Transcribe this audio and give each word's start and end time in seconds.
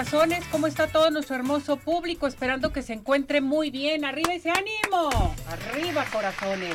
Corazones, 0.00 0.46
¿cómo 0.46 0.66
está 0.66 0.86
todo 0.86 1.10
nuestro 1.10 1.36
hermoso 1.36 1.76
público? 1.76 2.26
Esperando 2.26 2.72
que 2.72 2.80
se 2.80 2.94
encuentre 2.94 3.42
muy 3.42 3.70
bien. 3.70 4.06
Arriba 4.06 4.32
ese 4.32 4.48
ánimo, 4.48 5.10
arriba 5.46 6.06
corazones. 6.10 6.74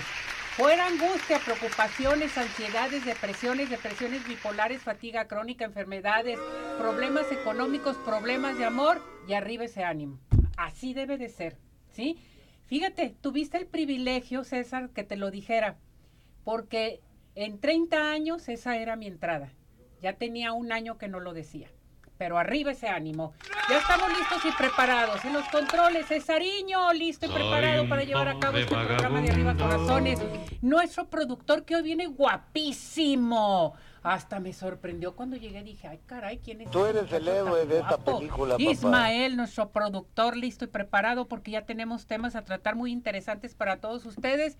Fuera 0.56 0.86
angustia, 0.86 1.40
preocupaciones, 1.44 2.38
ansiedades, 2.38 3.04
depresiones, 3.04 3.72
depresiones 3.72 4.28
bipolares, 4.28 4.84
fatiga 4.84 5.28
crónica, 5.28 5.66
enfermedades, 5.66 6.38
problemas 6.78 7.32
económicos, 7.32 7.98
problemas 8.06 8.60
de 8.60 8.66
amor 8.66 9.02
y 9.28 9.34
arriba 9.34 9.64
ese 9.64 9.84
ánimo. 9.84 10.20
Así 10.56 10.94
debe 10.94 11.18
de 11.18 11.30
ser, 11.30 11.58
¿sí? 11.94 12.20
Fíjate, 12.68 13.16
tuviste 13.22 13.58
el 13.58 13.66
privilegio, 13.66 14.44
César, 14.44 14.92
que 14.92 15.04
te 15.04 15.16
lo 15.16 15.32
dijera, 15.32 15.80
porque 16.44 17.02
en 17.34 17.60
30 17.60 18.12
años 18.12 18.48
esa 18.50 18.78
era 18.78 18.96
mi 18.96 19.08
entrada. 19.08 19.52
Ya 20.00 20.14
tenía 20.14 20.54
un 20.54 20.72
año 20.72 21.00
que 21.00 21.08
no 21.08 21.20
lo 21.20 21.34
decía. 21.34 21.72
Pero 22.18 22.38
arriba 22.38 22.72
ese 22.72 22.88
ánimo. 22.88 23.34
Ya 23.70 23.80
estamos 23.80 24.10
listos 24.10 24.46
y 24.46 24.52
preparados. 24.58 25.24
En 25.26 25.34
los 25.34 25.48
controles, 25.50 26.08
Cesariño, 26.08 26.94
listo 26.94 27.26
y 27.26 27.30
preparado 27.30 27.90
para 27.90 28.04
llevar 28.04 28.30
a 28.30 28.40
cabo 28.40 28.58
este 28.58 28.74
programa 28.74 29.22
de 29.22 29.32
Arriba 29.32 29.56
Corazones. 29.56 30.20
Nuestro 30.62 31.10
productor 31.10 31.66
que 31.66 31.76
hoy 31.76 31.84
viene 31.84 32.08
guapísimo. 32.08 33.74
Hasta 34.04 34.40
me 34.40 34.54
sorprendió 34.54 35.16
cuando 35.16 35.36
llegué. 35.36 35.64
Dije, 35.64 35.88
ay, 35.88 36.00
caray, 36.06 36.38
¿quién 36.38 36.62
es? 36.62 36.72
Tú 36.72 36.86
este 36.86 37.00
eres 37.00 37.12
el 37.12 37.28
héroe 37.28 37.66
de 37.66 37.80
esta 37.80 37.98
película, 37.98 38.54
papá. 38.54 38.64
Ismael, 38.64 39.36
nuestro 39.36 39.72
productor, 39.72 40.38
listo 40.38 40.64
y 40.64 40.68
preparado 40.68 41.28
porque 41.28 41.52
ya 41.52 41.66
tenemos 41.66 42.06
temas 42.06 42.36
a 42.36 42.44
tratar 42.44 42.76
muy 42.76 42.92
interesantes 42.92 43.56
para 43.56 43.78
todos 43.82 44.06
ustedes. 44.06 44.58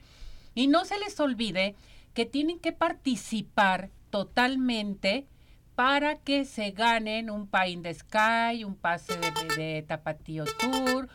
Y 0.56 0.68
no 0.68 0.84
se 0.84 0.98
les 0.98 1.20
olvide 1.20 1.76
que 2.16 2.26
tienen 2.26 2.60
que 2.60 2.72
participar 2.72 3.92
totalmente 4.10 5.28
para 5.76 6.16
que 6.16 6.46
se 6.46 6.72
ganen 6.72 7.30
un 7.30 7.48
Pain 7.48 7.82
de 7.82 7.94
Sky, 7.94 8.64
un 8.64 8.76
pase 8.76 9.18
de, 9.18 9.32
de- 9.56 9.82
Tapatío 9.84 10.46
Tour, 10.46 11.10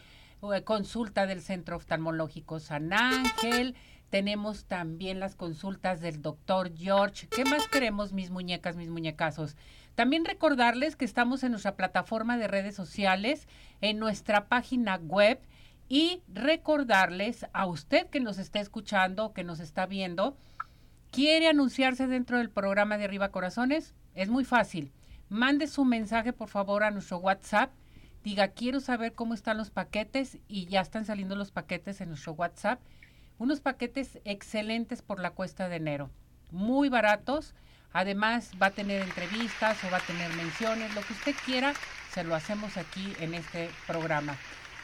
eh, 0.55 0.63
consulta 0.63 1.27
del 1.27 1.41
Centro 1.41 1.77
Oftalmológico 1.77 2.61
San 2.61 2.93
Ángel. 2.93 3.75
Tenemos 4.11 4.65
también 4.65 5.21
las 5.21 5.37
consultas 5.37 6.01
del 6.01 6.21
doctor 6.21 6.73
George. 6.77 7.29
¿Qué 7.29 7.45
más 7.45 7.69
queremos, 7.69 8.13
mis 8.13 8.31
muñecas, 8.31 8.77
mis 8.77 8.89
muñecazos? 8.89 9.57
También 9.95 10.25
recordarles 10.25 10.97
que 10.97 11.05
estamos 11.05 11.43
en 11.43 11.53
nuestra 11.53 11.77
plataforma 11.77 12.37
de 12.37 12.49
redes 12.49 12.75
sociales, 12.75 13.47
en 13.81 13.99
nuestra 13.99 14.47
página 14.47 14.97
web 14.97 15.39
y 15.89 16.23
recordarles 16.33 17.47
a 17.53 17.67
usted 17.67 18.07
que 18.09 18.21
nos 18.21 18.39
está 18.39 18.61
escuchando, 18.61 19.33
que 19.33 19.45
nos 19.45 19.61
está 19.61 19.87
viendo, 19.87 20.37
quiere 21.11 21.49
anunciarse 21.49 22.07
dentro 22.07 22.39
del 22.39 22.51
programa 22.51 22.99
de 22.99 23.05
Arriba 23.05 23.31
Corazones, 23.31 23.95
es 24.15 24.29
muy 24.29 24.45
fácil. 24.45 24.93
Mande 25.29 25.67
su 25.67 25.85
mensaje, 25.85 26.33
por 26.33 26.49
favor, 26.49 26.83
a 26.83 26.91
nuestro 26.91 27.19
WhatsApp. 27.19 27.71
Diga, 28.25 28.49
quiero 28.49 28.81
saber 28.81 29.13
cómo 29.15 29.35
están 29.35 29.57
los 29.57 29.71
paquetes 29.71 30.39
y 30.49 30.67
ya 30.67 30.81
están 30.81 31.05
saliendo 31.05 31.37
los 31.37 31.53
paquetes 31.53 32.01
en 32.01 32.09
nuestro 32.09 32.33
WhatsApp. 32.33 32.81
Unos 33.39 33.61
paquetes 33.61 34.19
excelentes 34.25 35.01
por 35.03 35.21
la 35.21 35.31
cuesta 35.31 35.69
de 35.69 35.77
enero. 35.77 36.11
Muy 36.51 36.89
baratos. 36.89 37.55
Además, 37.93 38.53
va 38.61 38.67
a 38.67 38.71
tener 38.73 39.03
entrevistas 39.03 39.83
o 39.85 39.91
va 39.91 39.97
a 39.97 40.07
tener 40.07 40.33
menciones. 40.35 40.95
Lo 40.95 41.01
que 41.03 41.13
usted 41.13 41.35
quiera, 41.45 41.73
se 42.13 42.25
lo 42.25 42.35
hacemos 42.35 42.77
aquí 42.77 43.13
en 43.21 43.35
este 43.35 43.71
programa. 43.87 44.37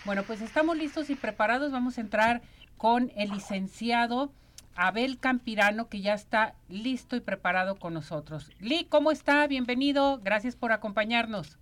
Bueno, 0.04 0.22
pues 0.22 0.40
estamos 0.40 0.76
listos 0.76 1.10
y 1.10 1.16
preparados. 1.16 1.72
Vamos 1.72 1.98
a 1.98 2.00
entrar 2.00 2.42
con 2.78 3.12
el 3.16 3.30
licenciado 3.30 4.32
Abel 4.76 5.18
Campirano, 5.18 5.88
que 5.88 6.00
ya 6.00 6.14
está 6.14 6.54
listo 6.68 7.16
y 7.16 7.20
preparado 7.20 7.76
con 7.76 7.94
nosotros. 7.94 8.50
Lee, 8.60 8.86
¿cómo 8.88 9.10
está? 9.10 9.46
Bienvenido. 9.46 10.18
Gracias 10.18 10.54
por 10.54 10.72
acompañarnos. 10.72 11.58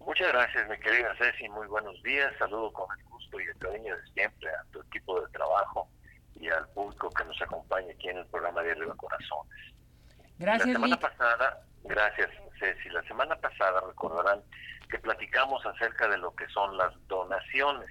Muchas 0.00 0.28
gracias, 0.32 0.68
mi 0.70 0.78
querida 0.78 1.14
Ceci. 1.18 1.48
Muy 1.50 1.66
buenos 1.66 2.02
días. 2.02 2.32
Saludo 2.38 2.72
con 2.72 2.86
el 2.98 3.04
gusto 3.04 3.38
y 3.40 3.44
el 3.44 3.56
cariño 3.58 3.94
de 3.94 4.02
siempre 4.14 4.48
a 4.48 4.64
tu 4.72 4.80
equipo 4.80 5.20
de 5.20 5.28
trabajo 5.32 5.88
y 6.40 6.48
al 6.48 6.66
público 6.68 7.10
que 7.10 7.24
nos 7.24 7.40
acompaña 7.42 7.92
aquí 7.92 8.08
en 8.08 8.18
el 8.18 8.26
programa 8.26 8.62
de 8.62 8.72
Arriba 8.72 8.94
Corazones. 8.96 9.74
Gracias, 10.38 10.68
La 10.68 10.72
semana 10.74 10.94
Lee. 10.94 11.00
pasada, 11.02 11.60
gracias 11.84 12.30
Ceci, 12.58 12.88
la 12.90 13.02
semana 13.02 13.36
pasada 13.36 13.80
recordarán 13.86 14.40
que 14.88 14.98
platicamos 14.98 15.64
acerca 15.66 16.08
de 16.08 16.16
lo 16.18 16.34
que 16.34 16.48
son 16.48 16.76
las 16.78 16.92
donaciones. 17.08 17.90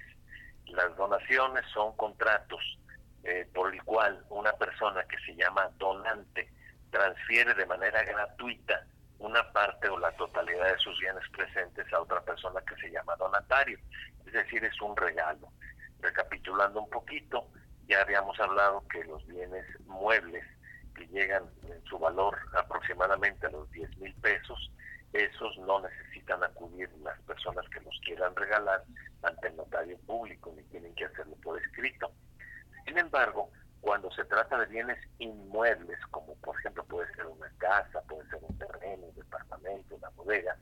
Las 0.66 0.96
donaciones 0.96 1.64
son 1.72 1.94
contratos 1.96 2.60
eh, 3.24 3.48
por 3.52 3.72
el 3.72 3.82
cual 3.84 4.24
una 4.30 4.52
persona 4.52 5.04
que 5.04 5.18
se 5.26 5.34
llama 5.34 5.70
donante 5.78 6.50
transfiere 6.90 7.54
de 7.54 7.66
manera 7.66 8.02
gratuita 8.02 8.86
una 9.18 9.52
parte 9.52 9.88
o 9.88 9.98
la 9.98 10.12
totalidad 10.12 10.72
de 10.72 10.78
sus 10.78 10.98
bienes 11.00 11.24
presentes 11.30 11.92
a 11.92 12.00
otra 12.00 12.20
persona 12.22 12.60
que 12.62 12.76
se 12.76 12.90
llama 12.90 13.16
donatario. 13.16 13.78
Es 14.26 14.32
decir, 14.32 14.64
es 14.64 14.80
un 14.80 14.96
regalo. 14.96 15.48
Recapitulando 16.00 16.82
un 16.82 16.90
poquito, 16.90 17.48
ya 17.88 18.00
habíamos 18.02 18.38
hablado 18.38 18.86
que 18.88 19.02
los 19.04 19.26
bienes 19.26 19.64
muebles 19.86 20.44
que 20.94 21.06
llegan 21.08 21.44
en 21.64 21.82
su 21.84 21.98
valor 21.98 22.38
aproximadamente 22.56 23.46
a 23.46 23.50
los 23.50 23.70
10 23.72 23.98
mil 23.98 24.14
pesos, 24.16 24.70
esos 25.12 25.56
no 25.58 25.80
necesitan 25.80 26.42
acudir 26.44 26.90
las 27.02 27.18
personas 27.22 27.64
que 27.70 27.80
los 27.80 27.98
quieran 28.04 28.34
regalar 28.36 28.84
ante 29.22 29.48
el 29.48 29.56
notario 29.56 29.98
público, 30.06 30.52
ni 30.54 30.62
tienen 30.64 30.94
que 30.94 31.06
hacerlo 31.06 31.34
por 31.42 31.60
escrito. 31.60 32.12
Sin 32.88 32.96
embargo, 32.96 33.50
cuando 33.80 34.10
se 34.12 34.24
trata 34.24 34.58
de 34.58 34.66
bienes 34.66 34.98
inmuebles, 35.18 35.98
como 36.10 36.34
por 36.36 36.58
ejemplo 36.58 36.84
puede 36.86 37.06
ser 37.14 37.26
una 37.26 37.48
casa, 37.58 38.00
puede 38.08 38.26
ser 38.30 38.40
un 38.42 38.56
terreno, 38.58 39.04
un 39.06 39.14
departamento, 39.14 39.94
una 39.94 40.08
bodega, 40.16 40.56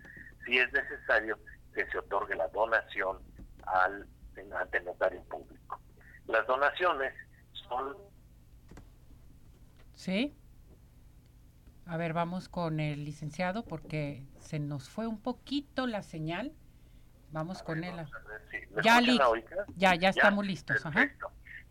sí 0.45 0.59
es 0.59 0.71
necesario 0.73 1.39
que 1.73 1.87
se 1.87 1.99
otorgue 1.99 2.35
la 2.35 2.49
donación 2.49 3.19
al 3.67 4.09
ante 4.59 4.81
notario 4.81 5.23
público. 5.25 5.81
Las 6.27 6.47
donaciones 6.47 7.15
son 7.69 7.97
¿Sí? 9.95 10.37
A 11.87 11.97
ver, 11.97 12.13
vamos 12.13 12.49
con 12.49 12.81
el 12.81 13.05
licenciado 13.05 13.65
porque 13.65 14.25
se 14.41 14.59
nos 14.59 14.91
fue 14.91 15.07
un 15.07 15.23
poquito 15.23 15.87
la 15.87 16.03
señal. 16.03 16.53
Vamos 17.31 17.63
con 17.63 17.83
él. 17.85 17.95
Vamos 17.95 18.13
a 18.15 18.29
ver 18.29 18.43
si- 18.51 18.75
¿me 18.75 18.83
Ya, 18.83 19.25
ahorita? 19.25 19.67
Ya, 19.77 19.95
ya 19.95 20.09
estamos 20.11 20.45
listos. 20.45 20.85
Ajá. 20.85 21.09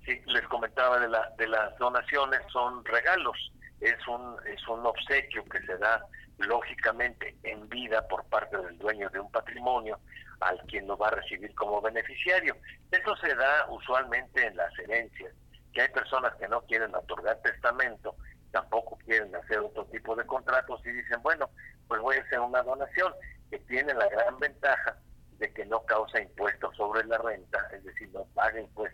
Sí, 0.06 0.22
les 0.28 0.48
comentaba 0.48 1.00
de, 1.00 1.10
la, 1.10 1.34
de 1.38 1.48
las 1.48 1.76
donaciones, 1.78 2.42
son 2.52 2.86
regalos, 2.86 3.52
es 3.82 3.96
un, 4.08 4.38
es 4.46 4.68
un 4.68 4.86
obsequio 4.86 5.44
que 5.46 5.60
se 5.62 5.78
da 5.78 6.06
lógicamente 6.38 7.36
en 7.44 7.68
vida 7.70 8.08
por 8.08 8.24
parte 8.26 8.58
del 8.58 8.78
dueño 8.78 9.10
de 9.10 9.20
un 9.20 9.32
patrimonio 9.32 10.00
al 10.42 10.60
quien 10.68 10.88
lo 10.88 10.98
va 10.98 11.08
a 11.08 11.12
recibir 11.12 11.54
como 11.56 11.82
beneficiario. 11.82 12.56
Eso 12.92 13.16
se 13.18 13.34
da 13.36 13.68
usualmente 13.70 14.46
en 14.46 14.56
las 14.56 14.78
herencias, 14.80 15.34
que 15.74 15.82
hay 15.82 15.90
personas 15.90 16.36
que 16.36 16.48
no 16.48 16.62
quieren 16.62 16.94
otorgar 16.94 17.42
testamento, 17.42 18.16
tampoco 18.52 18.98
quieren 19.06 19.36
hacer 19.36 19.60
otro 19.60 19.86
tipo 19.86 20.16
de 20.16 20.26
contratos 20.26 20.82
y 20.86 20.92
dicen, 20.92 21.22
bueno, 21.22 21.50
pues 21.88 22.02
voy 22.02 22.18
a 22.18 22.22
hacer 22.22 22.40
una 22.40 22.62
donación, 22.62 23.14
que 23.50 23.60
tiene 23.60 23.94
la 23.94 24.08
gran 24.08 24.38
ventaja 24.40 24.98
de 25.38 25.52
que 25.54 25.66
no 25.66 25.84
causa 25.86 26.22
impuestos 26.22 26.76
sobre 26.76 27.06
la 27.06 27.18
renta, 27.18 27.68
es 27.74 27.84
decir, 27.84 28.10
no 28.14 28.24
paga 28.34 28.60
impuestos 28.60 28.85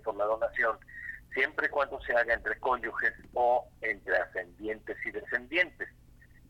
siempre 1.33 1.68
y 1.68 1.69
cuando 1.69 2.00
se 2.01 2.13
haga 2.13 2.33
entre 2.33 2.60
cónyuges 2.60 3.13
o 3.33 3.68
entre 3.81 4.18
ascendientes 4.18 4.98
y 5.06 5.12
descendientes, 5.12 5.89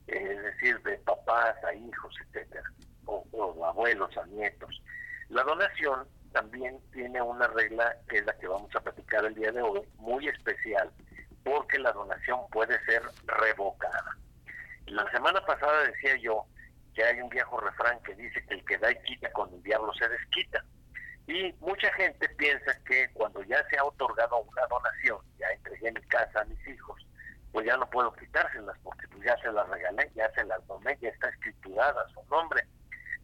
es 0.07 0.43
decir, 0.43 0.81
de 0.83 0.97
papás 0.99 1.55
a 1.63 1.73
hijos, 1.73 2.15
etcétera, 2.27 2.69
o, 3.05 3.25
o 3.31 3.65
abuelos 3.65 4.15
a 4.17 4.25
nietos. 4.27 4.81
La 5.29 5.43
donación 5.43 6.07
también 6.31 6.79
tiene 6.91 7.21
una 7.21 7.47
regla 7.47 7.95
que 8.09 8.17
es 8.17 8.25
la 8.25 8.37
que 8.37 8.47
vamos 8.47 8.73
a 8.75 8.81
platicar 8.81 9.25
el 9.25 9.35
día 9.35 9.51
de 9.51 9.61
hoy, 9.61 9.81
muy 9.97 10.27
especial, 10.27 10.91
porque 11.43 11.79
la 11.79 11.91
donación 11.91 12.39
puede 12.51 12.83
ser 12.85 13.01
revocada. 13.25 14.17
La 14.87 15.09
semana 15.11 15.45
pasada 15.45 15.83
decía 15.83 16.17
yo 16.17 16.45
que 16.93 17.03
hay 17.03 17.21
un 17.21 17.29
viejo 17.29 17.59
refrán 17.59 18.01
que 18.03 18.15
dice 18.15 18.43
que 18.45 18.55
el 18.55 18.65
que 18.65 18.77
da 18.77 18.91
y 18.91 19.01
quita 19.03 19.31
con 19.31 19.53
el 19.53 19.63
diablo 19.63 19.93
se 19.93 20.07
desquita. 20.09 20.63
Y 21.27 21.53
mucha 21.59 21.91
gente 21.93 22.27
piensa 22.29 22.75
que 22.85 23.09
cuando 23.13 23.41
ya 23.43 23.63
se 23.69 23.77
ha 23.77 23.85
otorgado 23.85 24.39
una 24.41 24.65
donación, 24.67 25.19
ya 25.37 25.47
entregué 25.49 25.91
mi 25.91 26.01
casa 26.07 26.41
a 26.41 26.45
mis 26.45 26.67
hijos, 26.67 27.05
pues 28.01 28.29
ya 28.31 28.43
no 28.43 28.51
puedo 28.51 28.67
quitárselas 28.67 28.77
porque 28.83 29.07
pues 29.09 29.23
ya 29.23 29.37
se 29.37 29.51
las 29.51 29.67
regalé, 29.69 30.11
ya 30.15 30.31
se 30.33 30.43
las 30.45 30.65
doné, 30.67 30.97
ya 31.01 31.09
está 31.09 31.29
escriturada 31.29 32.07
su 32.09 32.23
nombre. 32.29 32.65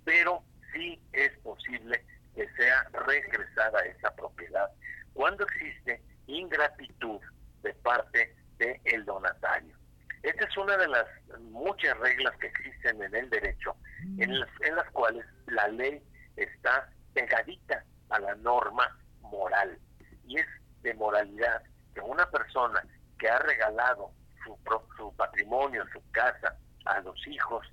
Pero 0.03 0.43
sí 0.73 1.01
es 1.13 1.31
posible 1.39 2.03
que 2.35 2.47
sea 2.53 2.83
regresada 2.93 3.79
esa 3.85 4.13
propiedad 4.15 4.69
cuando 5.13 5.45
existe 5.45 6.01
ingratitud 6.27 7.19
de 7.63 7.73
parte 7.75 8.35
del 8.57 9.05
donatario. 9.05 9.75
Esta 10.23 10.45
es 10.45 10.57
una 10.57 10.77
de 10.77 10.87
las 10.87 11.07
muchas 11.39 11.97
reglas 11.99 12.35
que 12.37 12.47
existen 12.47 13.01
en 13.01 13.15
el 13.15 13.29
derecho, 13.29 13.75
en 14.17 14.39
las, 14.39 14.49
en 14.61 14.75
las 14.75 14.89
cuales 14.91 15.25
la 15.47 15.67
ley 15.69 16.03
está 16.35 16.89
pegadita 17.13 17.83
a 18.09 18.19
la 18.19 18.35
norma 18.35 18.97
moral. 19.21 19.79
Y 20.25 20.37
es 20.37 20.47
de 20.81 20.93
moralidad 20.95 21.61
que 21.93 22.01
una 22.01 22.29
persona 22.29 22.83
que 23.17 23.29
ha 23.29 23.39
regalado 23.39 24.11
su, 24.43 24.57
su 24.97 25.15
patrimonio, 25.15 25.85
su 25.91 26.01
casa 26.11 26.55
a 26.85 26.99
los 27.01 27.27
hijos, 27.27 27.67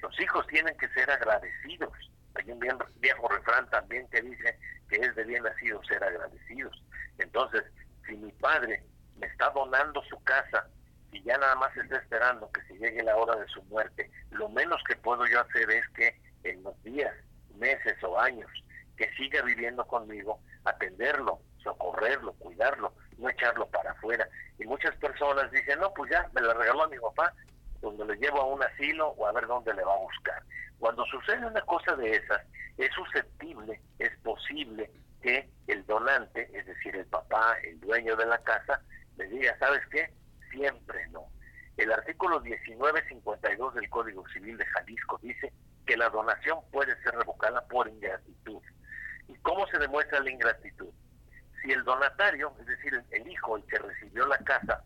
los 0.00 0.20
hijos 0.20 0.46
tienen 0.48 0.76
que 0.76 0.88
ser 0.88 1.10
agradecidos. 1.10 1.92
Hay 2.34 2.50
un 2.50 2.60
viejo 3.00 3.28
refrán 3.28 3.68
también 3.70 4.08
que 4.10 4.22
dice 4.22 4.58
que 4.88 4.96
es 4.96 5.14
de 5.16 5.24
bien 5.24 5.42
nacido 5.42 5.82
ser 5.84 6.02
agradecidos. 6.04 6.82
Entonces, 7.18 7.64
si 8.06 8.16
mi 8.16 8.30
padre 8.32 8.84
me 9.16 9.26
está 9.26 9.50
donando 9.50 10.02
su 10.04 10.22
casa 10.22 10.68
y 11.10 11.22
ya 11.22 11.36
nada 11.38 11.54
más 11.56 11.76
está 11.76 11.96
esperando 11.96 12.50
que 12.52 12.62
se 12.62 12.74
llegue 12.74 13.02
la 13.02 13.16
hora 13.16 13.36
de 13.36 13.48
su 13.48 13.62
muerte, 13.64 14.10
lo 14.30 14.48
menos 14.50 14.80
que 14.86 14.96
puedo 14.96 15.26
yo 15.26 15.40
hacer 15.40 15.70
es 15.70 15.88
que 15.90 16.20
en 16.44 16.62
los 16.62 16.82
días, 16.82 17.14
meses 17.56 18.02
o 18.02 18.18
años 18.18 18.50
que 18.96 19.10
siga 19.14 19.42
viviendo 19.42 19.86
conmigo, 19.86 20.40
atenderlo, 20.64 21.40
socorrerlo, 21.62 22.32
cuidarlo, 22.34 22.92
no 23.16 23.30
echarlo 23.30 23.66
para 23.68 23.92
afuera. 23.92 24.28
Y 24.58 24.64
muchas 24.64 24.94
personas 24.96 25.50
dicen, 25.52 25.78
no, 25.78 25.92
pues 25.94 26.10
ya 26.10 26.28
me 26.34 26.42
la 26.42 26.52
regaló 26.54 26.84
a 26.84 26.88
mi 26.88 26.98
papá, 26.98 27.32
pues 27.80 27.96
me 27.96 28.04
lo 28.04 28.14
llevo 28.14 28.40
a 28.40 28.46
un 28.46 28.62
asilo 28.62 29.10
o 29.10 29.26
a 29.26 29.32
ver 29.32 29.46
dónde 29.46 29.72
le 29.72 29.84
va 29.84 29.94
a 29.94 30.00
buscar. 30.00 30.42
Cuando 30.78 31.04
sucede 31.06 31.46
una 31.46 31.60
cosa 31.62 31.94
de 31.96 32.16
esas, 32.16 32.42
es 32.76 32.92
susceptible, 32.92 33.80
es 33.98 34.16
posible 34.18 34.90
que 35.22 35.48
el 35.66 35.84
donante, 35.86 36.48
es 36.56 36.66
decir, 36.66 36.94
el 36.96 37.06
papá, 37.06 37.56
el 37.64 37.80
dueño 37.80 38.16
de 38.16 38.26
la 38.26 38.38
casa, 38.38 38.80
le 39.16 39.26
diga, 39.28 39.56
¿sabes 39.58 39.84
qué? 39.90 40.12
Siempre 40.50 41.06
no. 41.08 41.26
El 41.76 41.92
artículo 41.92 42.40
1952 42.40 43.74
del 43.74 43.90
Código 43.90 44.28
Civil 44.28 44.56
de 44.56 44.66
Jalisco 44.66 45.18
dice 45.22 45.52
que 45.88 45.96
la 45.96 46.10
donación 46.10 46.58
puede 46.70 46.94
ser 47.02 47.14
revocada 47.14 47.66
por 47.66 47.88
ingratitud. 47.88 48.62
¿Y 49.26 49.34
cómo 49.36 49.66
se 49.68 49.78
demuestra 49.78 50.20
la 50.20 50.30
ingratitud? 50.30 50.90
Si 51.62 51.72
el 51.72 51.82
donatario, 51.82 52.52
es 52.60 52.66
decir, 52.66 53.02
el 53.10 53.26
hijo, 53.26 53.56
el 53.56 53.64
que 53.64 53.78
recibió 53.78 54.26
la 54.26 54.36
casa, 54.38 54.84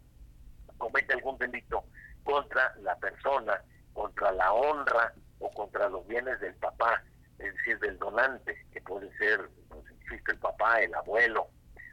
comete 0.79 1.13
algún 1.13 1.37
delito 1.39 1.85
contra 2.23 2.73
la 2.77 2.97
persona, 2.99 3.61
contra 3.93 4.31
la 4.31 4.53
honra 4.53 5.13
o 5.41 5.51
contra 5.51 5.89
los 5.89 6.07
bienes 6.07 6.39
del 6.39 6.55
papá, 6.55 7.03
es 7.41 7.53
decir, 7.53 7.81
del 7.81 7.99
donante, 7.99 8.57
que 8.73 8.81
puede 8.83 9.13
ser, 9.19 9.51
pues, 9.69 9.85
el 10.29 10.39
papá, 10.39 10.81
el 10.83 10.95
abuelo, 10.95 11.49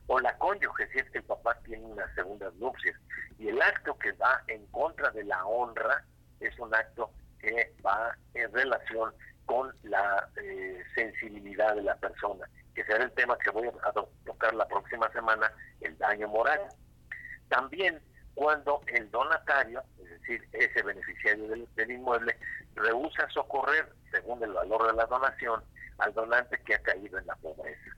o 0.05 0.19
la 0.19 0.37
cónyuge, 0.37 0.87
si 0.91 0.99
es 0.99 1.09
que 1.09 1.17
el 1.17 1.23
papá 1.23 1.57
tiene 1.65 1.83
unas 1.83 2.13
segundas 2.13 2.53
nupcias. 2.55 2.95
Y 3.39 3.47
el 3.47 3.59
acto 3.59 3.97
que 3.97 4.11
va 4.13 4.43
en 4.47 4.67
contra 4.67 5.09
de 5.09 5.23
la 5.23 5.43
honra 5.47 6.05
es 6.39 6.57
un 6.59 6.73
acto 6.75 7.11
que 7.39 7.73
va 7.85 8.15
en 8.33 8.51
relación 8.53 9.13
con 9.45 9.73
la 9.83 10.29
eh, 10.41 10.83
sensibilidad 10.93 11.75
de 11.75 11.83
la 11.83 11.95
persona, 11.95 12.47
que 12.75 12.83
será 12.85 13.03
el 13.03 13.11
tema 13.13 13.37
que 13.39 13.49
voy 13.49 13.67
a 13.67 13.91
tocar 14.25 14.53
la 14.53 14.67
próxima 14.67 15.11
semana, 15.11 15.51
el 15.81 15.97
daño 15.97 16.27
moral. 16.27 16.61
También 17.47 17.99
cuando 18.35 18.81
el 18.87 19.09
donatario, 19.11 19.83
es 19.97 20.09
decir, 20.21 20.47
ese 20.53 20.81
beneficiario 20.83 21.47
del, 21.47 21.67
del 21.75 21.91
inmueble, 21.91 22.37
rehúsa 22.75 23.27
socorrer, 23.29 23.91
según 24.11 24.41
el 24.43 24.53
valor 24.53 24.87
de 24.87 24.93
la 24.93 25.05
donación, 25.07 25.63
al 25.97 26.13
donante 26.13 26.57
que 26.63 26.75
ha 26.75 26.81
caído 26.81 27.17
en 27.17 27.27
la 27.27 27.35
pobreza. 27.35 27.91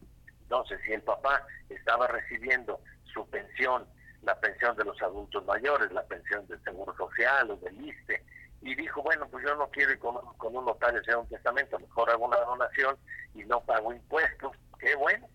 Entonces, 0.43 0.79
si 0.85 0.93
el 0.93 1.01
papá 1.03 1.45
estaba 1.69 2.07
recibiendo 2.07 2.81
su 3.13 3.29
pensión, 3.29 3.85
la 4.23 4.39
pensión 4.39 4.75
de 4.75 4.85
los 4.85 5.01
adultos 5.01 5.45
mayores, 5.45 5.91
la 5.91 6.05
pensión 6.05 6.47
del 6.47 6.63
Seguro 6.63 6.95
Social 6.95 7.51
o 7.51 7.57
del 7.57 7.79
ISTE, 7.85 8.23
y 8.61 8.75
dijo, 8.75 9.01
bueno, 9.01 9.27
pues 9.29 9.43
yo 9.45 9.55
no 9.55 9.67
quiero 9.69 9.91
ir 9.91 9.99
con, 9.99 10.15
un 10.55 10.65
notario 10.65 11.01
hacer 11.01 11.17
un 11.17 11.27
testamento, 11.27 11.79
mejor 11.79 12.09
hago 12.09 12.25
una 12.25 12.37
donación 12.37 12.95
y 13.33 13.43
no 13.43 13.61
pago 13.61 13.91
impuestos, 13.91 14.55
qué 14.79 14.95
bueno, 14.95 15.27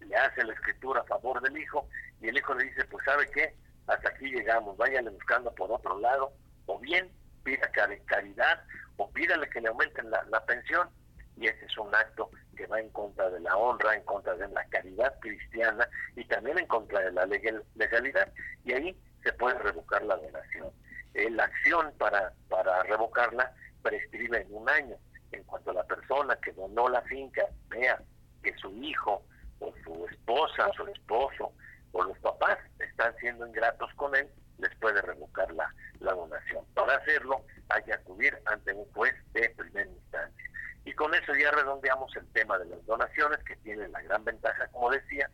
le 0.00 0.16
hace 0.16 0.44
la 0.44 0.54
escritura 0.54 1.00
a 1.00 1.04
favor 1.04 1.40
del 1.42 1.56
hijo 1.58 1.86
y 2.20 2.28
el 2.28 2.38
hijo 2.38 2.54
le 2.54 2.64
dice, 2.64 2.84
pues 2.86 3.04
sabe 3.04 3.30
qué, 3.32 3.54
hasta 3.86 4.08
aquí 4.08 4.30
llegamos, 4.30 4.76
váyale 4.76 5.10
buscando 5.10 5.54
por 5.54 5.70
otro 5.70 5.98
lado, 5.98 6.32
o 6.66 6.78
bien 6.78 7.10
pida 7.44 7.70
caridad, 8.06 8.64
o 8.96 9.10
pídale 9.10 9.48
que 9.50 9.60
le 9.60 9.68
aumenten 9.68 10.10
la, 10.10 10.22
la 10.24 10.44
pensión, 10.44 10.88
y 11.36 11.46
ese 11.46 11.64
es 11.64 11.78
un 11.78 11.94
acto 11.94 12.30
que 12.56 12.66
va 12.66 12.80
en 12.80 12.90
contra 12.90 13.30
de 13.30 13.40
la 13.40 13.56
honra, 13.56 13.94
en 13.94 14.04
contra 14.04 14.34
de 14.36 14.46
la 14.48 14.64
caridad 14.66 15.18
cristiana 15.20 15.88
y 16.14 16.24
también 16.26 16.58
en 16.58 16.66
contra 16.66 17.00
de 17.00 17.12
la 17.12 17.26
legalidad, 17.26 18.32
y 18.64 18.72
ahí 18.72 19.00
se 19.22 19.32
puede 19.34 19.58
revocar 19.58 20.02
la 20.02 20.16
donación. 20.16 20.70
Eh, 21.14 21.30
la 21.30 21.44
acción 21.44 21.92
para, 21.98 22.32
para 22.48 22.82
revocarla 22.84 23.52
prescribe 23.82 24.42
en 24.42 24.54
un 24.54 24.68
año. 24.68 24.96
En 25.32 25.44
cuanto 25.44 25.72
la 25.72 25.84
persona 25.84 26.36
que 26.36 26.52
donó 26.52 26.88
la 26.88 27.02
finca 27.02 27.42
vea 27.68 28.00
que 28.42 28.54
su 28.56 28.70
hijo 28.82 29.22
o 29.60 29.72
su 29.84 30.06
esposa, 30.08 30.70
su 30.76 30.86
esposo 30.88 31.52
o 31.92 32.02
los 32.04 32.18
papás 32.18 32.58
están 32.78 33.14
siendo 33.16 33.46
ingratos 33.46 33.92
con 33.94 34.14
él, 34.14 34.28
les 34.58 34.74
puede 34.76 35.00
revocar 35.02 35.50
la, 35.52 35.72
la 36.00 36.12
donación. 36.12 36.64
Para 36.74 36.96
hacerlo 36.96 37.44
hay 37.68 37.82
que 37.84 37.94
acudir 37.94 38.36
ante 38.46 38.72
un 38.72 38.84
juez 38.92 39.14
de 39.32 39.48
primera 39.50 39.88
instancia. 39.88 40.50
Y 40.84 40.92
con 40.94 41.14
eso 41.14 41.34
ya 41.34 41.50
redondeamos 41.50 42.14
el 42.16 42.26
tema 42.32 42.58
de 42.58 42.66
las 42.66 42.84
donaciones, 42.86 43.38
que 43.44 43.56
tienen 43.56 43.92
la 43.92 44.02
gran 44.02 44.24
ventaja, 44.24 44.66
como 44.68 44.90
decía, 44.90 45.30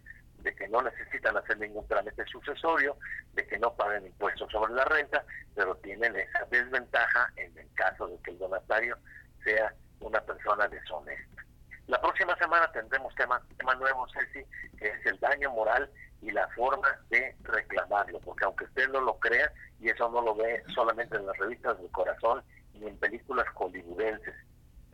de 0.46 0.54
que 0.54 0.68
no 0.68 0.80
necesitan 0.80 1.36
hacer 1.36 1.58
ningún 1.58 1.86
trámite 1.88 2.24
sucesorio, 2.26 2.96
de 3.32 3.44
que 3.48 3.58
no 3.58 3.74
paguen 3.74 4.06
impuestos 4.06 4.48
sobre 4.52 4.72
la 4.74 4.84
renta, 4.84 5.24
pero 5.56 5.74
tienen 5.78 6.14
esa 6.14 6.44
desventaja 6.48 7.32
en 7.34 7.58
el 7.58 7.68
caso 7.74 8.06
de 8.06 8.16
que 8.22 8.30
el 8.30 8.38
donatario 8.38 8.96
sea 9.42 9.74
una 9.98 10.20
persona 10.20 10.68
deshonesta. 10.68 11.42
La 11.88 12.00
próxima 12.00 12.36
semana 12.36 12.70
tendremos 12.70 13.12
tema, 13.16 13.42
tema 13.58 13.74
nuevo, 13.74 14.06
Ceci, 14.08 14.46
que 14.78 14.86
es 14.86 15.06
el 15.06 15.18
daño 15.18 15.50
moral 15.50 15.90
y 16.22 16.30
la 16.30 16.46
forma 16.50 16.88
de 17.10 17.34
reclamarlo, 17.42 18.20
porque 18.20 18.44
aunque 18.44 18.66
usted 18.66 18.88
no 18.90 19.00
lo 19.00 19.18
crea, 19.18 19.50
y 19.80 19.90
eso 19.90 20.08
no 20.10 20.22
lo 20.22 20.36
ve 20.36 20.62
solamente 20.76 21.16
en 21.16 21.26
las 21.26 21.36
revistas 21.38 21.76
del 21.78 21.90
corazón 21.90 22.42
ni 22.74 22.86
en 22.86 22.96
películas 22.98 23.48
hollywoodenses, 23.54 24.34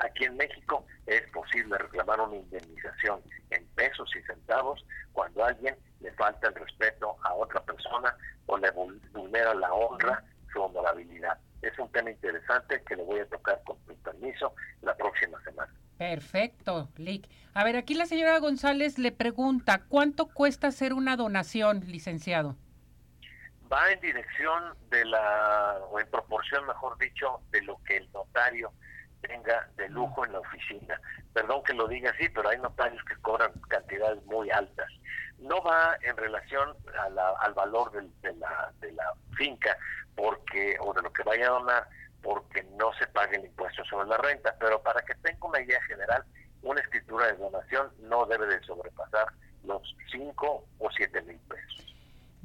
Aquí 0.03 0.25
en 0.25 0.37
México 0.37 0.85
es 1.07 1.23
posible 1.31 1.79
reclamar 1.79 2.21
una 2.21 2.37
indemnización 2.37 3.21
en 3.51 3.65
pesos 3.77 4.11
y 4.17 4.23
centavos 4.23 4.85
cuando 5.13 5.45
a 5.45 5.49
alguien 5.49 5.77
le 6.01 6.13
falta 6.15 6.49
el 6.49 6.55
respeto 6.55 7.17
a 7.23 7.35
otra 7.35 7.63
persona 7.63 8.17
o 8.47 8.59
le 8.59 8.71
vulnera 8.71 9.55
la 9.55 9.73
honra, 9.73 10.25
su 10.53 10.61
honorabilidad. 10.61 11.39
Es 11.63 11.79
un 11.79 11.91
tema 11.93 12.11
interesante 12.11 12.83
que 12.83 12.97
le 12.97 13.05
voy 13.05 13.21
a 13.21 13.27
tocar 13.27 13.63
con 13.65 13.77
mi 13.87 13.95
permiso 13.95 14.53
la 14.83 14.97
próxima 14.97 15.41
semana. 15.45 15.73
Perfecto, 15.99 16.89
Lick. 16.97 17.29
A 17.55 17.63
ver, 17.63 17.77
aquí 17.77 17.95
la 17.95 18.07
señora 18.07 18.41
González 18.41 18.99
le 18.99 19.13
pregunta, 19.13 19.83
¿cuánto 19.89 20.27
cuesta 20.27 20.67
hacer 20.67 20.95
una 20.95 21.17
donación, 21.17 21.85
licenciado? 21.87 22.57
Va 23.73 23.93
en 23.93 24.01
dirección 24.01 24.75
de 24.91 25.05
la, 25.05 25.79
o 25.91 26.01
en 26.01 26.11
proporción, 26.11 26.67
mejor 26.67 26.99
dicho, 26.99 27.41
de 27.53 27.63
lo 27.63 27.81
que 27.85 27.99
el 27.99 28.11
notario 28.11 28.73
tenga 29.23 29.69
de 29.77 29.89
lujo 29.89 30.25
en 30.25 30.33
la 30.33 30.41
oficina. 30.41 31.01
Perdón 31.33 31.63
que 31.63 31.75
lo 31.75 31.89
diga 31.89 32.11
así, 32.11 32.29
pero 32.29 32.49
hay 32.49 32.59
notarios 32.59 33.03
que 33.05 33.17
cobran 33.17 33.53
cantidades 33.69 34.23
muy 34.27 34.51
altas. 34.51 34.89
No 35.39 35.63
va 35.63 35.97
en 36.03 36.17
relación 36.17 36.77
al 37.41 37.55
valor 37.55 37.91
de, 37.93 38.33
la, 38.35 38.73
de 38.81 38.93
la 38.93 39.13
finca 39.37 39.77
porque 40.15 40.77
o 40.81 40.93
de 40.93 41.03
lo 41.03 41.13
que 41.13 41.23
vaya 41.23 41.47
a 41.47 41.51
donar 41.51 41.89
porque 42.23 42.63
no 42.79 42.93
se 42.95 43.07
pague 43.09 43.37
el 43.37 43.47
impuesto 43.47 43.85
sobre 43.85 44.09
la 44.09 44.17
renta, 44.17 44.55
pero 44.61 44.81
para 44.81 45.03
que 45.03 45.15
tenga 45.17 45.47
una 45.47 45.61
idea 45.61 45.83
general, 45.83 46.25
una 46.63 46.81
escritura 46.81 47.27
de 47.27 47.37
donación 47.37 47.91
no 48.01 48.25
debe 48.27 48.47
de 48.47 48.63
sobrepasar 48.63 49.27
los 49.65 49.83
5 50.13 50.65
o 50.79 50.91
7 50.91 51.23
mil 51.23 51.39
pesos. 51.41 51.92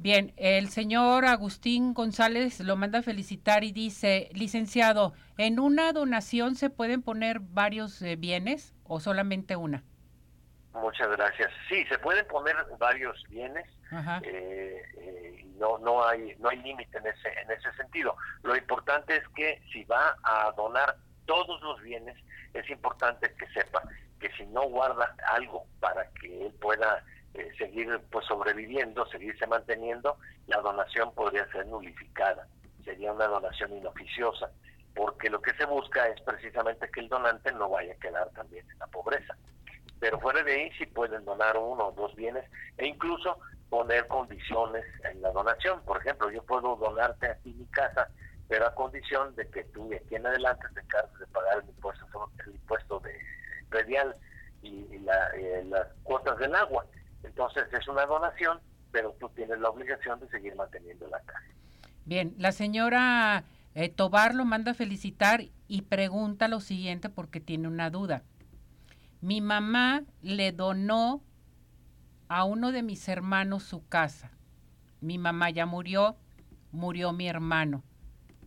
Bien, 0.00 0.32
el 0.36 0.68
señor 0.68 1.24
Agustín 1.24 1.92
González 1.92 2.60
lo 2.60 2.76
manda 2.76 3.00
a 3.00 3.02
felicitar 3.02 3.64
y 3.64 3.72
dice, 3.72 4.28
licenciado, 4.32 5.12
¿en 5.36 5.58
una 5.58 5.92
donación 5.92 6.54
se 6.54 6.70
pueden 6.70 7.02
poner 7.02 7.40
varios 7.40 8.00
eh, 8.02 8.14
bienes 8.14 8.76
o 8.84 9.00
solamente 9.00 9.56
una? 9.56 9.82
Muchas 10.72 11.08
gracias. 11.08 11.50
Sí, 11.68 11.84
se 11.86 11.98
pueden 11.98 12.24
poner 12.28 12.54
varios 12.78 13.20
bienes. 13.28 13.66
Eh, 14.22 14.82
eh, 14.98 15.46
no, 15.58 15.78
no 15.78 16.06
hay, 16.06 16.36
no 16.38 16.48
hay 16.48 16.58
límite 16.58 16.96
en 16.98 17.06
ese, 17.08 17.28
en 17.42 17.50
ese 17.50 17.72
sentido. 17.72 18.16
Lo 18.44 18.56
importante 18.56 19.16
es 19.16 19.26
que 19.34 19.60
si 19.72 19.82
va 19.82 20.16
a 20.22 20.52
donar 20.52 20.96
todos 21.26 21.60
los 21.60 21.80
bienes, 21.82 22.16
es 22.54 22.70
importante 22.70 23.34
que 23.36 23.48
sepa 23.48 23.82
que 24.20 24.30
si 24.36 24.46
no 24.46 24.62
guarda 24.68 25.16
algo 25.32 25.66
para 25.80 26.08
que 26.20 26.46
él 26.46 26.52
pueda 26.60 27.02
eh, 27.34 27.50
seguir 27.58 28.00
pues 28.10 28.26
sobreviviendo, 28.26 29.06
seguirse 29.06 29.46
manteniendo, 29.46 30.16
la 30.46 30.58
donación 30.60 31.12
podría 31.14 31.46
ser 31.52 31.66
nulificada, 31.66 32.46
sería 32.84 33.12
una 33.12 33.26
donación 33.26 33.76
inoficiosa, 33.76 34.50
porque 34.94 35.30
lo 35.30 35.40
que 35.40 35.54
se 35.54 35.66
busca 35.66 36.08
es 36.08 36.20
precisamente 36.22 36.90
que 36.90 37.00
el 37.00 37.08
donante 37.08 37.52
no 37.52 37.68
vaya 37.68 37.92
a 37.92 37.96
quedar 37.96 38.30
también 38.30 38.68
en 38.70 38.78
la 38.78 38.86
pobreza. 38.86 39.36
Pero 40.00 40.20
fuera 40.20 40.42
de 40.42 40.52
ahí 40.52 40.70
sí 40.78 40.86
pueden 40.86 41.24
donar 41.24 41.56
uno 41.56 41.88
o 41.88 41.92
dos 41.92 42.14
bienes 42.14 42.44
e 42.76 42.86
incluso 42.86 43.38
poner 43.68 44.06
condiciones 44.06 44.84
en 45.04 45.20
la 45.22 45.30
donación. 45.32 45.82
Por 45.82 45.98
ejemplo, 45.98 46.30
yo 46.30 46.42
puedo 46.44 46.76
donarte 46.76 47.28
aquí 47.30 47.52
mi 47.52 47.66
casa, 47.66 48.08
pero 48.48 48.66
a 48.66 48.74
condición 48.74 49.34
de 49.34 49.48
que 49.50 49.64
tú 49.64 49.88
de 49.88 49.96
aquí 49.96 50.14
en 50.14 50.26
adelante 50.26 50.66
te 50.74 50.80
encargues 50.80 51.18
de 51.18 51.26
pagar 51.26 51.58
el 51.58 51.68
impuesto, 51.68 52.06
el 52.46 52.54
impuesto 52.54 53.00
de 53.00 53.18
predial 53.68 54.16
y, 54.62 54.86
eh, 55.36 55.64
las 55.68 55.86
cuotas 56.02 56.38
del 56.38 56.54
agua. 56.54 56.84
Entonces 57.22 57.64
es 57.72 57.88
una 57.88 58.06
donación, 58.06 58.60
pero 58.90 59.14
tú 59.20 59.28
tienes 59.30 59.58
la 59.60 59.70
obligación 59.70 60.20
de 60.20 60.28
seguir 60.28 60.54
manteniendo 60.56 61.06
la 61.08 61.20
casa. 61.20 61.46
Bien, 62.04 62.34
la 62.38 62.52
señora 62.52 63.44
eh, 63.74 63.88
Tobar 63.88 64.34
lo 64.34 64.44
manda 64.44 64.72
a 64.72 64.74
felicitar 64.74 65.44
y 65.66 65.82
pregunta 65.82 66.48
lo 66.48 66.60
siguiente 66.60 67.08
porque 67.10 67.40
tiene 67.40 67.68
una 67.68 67.90
duda. 67.90 68.22
Mi 69.20 69.40
mamá 69.40 70.02
le 70.22 70.52
donó 70.52 71.22
a 72.28 72.44
uno 72.44 72.72
de 72.72 72.82
mis 72.82 73.08
hermanos 73.08 73.62
su 73.62 73.86
casa. 73.86 74.30
Mi 75.00 75.18
mamá 75.18 75.50
ya 75.50 75.66
murió, 75.66 76.16
murió 76.72 77.12
mi 77.12 77.28
hermano. 77.28 77.82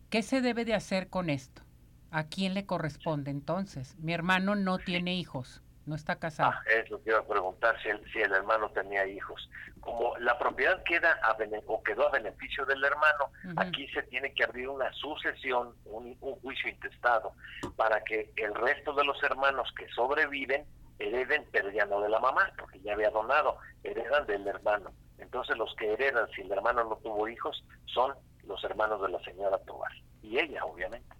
¿Qué 0.09 0.23
se 0.23 0.41
debe 0.41 0.65
de 0.65 0.73
hacer 0.73 1.09
con 1.09 1.29
esto? 1.29 1.61
¿A 2.09 2.25
quién 2.25 2.53
le 2.53 2.65
corresponde 2.65 3.31
entonces? 3.31 3.95
Mi 3.99 4.13
hermano 4.13 4.55
no 4.55 4.77
tiene 4.77 5.15
hijos, 5.15 5.61
no 5.85 5.95
está 5.95 6.15
casado. 6.17 6.51
Ah, 6.53 6.63
es 6.69 6.89
lo 6.89 7.01
que 7.01 7.09
iba 7.09 7.19
a 7.19 7.25
preguntar, 7.25 7.81
si 7.81 7.89
el, 7.89 8.03
si 8.11 8.19
el 8.19 8.31
hermano 8.31 8.69
tenía 8.71 9.05
hijos. 9.07 9.49
Como 9.79 10.15
la 10.17 10.37
propiedad 10.37 10.83
queda 10.83 11.19
a 11.23 11.35
o 11.67 11.83
quedó 11.83 12.07
a 12.07 12.11
beneficio 12.11 12.65
del 12.65 12.83
hermano, 12.83 13.31
aquí 13.57 13.87
se 13.89 14.03
tiene 14.03 14.33
que 14.33 14.43
abrir 14.43 14.69
una 14.69 14.91
sucesión, 14.93 15.75
un, 15.85 16.15
un 16.21 16.35
juicio 16.41 16.69
intestado, 16.69 17.33
para 17.75 18.03
que 18.03 18.31
el 18.35 18.53
resto 18.53 18.93
de 18.93 19.03
los 19.03 19.21
hermanos 19.23 19.73
que 19.77 19.87
sobreviven 19.89 20.65
hereden, 20.99 21.45
pero 21.51 21.71
ya 21.71 21.85
no 21.85 21.99
de 22.01 22.09
la 22.09 22.19
mamá, 22.19 22.51
porque 22.57 22.79
ya 22.81 22.93
había 22.93 23.09
donado, 23.09 23.57
heredan 23.83 24.25
del 24.27 24.47
hermano. 24.47 24.91
Entonces 25.17 25.57
los 25.57 25.73
que 25.75 25.93
heredan, 25.93 26.27
si 26.35 26.41
el 26.41 26.51
hermano 26.51 26.83
no 26.83 26.95
tuvo 26.97 27.27
hijos, 27.27 27.63
son 27.85 28.13
los 28.45 28.63
hermanos 28.63 29.01
de 29.01 29.09
la 29.09 29.19
señora 29.23 29.57
Tobar. 29.59 29.91
Y 30.21 30.37
ella, 30.37 30.63
obviamente. 30.65 31.15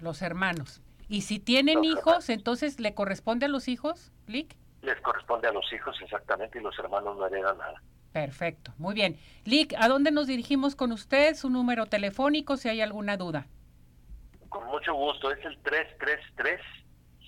Los 0.00 0.22
hermanos. 0.22 0.80
¿Y 1.08 1.22
si 1.22 1.38
tienen 1.38 1.84
hijos, 1.84 2.28
entonces 2.28 2.80
le 2.80 2.94
corresponde 2.94 3.46
a 3.46 3.48
los 3.48 3.68
hijos, 3.68 4.12
Lick? 4.26 4.54
Les 4.82 5.00
corresponde 5.00 5.48
a 5.48 5.52
los 5.52 5.64
hijos, 5.72 5.96
exactamente, 6.02 6.58
y 6.58 6.62
los 6.62 6.78
hermanos 6.78 7.16
no 7.16 7.26
heredan 7.26 7.56
nada. 7.56 7.82
Perfecto, 8.12 8.72
muy 8.78 8.94
bien. 8.94 9.18
Lick, 9.44 9.74
¿a 9.78 9.88
dónde 9.88 10.10
nos 10.10 10.26
dirigimos 10.26 10.76
con 10.76 10.92
usted? 10.92 11.34
Su 11.34 11.50
número 11.50 11.86
telefónico, 11.86 12.56
si 12.56 12.68
hay 12.68 12.80
alguna 12.80 13.16
duda. 13.16 13.46
Con 14.48 14.66
mucho 14.66 14.94
gusto, 14.94 15.30
es 15.30 15.44
el 15.44 15.58
333 15.62 16.60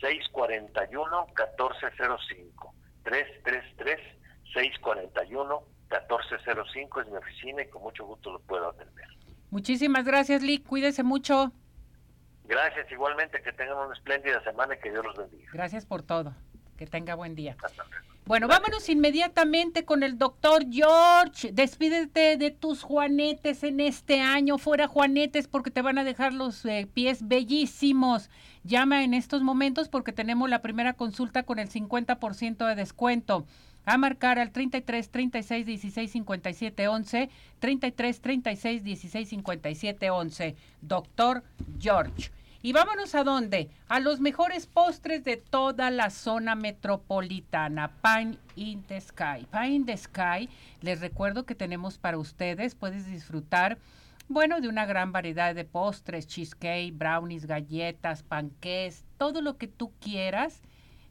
641 0.00 1.26
1405. 1.26 2.74
333 3.04 3.98
641 4.52 5.62
1405 5.90 7.00
es 7.00 7.08
mi 7.08 7.16
oficina 7.16 7.62
y 7.62 7.68
con 7.68 7.82
mucho 7.82 8.04
gusto 8.06 8.32
lo 8.32 8.40
puedo 8.40 8.68
atender. 8.70 9.06
Muchísimas 9.50 10.04
gracias, 10.04 10.42
Lick. 10.42 10.66
Cuídese 10.66 11.02
mucho. 11.02 11.52
Gracias, 12.50 12.90
igualmente. 12.90 13.40
Que 13.40 13.52
tengan 13.52 13.78
una 13.78 13.94
espléndida 13.94 14.42
semana 14.42 14.74
y 14.74 14.78
que 14.78 14.90
Dios 14.90 15.04
los 15.04 15.16
bendiga. 15.16 15.48
Gracias 15.52 15.86
por 15.86 16.02
todo. 16.02 16.34
Que 16.76 16.86
tenga 16.86 17.14
buen 17.14 17.36
día. 17.36 17.56
Bueno, 18.26 18.48
vámonos 18.48 18.88
inmediatamente 18.88 19.84
con 19.84 20.02
el 20.02 20.18
doctor 20.18 20.64
George. 20.68 21.52
Despídete 21.52 22.36
de 22.36 22.50
tus 22.50 22.82
juanetes 22.82 23.62
en 23.62 23.78
este 23.80 24.20
año. 24.20 24.58
Fuera 24.58 24.88
juanetes 24.88 25.46
porque 25.46 25.70
te 25.70 25.82
van 25.82 25.98
a 25.98 26.04
dejar 26.04 26.32
los 26.32 26.64
eh, 26.64 26.88
pies 26.92 27.26
bellísimos. 27.28 28.30
Llama 28.64 29.04
en 29.04 29.14
estos 29.14 29.42
momentos 29.42 29.88
porque 29.88 30.12
tenemos 30.12 30.50
la 30.50 30.60
primera 30.60 30.94
consulta 30.94 31.44
con 31.44 31.60
el 31.60 31.68
50% 31.68 32.66
de 32.66 32.74
descuento 32.74 33.46
a 33.84 33.96
marcar 33.96 34.38
al 34.38 34.50
33 34.50 35.10
36 35.10 35.66
16 35.66 36.12
57 36.12 36.88
11, 36.88 37.30
33 37.58 38.20
36 38.20 38.84
16 38.84 39.28
57 39.28 40.10
11, 40.10 40.56
doctor 40.82 41.42
George. 41.78 42.30
Y 42.62 42.74
vámonos 42.74 43.14
a 43.14 43.24
dónde? 43.24 43.70
A 43.88 44.00
los 44.00 44.20
mejores 44.20 44.66
postres 44.66 45.24
de 45.24 45.38
toda 45.38 45.90
la 45.90 46.10
zona 46.10 46.54
metropolitana. 46.54 47.90
Pine 48.02 48.36
in 48.54 48.82
the 48.82 49.00
Sky. 49.00 49.46
Pine 49.50 49.68
in 49.76 49.86
the 49.86 49.96
Sky, 49.96 50.46
les 50.82 51.00
recuerdo 51.00 51.46
que 51.46 51.54
tenemos 51.54 51.96
para 51.96 52.18
ustedes, 52.18 52.74
puedes 52.74 53.06
disfrutar, 53.06 53.78
bueno, 54.28 54.60
de 54.60 54.68
una 54.68 54.84
gran 54.84 55.10
variedad 55.10 55.54
de 55.54 55.64
postres, 55.64 56.26
cheesecake, 56.26 56.92
brownies, 56.92 57.46
galletas, 57.46 58.22
panqués, 58.22 59.06
todo 59.16 59.40
lo 59.40 59.56
que 59.56 59.66
tú 59.66 59.92
quieras 59.98 60.60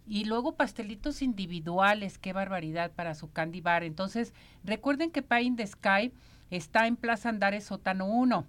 y 0.05 0.25
luego 0.25 0.55
pastelitos 0.55 1.23
individuales, 1.23 2.19
qué 2.19 2.31
barbaridad 2.31 2.91
para 2.91 3.15
su 3.15 3.31
candy 3.31 3.61
bar. 3.61 3.83
Entonces, 3.83 4.35
recuerden 4.63 5.09
que 5.09 5.23
Pie 5.23 5.41
in 5.41 5.55
the 5.55 5.65
Sky 5.65 6.13
está 6.51 6.85
en 6.85 6.95
Plaza 6.95 7.29
Andares 7.29 7.63
Sótano 7.63 8.05
1. 8.05 8.45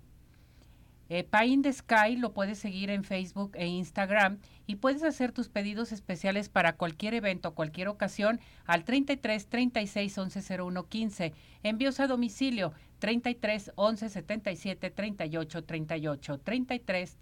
Eh, 1.13 1.25
Pie 1.25 1.47
in 1.47 1.63
the 1.63 1.73
Sky 1.73 2.17
lo 2.17 2.33
puedes 2.33 2.61
seguir 2.61 2.89
en 2.89 3.03
Facebook 3.03 3.51
e 3.57 3.67
Instagram 3.67 4.39
y 4.69 4.77
puedes 4.77 5.03
hacer 5.03 5.33
tus 5.33 5.49
pedidos 5.49 5.91
especiales 5.91 6.49
para 6.49 6.77
cualquier 6.77 7.15
evento, 7.15 7.53
cualquier 7.53 7.89
ocasión 7.89 8.39
al 8.65 8.85
33 8.85 9.49
36 9.49 10.19
11 10.19 10.63
01 10.63 10.89
15. 10.89 11.33
Envíos 11.65 11.99
a 11.99 12.07
domicilio 12.07 12.73
33 13.01 13.73
11 13.75 14.09
77 14.09 14.91
38 14.91 15.65
38 15.65 16.39
33 16.39 17.19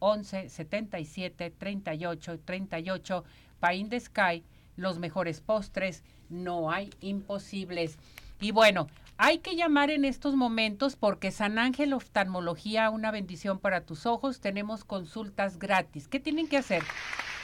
11 0.00 0.48
77 0.50 1.50
38 1.50 2.40
38 2.40 3.24
Pain 3.58 3.88
the 3.88 4.00
Sky, 4.00 4.44
los 4.76 4.98
mejores 4.98 5.40
postres, 5.40 6.04
no 6.28 6.70
hay 6.70 6.90
imposibles. 7.00 7.98
Y 8.38 8.50
bueno, 8.50 8.88
hay 9.16 9.38
que 9.38 9.54
llamar 9.54 9.90
en 9.90 10.04
estos 10.04 10.34
momentos 10.34 10.96
porque 10.96 11.30
San 11.30 11.58
Ángel 11.58 11.92
Oftalmología, 11.92 12.90
una 12.90 13.10
bendición 13.10 13.58
para 13.58 13.82
tus 13.82 14.06
ojos, 14.06 14.40
tenemos 14.40 14.84
consultas 14.84 15.58
gratis. 15.58 16.08
¿Qué 16.08 16.18
tienen 16.18 16.48
que 16.48 16.56
hacer? 16.56 16.82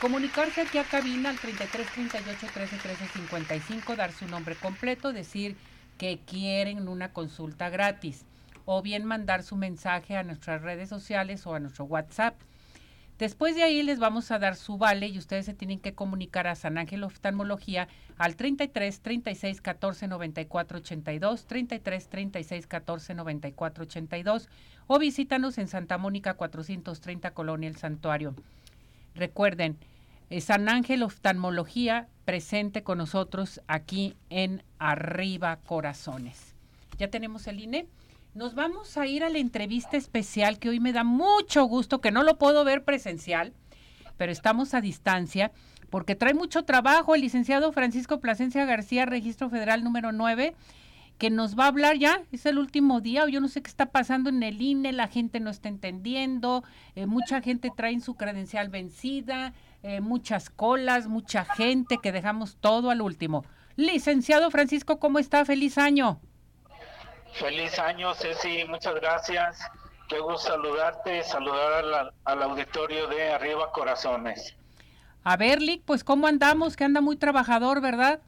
Comunicarse 0.01 0.63
aquí 0.63 0.79
a 0.79 0.85
cabina 0.85 1.31
al 1.31 1.39
33 1.39 1.87
38 1.93 2.47
13 2.53 2.77
13 2.77 3.07
55, 3.07 3.97
dar 3.97 4.13
su 4.13 4.27
nombre 4.27 4.57
completo, 4.57 5.13
decir 5.13 5.57
que 5.99 6.19
quieren 6.27 6.89
una 6.89 7.13
consulta 7.13 7.69
gratis 7.69 8.25
o 8.65 8.83
bien 8.83 9.05
mandar 9.05 9.43
su 9.43 9.57
mensaje 9.57 10.17
a 10.17 10.23
nuestras 10.23 10.63
redes 10.63 10.89
sociales 10.89 11.47
o 11.47 11.55
a 11.55 11.61
nuestro 11.61 11.85
WhatsApp 11.85 12.35
Después 13.21 13.55
de 13.55 13.63
ahí 13.63 13.83
les 13.83 13.99
vamos 13.99 14.31
a 14.31 14.39
dar 14.39 14.57
su 14.57 14.79
vale 14.79 15.07
y 15.07 15.19
ustedes 15.19 15.45
se 15.45 15.53
tienen 15.53 15.79
que 15.79 15.93
comunicar 15.93 16.47
a 16.47 16.55
San 16.55 16.79
Ángel 16.79 17.05
Oftalmología 17.05 17.87
al 18.17 18.35
33 18.35 18.99
36 19.03 19.61
14 19.61 20.09
94 20.09 20.79
82, 20.79 21.45
33 21.45 22.09
36 22.09 22.67
14 22.67 23.15
94 23.15 23.85
82 23.85 24.49
o 24.87 24.99
visítanos 24.99 25.59
en 25.59 25.69
Santa 25.69 25.99
Mónica 25.99 26.33
430 26.33 27.33
Colonia 27.33 27.69
El 27.69 27.77
Santuario. 27.77 28.35
Recuerden, 29.15 29.77
eh, 30.31 30.41
San 30.41 30.71
Ángel 30.71 31.03
Oftalmología 31.03 32.09
presente 32.25 32.83
con 32.83 32.97
nosotros 32.97 33.61
aquí 33.67 34.17
en 34.31 34.63
Arriba 34.79 35.57
Corazones. 35.67 36.55
¿Ya 36.97 37.09
tenemos 37.09 37.47
el 37.49 37.61
INE? 37.61 37.87
Nos 38.33 38.55
vamos 38.55 38.97
a 38.97 39.09
ir 39.09 39.25
a 39.25 39.29
la 39.29 39.39
entrevista 39.39 39.97
especial 39.97 40.61
que 40.61 40.69
hoy 40.69 40.79
me 40.79 40.93
da 40.93 41.03
mucho 41.03 41.65
gusto, 41.65 42.01
que 42.01 42.13
no 42.13 42.23
lo 42.23 42.39
puedo 42.39 42.65
ver 42.65 42.85
presencial, 42.85 43.53
pero 44.17 44.31
estamos 44.31 44.73
a 44.73 44.81
distancia, 44.81 45.51
porque 45.91 46.15
trae 46.15 46.33
mucho 46.33 46.65
trabajo 46.65 47.17
el 47.17 47.23
licenciado 47.23 47.73
Francisco 47.73 48.21
Plasencia 48.21 48.65
García, 48.67 49.05
registro 49.05 49.51
federal 49.51 49.83
número 49.83 50.13
9, 50.13 50.55
que 51.19 51.29
nos 51.29 51.59
va 51.59 51.65
a 51.65 51.69
hablar 51.69 51.99
ya, 51.99 52.23
es 52.31 52.47
el 52.47 52.61
último 52.61 53.01
día, 53.01 53.25
o 53.25 53.29
yo 53.29 53.41
no 53.41 53.49
sé 53.49 53.63
qué 53.63 53.69
está 53.69 53.87
pasando 53.87 54.31
en 54.31 54.45
el 54.45 54.63
INE, 54.63 54.93
la 54.93 55.09
gente 55.09 55.41
no 55.41 55.51
está 55.51 55.69
entendiendo, 55.69 56.63
eh, 56.95 57.07
mucha 57.07 57.43
gente 57.43 57.73
trae 57.77 57.99
su 57.99 58.15
credencial 58.15 58.69
vencida, 58.69 59.55
eh, 59.83 60.01
muchas 60.01 60.51
colas, 60.51 61.09
mucha 61.09 61.45
gente 61.45 61.99
que 62.01 62.13
dejamos 62.13 62.59
todo 62.61 62.91
al 62.91 63.03
último. 63.03 63.45
Licenciado 63.75 64.53
Francisco, 64.53 65.01
¿cómo 65.01 65.19
está? 65.19 65.45
Feliz 65.45 65.79
año. 65.79 66.21
Feliz 67.35 67.79
año, 67.79 68.15
Ceci, 68.15 68.65
muchas 68.65 68.95
gracias. 68.97 69.61
Qué 70.09 70.19
gusto 70.19 70.51
saludarte, 70.51 71.23
saludar 71.23 72.13
al, 72.25 72.43
auditorio 72.43 73.07
de 73.07 73.33
Arriba 73.33 73.71
Corazones. 73.73 74.57
A 75.23 75.37
ver, 75.37 75.61
Lick, 75.61 75.85
pues 75.85 76.03
cómo 76.03 76.27
andamos, 76.27 76.77
que 76.77 76.85
anda 76.85 77.01
muy 77.01 77.17
trabajador, 77.17 77.81
¿verdad? 77.81 78.21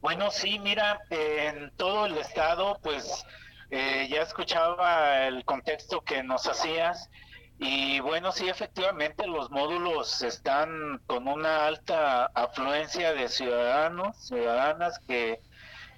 Bueno, 0.00 0.30
sí, 0.30 0.58
mira, 0.58 1.00
en 1.10 1.72
todo 1.76 2.06
el 2.06 2.16
estado, 2.18 2.78
pues 2.82 3.24
eh, 3.70 4.08
ya 4.10 4.22
escuchaba 4.22 5.26
el 5.26 5.44
contexto 5.44 6.02
que 6.02 6.22
nos 6.22 6.46
hacías 6.46 7.10
y 7.58 8.00
bueno, 8.00 8.32
sí, 8.32 8.48
efectivamente 8.48 9.26
los 9.26 9.50
módulos 9.50 10.20
están 10.20 11.00
con 11.06 11.26
una 11.26 11.66
alta 11.66 12.26
afluencia 12.34 13.14
de 13.14 13.28
ciudadanos, 13.28 14.16
ciudadanas 14.26 14.98
que 15.06 15.40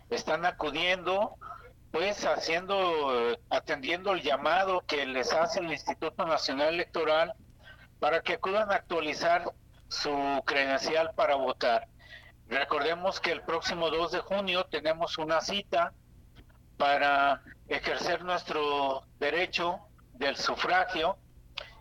están 0.09 0.47
acudiendo, 0.47 1.35
pues 1.91 2.25
haciendo, 2.25 3.39
atendiendo 3.51 4.13
el 4.13 4.23
llamado 4.23 4.83
que 4.87 5.07
les 5.07 5.33
hace 5.33 5.61
el 5.61 5.73
Instituto 5.73 6.27
Nacional 6.27 6.75
Electoral 6.75 7.35
para 7.99 8.21
que 8.21 8.35
acudan 8.35 8.71
a 8.71 8.77
actualizar 8.77 9.53
su 9.89 10.43
credencial 10.45 11.13
para 11.15 11.35
votar. 11.35 11.89
Recordemos 12.49 13.21
que 13.21 13.33
el 13.33 13.43
próximo 13.43 13.91
2 13.91 14.13
de 14.13 14.19
junio 14.21 14.65
tenemos 14.65 15.19
una 15.19 15.41
cita 15.41 15.93
para 16.77 17.43
ejercer 17.69 18.25
nuestro 18.25 19.03
derecho 19.19 19.81
del 20.15 20.37
sufragio 20.37 21.19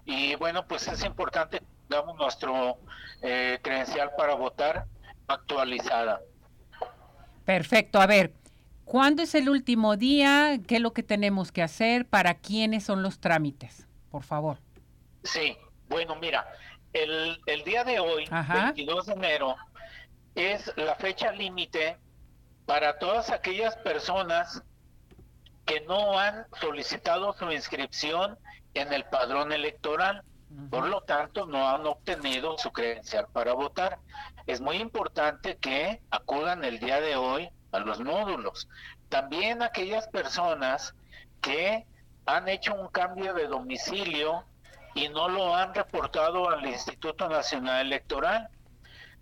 y 0.06 0.36
bueno, 0.36 0.68
pues 0.68 0.88
es 0.88 1.04
importante 1.04 1.60
que 1.60 1.66
tengamos 1.90 2.18
nuestro 2.18 2.78
eh, 3.22 3.60
credencial 3.62 4.12
para 4.18 4.36
votar 4.36 4.86
actualizada. 5.28 6.22
Perfecto, 7.46 8.02
a 8.02 8.08
ver, 8.08 8.34
¿cuándo 8.88 9.22
es 9.22 9.36
el 9.36 9.50
último 9.50 9.98
día? 9.98 10.58
¿Qué 10.66 10.78
es 10.78 10.82
lo 10.82 10.94
que 10.94 11.04
tenemos 11.04 11.52
que 11.52 11.62
hacer? 11.62 12.08
¿Para 12.08 12.36
quiénes 12.36 12.84
son 12.84 13.04
los 13.04 13.20
trámites? 13.20 13.88
Por 14.10 14.24
favor. 14.24 14.58
Sí, 15.24 15.58
bueno, 15.90 16.16
mira, 16.16 16.48
el, 16.94 17.40
el 17.46 17.64
día 17.64 17.84
de 17.84 18.00
hoy, 18.00 18.28
22 18.30 19.06
de 19.06 19.14
enero, 19.14 19.56
es 20.36 20.72
la 20.78 20.96
fecha 20.96 21.32
límite 21.32 21.98
para 22.66 22.98
todas 22.98 23.30
aquellas 23.30 23.76
personas 23.78 24.64
que 25.66 25.82
no 25.82 26.18
han 26.18 26.46
solicitado 26.62 27.34
su 27.34 27.52
inscripción 27.52 28.38
en 28.74 28.94
el 28.94 29.04
padrón 29.06 29.52
electoral. 29.52 30.24
Por 30.70 30.88
lo 30.88 31.02
tanto, 31.02 31.46
no 31.46 31.68
han 31.68 31.86
obtenido 31.86 32.58
su 32.58 32.72
credencial 32.72 33.28
para 33.34 33.54
votar. 33.54 34.00
Es 34.46 34.62
muy 34.62 34.78
importante 34.78 35.58
que 35.58 36.02
acudan 36.10 36.64
el 36.64 36.80
día 36.80 37.02
de 37.02 37.18
hoy 37.18 37.50
a 37.72 37.80
los 37.80 38.00
módulos. 38.00 38.68
También 39.10 39.62
aquellas 39.62 40.08
personas 40.08 40.94
que 41.42 41.86
han 42.26 42.48
hecho 42.48 42.76
un 42.76 42.90
cambio 42.90 43.34
de 43.34 43.48
domicilio 43.48 44.44
y 44.96 45.10
no 45.10 45.30
lo 45.30 45.56
han 45.56 45.74
reportado 45.74 46.50
al 46.50 46.66
Instituto 46.66 47.30
Nacional 47.30 47.86
Electoral. 47.86 48.50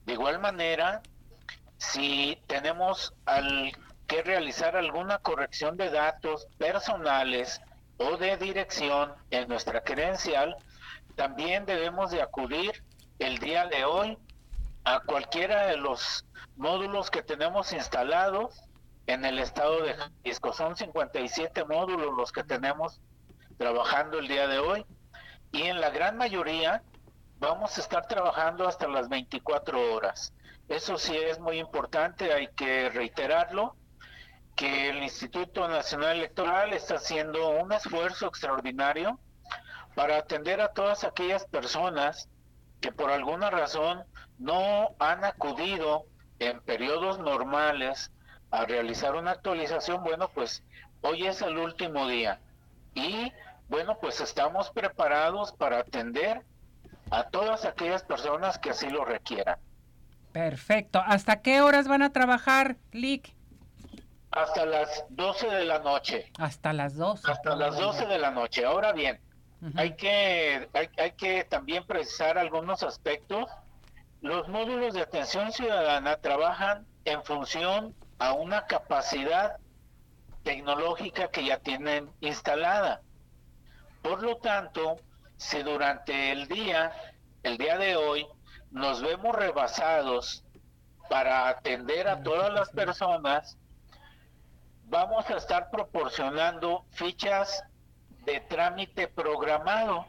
De 0.06 0.14
igual 0.14 0.40
manera, 0.40 1.02
si 1.78 2.40
tenemos 2.48 3.14
que 4.08 4.24
realizar 4.24 4.75
alguna 4.75 5.18
corrección 5.20 5.78
de 5.78 5.90
datos 5.90 6.48
personales 6.58 7.62
o 7.98 8.18
de 8.18 8.38
dirección 8.38 9.14
en 9.32 9.48
nuestra 9.48 9.82
credencial, 9.84 10.56
también 11.16 11.66
debemos 11.66 12.12
de 12.12 12.22
acudir 12.22 12.84
el 13.20 13.38
día 13.40 13.68
de 13.68 13.86
hoy 13.86 14.18
a 14.86 15.00
cualquiera 15.01 15.65
de 15.68 15.77
los 15.77 16.25
módulos 16.56 17.10
que 17.10 17.24
tenemos 17.24 17.74
instalados 17.74 18.63
en 19.08 19.25
el 19.25 19.39
estado 19.39 19.82
de 19.82 19.96
Jalisco. 19.96 20.54
Son 20.54 20.75
57 20.75 21.65
módulos 21.65 22.13
los 22.15 22.32
que 22.32 22.44
tenemos 22.44 23.01
trabajando 23.58 24.20
el 24.20 24.27
día 24.27 24.48
de 24.48 24.60
hoy 24.60 24.86
y 25.51 25.63
en 25.63 25.82
la 25.82 25.89
gran 25.89 26.18
mayoría 26.18 26.84
vamos 27.39 27.77
a 27.77 27.82
estar 27.82 28.08
trabajando 28.08 28.68
hasta 28.68 28.88
las 28.88 29.10
24 29.10 29.94
horas. 29.94 30.34
Eso 30.68 30.98
sí 30.98 31.15
es 31.15 31.39
muy 31.39 31.60
importante, 31.60 32.34
hay 32.34 32.48
que 32.56 32.89
reiterarlo, 32.89 33.75
que 34.56 34.89
el 34.89 35.04
Instituto 35.04 35.68
Nacional 35.68 36.18
Electoral 36.18 36.74
está 36.74 36.96
haciendo 36.96 37.50
un 37.50 37.74
esfuerzo 37.74 38.27
extraordinario 38.27 39.20
para 39.96 40.18
atender 40.18 40.62
a 40.62 40.74
todas 40.74 41.04
aquellas 41.04 41.46
personas 41.46 42.30
que 42.82 42.92
por 42.92 43.12
alguna 43.12 43.50
razón 43.50 44.06
no 44.38 44.96
han 45.00 45.24
acudido 45.24 46.06
en 46.39 46.60
periodos 46.62 47.20
normales 47.20 48.12
a 48.51 48.65
realizar 48.65 49.15
una 49.15 49.32
actualización, 49.32 50.04
bueno, 50.04 50.30
pues 50.34 50.63
hoy 51.01 51.27
es 51.27 51.42
el 51.42 51.58
último 51.58 52.08
día 52.08 52.39
y 52.94 53.32
bueno, 53.68 53.98
pues 54.00 54.22
estamos 54.22 54.69
preparados 54.71 55.52
para 55.52 55.80
atender 55.80 56.41
a 57.12 57.24
todas 57.24 57.65
aquellas 57.65 58.04
personas 58.04 58.58
que 58.58 58.71
así 58.71 58.89
lo 58.89 59.06
requieran. 59.06 59.58
Perfecto. 60.32 61.02
¿Hasta 61.06 61.41
qué 61.41 61.62
horas 61.62 61.88
van 61.88 62.02
a 62.02 62.12
trabajar, 62.12 62.78
Lick? 62.91 63.34
Hasta 64.32 64.65
las 64.65 65.06
12 65.10 65.48
de 65.50 65.65
la 65.65 65.80
noche. 65.80 66.32
Hasta 66.38 66.74
las 66.74 66.95
12. 66.95 67.32
Hasta 67.32 67.56
las 67.56 67.78
12 67.78 68.06
de 68.06 68.17
la 68.17 68.32
noche. 68.32 68.65
Ahora 68.65 68.91
bien, 68.91 69.19
hay, 69.76 69.95
que, 69.95 70.67
hay, 70.74 70.89
hay 70.98 71.12
que 71.12 71.45
también 71.45 71.86
precisar 71.86 72.38
algunos 72.38 72.84
aspectos. 72.84 73.50
Los 74.26 74.48
módulos 74.48 74.96
de 74.96 75.02
atención 75.02 75.52
ciudadana 75.52 76.18
trabajan 76.18 76.88
en 77.06 77.24
función 77.24 77.96
a 78.18 78.34
una 78.34 78.66
capacidad 78.66 79.58
tecnológica 80.42 81.28
que 81.28 81.46
ya 81.46 81.60
tienen 81.60 82.12
instalada. 82.22 83.04
Por 84.02 84.24
lo 84.24 84.38
tanto, 84.38 84.96
si 85.38 85.62
durante 85.62 86.32
el 86.32 86.48
día, 86.48 86.92
el 87.44 87.60
día 87.60 87.78
de 87.78 87.98
hoy, 87.98 88.26
nos 88.72 89.04
vemos 89.04 89.36
rebasados 89.36 90.44
para 91.08 91.48
atender 91.48 92.08
a 92.08 92.24
todas 92.24 92.52
las 92.52 92.72
personas, 92.72 93.60
vamos 94.86 95.30
a 95.30 95.38
estar 95.38 95.70
proporcionando 95.70 96.84
fichas 96.94 97.64
de 98.26 98.40
trámite 98.40 99.08
programado 99.08 100.08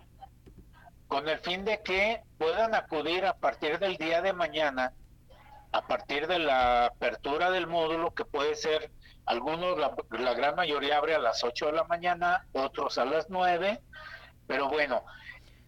con 1.09 1.29
el 1.29 1.38
fin 1.38 1.64
de 1.64 1.83
que 1.83 2.23
puedan 2.38 2.75
acudir 2.75 3.25
a 3.27 3.35
partir 3.35 3.79
del 3.79 3.97
día 3.97 4.23
de 4.23 4.33
mañana, 4.33 4.92
a 5.73 5.87
partir 5.87 6.27
de 6.27 6.38
la 6.38 6.87
apertura 6.87 7.51
del 7.51 7.66
módulo, 7.66 8.14
que 8.14 8.25
puede 8.25 8.55
ser 8.57 8.90
algunos, 9.25 9.77
la, 9.79 10.35
gran 10.35 10.55
mayoría 10.55 10.99
abre 10.99 11.14
a 11.14 11.19
las 11.19 11.45
8 11.45 11.66
de 11.66 11.73
la 11.73 11.85
mañana, 11.85 12.47
otros 12.53 12.99
a 12.99 13.05
las 13.05 13.29
9, 13.29 13.81
pero 14.47 14.69
bueno, 14.69 15.05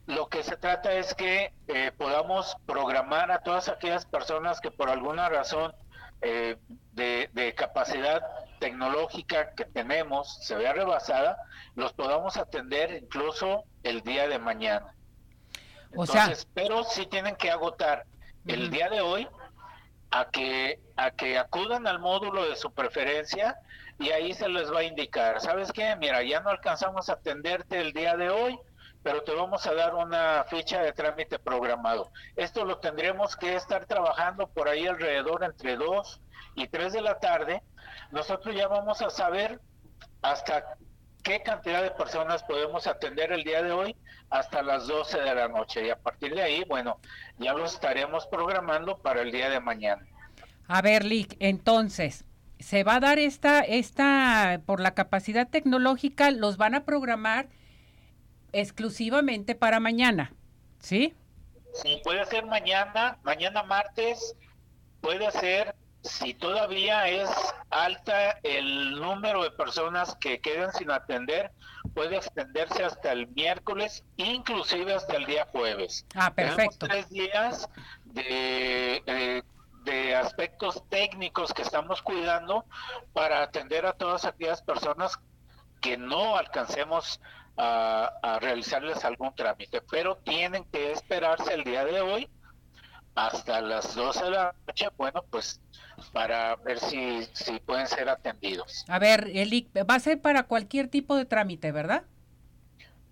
lo 0.07 0.29
que 0.29 0.43
se 0.43 0.57
trata 0.57 0.93
es 0.93 1.15
que 1.15 1.53
eh, 1.67 1.93
podamos 1.97 2.57
programar 2.67 3.31
a 3.31 3.41
todas 3.41 3.69
aquellas 3.69 4.07
personas 4.07 4.61
que 4.61 4.71
por 4.71 4.89
alguna 4.89 5.29
razón 5.29 5.75
eh, 6.23 6.57
de, 6.93 7.31
de, 7.33 7.55
capacidad 7.55 8.23
tecnológica 8.59 9.55
que 9.55 9.65
tenemos 9.65 10.39
se 10.45 10.57
vea 10.57 10.73
rebasada, 10.73 11.37
los 11.75 11.93
podamos 11.93 12.37
atender 12.37 13.03
incluso 13.03 13.65
el 13.83 14.03
día 14.03 14.27
de 14.29 14.39
mañana. 14.39 14.95
O 15.95 16.05
Entonces, 16.05 16.41
sea, 16.41 16.51
pero 16.55 16.85
sí 16.85 17.07
tienen 17.07 17.37
que 17.37 17.51
agotar 17.51 18.05
el 18.47 18.71
día 18.71 18.89
de 18.89 19.01
hoy 19.01 19.29
a 20.11 20.29
que 20.31 20.81
a 20.97 21.11
que 21.11 21.39
acudan 21.39 21.87
al 21.87 21.99
módulo 21.99 22.49
de 22.49 22.57
su 22.57 22.73
preferencia 22.73 23.57
y 23.99 24.11
ahí 24.11 24.33
se 24.33 24.49
les 24.49 24.73
va 24.73 24.81
a 24.81 24.85
indicar, 24.85 25.41
¿sabes 25.41 25.73
qué? 25.73 25.97
Mira, 25.97 26.23
ya 26.23 26.41
no 26.41 26.51
alcanzamos 26.51 27.09
a 27.09 27.15
atenderte 27.15 27.81
el 27.81 27.93
día 27.93 28.17
de 28.17 28.31
hoy, 28.31 28.59
pero 29.03 29.23
te 29.23 29.35
vamos 29.35 29.67
a 29.67 29.75
dar 29.75 29.95
una 29.95 30.45
ficha 30.45 30.81
de 30.83 30.93
trámite 30.93 31.39
programado. 31.39 32.11
Esto 32.37 32.65
lo 32.65 32.79
tendremos 32.79 33.37
que 33.37 33.57
estar 33.57 33.87
trabajando 33.87 34.49
por 34.49 34.69
ahí 34.69 34.87
alrededor 34.87 35.43
entre 35.45 35.77
2 35.77 36.21
y 36.55 36.69
3 36.69 36.93
de 36.93 37.01
la 37.01 37.19
tarde. 37.19 37.63
Nosotros 38.11 38.55
ya 38.55 38.69
vamos 38.69 39.03
a 39.03 39.11
saber 39.11 39.61
hasta 40.23 40.77
qué 41.29 41.43
cantidad 41.43 41.83
de 41.83 41.91
personas 41.91 42.43
podemos 42.43 42.87
atender 42.87 43.33
el 43.33 43.45
día 43.45 43.63
de 43.63 43.71
hoy 43.71 43.95
hasta 44.31 44.63
las 44.63 44.87
12 44.87 45.21
de 45.21 45.35
la 45.35 45.47
noche. 45.47 45.87
Y 45.87 45.91
a 45.91 45.97
partir 45.97 46.35
de 46.35 46.43
ahí, 46.43 46.65
bueno, 46.67 46.99
ya 47.39 47.53
lo 47.53 47.67
estaremos 47.67 48.27
programando 48.27 48.97
para 48.97 49.21
el 49.21 49.31
día 49.31 49.51
de 49.51 49.61
mañana. 49.61 50.07
A 50.67 50.81
ver, 50.81 51.05
Lick, 51.05 51.37
entonces, 51.39 52.25
se 52.59 52.83
va 52.83 52.97
a 52.97 53.01
dar 53.01 53.19
esta, 53.19 53.61
esta, 53.61 54.63
por 54.65 54.81
la 54.81 54.95
capacidad 54.95 55.47
tecnológica, 55.47 56.31
los 56.31 56.57
van 56.57 56.75
a 56.75 56.87
programar 56.87 57.49
exclusivamente 58.53 59.55
para 59.55 59.81
mañana, 59.81 60.33
¿sí? 60.79 61.15
Sí, 61.75 62.01
puede 62.05 62.25
ser 62.25 62.47
mañana, 62.47 63.19
mañana 63.23 63.63
martes, 63.65 64.35
puede 65.03 65.31
ser, 65.33 65.75
si 66.09 66.35
todavía 66.35 67.07
es 67.09 67.31
alta 67.71 68.39
el 68.43 68.99
número 69.01 69.43
de 69.43 69.51
personas 69.51 70.17
que 70.17 70.41
quedan 70.41 70.73
sin 70.73 70.91
atender, 70.91 71.53
puede 71.95 72.17
extenderse 72.17 72.85
hasta 72.85 73.13
el 73.13 73.29
miércoles, 73.29 74.05
inclusive 74.17 74.95
hasta 74.95 75.17
el 75.17 75.27
día 75.27 75.47
jueves. 75.53 76.07
Ah, 76.15 76.33
perfecto. 76.33 76.87
Tenemos 76.87 77.09
tres 77.09 77.11
días 77.11 77.69
de, 78.05 79.03
de, 79.07 79.45
de 79.85 80.17
aspectos 80.17 80.83
técnicos 80.89 81.53
que 81.53 81.63
estamos 81.63 82.03
cuidando 82.03 82.65
para 83.13 83.43
atender 83.43 83.87
a 83.87 83.93
todas 83.93 84.25
aquellas 84.25 84.63
personas 84.63 85.19
que 85.81 85.97
no 85.97 86.37
alcancemos 86.37 87.21
a, 87.57 88.13
a, 88.23 88.39
realizarles 88.39 89.05
algún 89.05 89.35
trámite, 89.35 89.81
pero 89.91 90.17
tienen 90.17 90.65
que 90.65 90.93
esperarse 90.93 91.55
el 91.55 91.65
día 91.65 91.85
de 91.85 92.01
hoy 92.01 92.29
hasta 93.27 93.61
las 93.61 93.95
12 93.95 94.25
de 94.25 94.31
la 94.31 94.55
noche, 94.67 94.89
bueno, 94.97 95.25
pues 95.31 95.61
para 96.13 96.57
ver 96.57 96.79
si, 96.79 97.25
si 97.33 97.59
pueden 97.61 97.87
ser 97.87 98.09
atendidos. 98.09 98.85
A 98.89 98.99
ver, 98.99 99.29
Eli, 99.35 99.69
va 99.89 99.97
a 99.97 100.01
ser 100.01 100.21
para 100.21 100.45
cualquier 100.45 100.89
tipo 100.89 101.17
de 101.17 101.25
trámite, 101.25 101.73
¿verdad? 101.73 102.05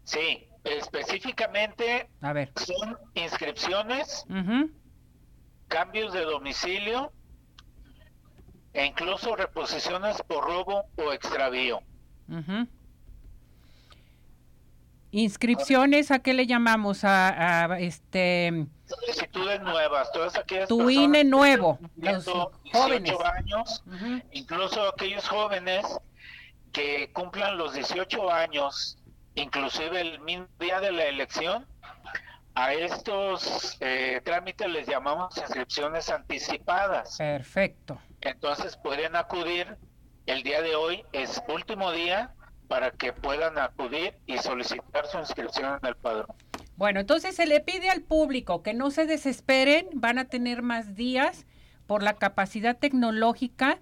Sí, 0.04 0.48
específicamente 0.64 2.08
a 2.20 2.32
ver. 2.32 2.52
son 2.56 2.96
inscripciones, 3.14 4.24
uh 4.28 4.34
-huh. 4.34 4.72
cambios 5.68 6.12
de 6.12 6.22
domicilio, 6.22 7.12
e 8.72 8.84
incluso 8.84 9.34
reposiciones 9.34 10.22
por 10.22 10.44
robo 10.44 10.84
o 10.96 11.12
extravío. 11.12 11.80
Inscripciones, 15.10 16.10
¿a 16.10 16.18
qué 16.18 16.34
le 16.34 16.46
llamamos? 16.46 17.00
A, 17.02 17.78
este 17.78 18.66
solicitudes 18.86 19.60
nuevas, 19.60 20.10
todas 20.12 20.36
aquellas 20.36 20.68
tu 20.68 20.88
INE 20.88 21.24
nuevo, 21.24 21.78
los 21.96 22.24
jóvenes, 22.72 23.16
años, 23.24 23.84
incluso 24.32 24.88
aquellos 24.88 25.28
jóvenes 25.28 25.84
que 26.72 27.10
cumplan 27.12 27.56
los 27.58 27.74
18 27.74 28.30
años, 28.30 28.98
inclusive 29.34 30.00
el 30.00 30.20
mismo 30.20 30.46
día 30.58 30.80
de 30.80 30.92
la 30.92 31.04
elección, 31.04 31.66
a 32.54 32.72
estos 32.72 33.76
eh, 33.80 34.20
trámites 34.24 34.68
les 34.68 34.86
llamamos 34.86 35.36
inscripciones 35.36 36.08
anticipadas. 36.08 37.18
Perfecto. 37.18 38.00
Entonces 38.22 38.76
pueden 38.78 39.14
acudir 39.14 39.76
el 40.24 40.42
día 40.42 40.62
de 40.62 40.74
hoy, 40.74 41.04
es 41.12 41.42
último 41.48 41.92
día 41.92 42.34
para 42.68 42.90
que 42.90 43.12
puedan 43.12 43.58
acudir 43.58 44.18
y 44.26 44.38
solicitar 44.38 45.06
su 45.06 45.18
inscripción 45.18 45.78
en 45.80 45.88
el 45.88 45.96
padrón. 45.96 46.34
Bueno, 46.76 47.00
entonces 47.00 47.34
se 47.34 47.46
le 47.46 47.60
pide 47.60 47.88
al 47.88 48.02
público 48.02 48.62
que 48.62 48.74
no 48.74 48.90
se 48.90 49.06
desesperen, 49.06 49.88
van 49.94 50.18
a 50.18 50.26
tener 50.26 50.62
más 50.62 50.94
días 50.94 51.46
por 51.86 52.02
la 52.02 52.14
capacidad 52.14 52.76
tecnológica. 52.76 53.78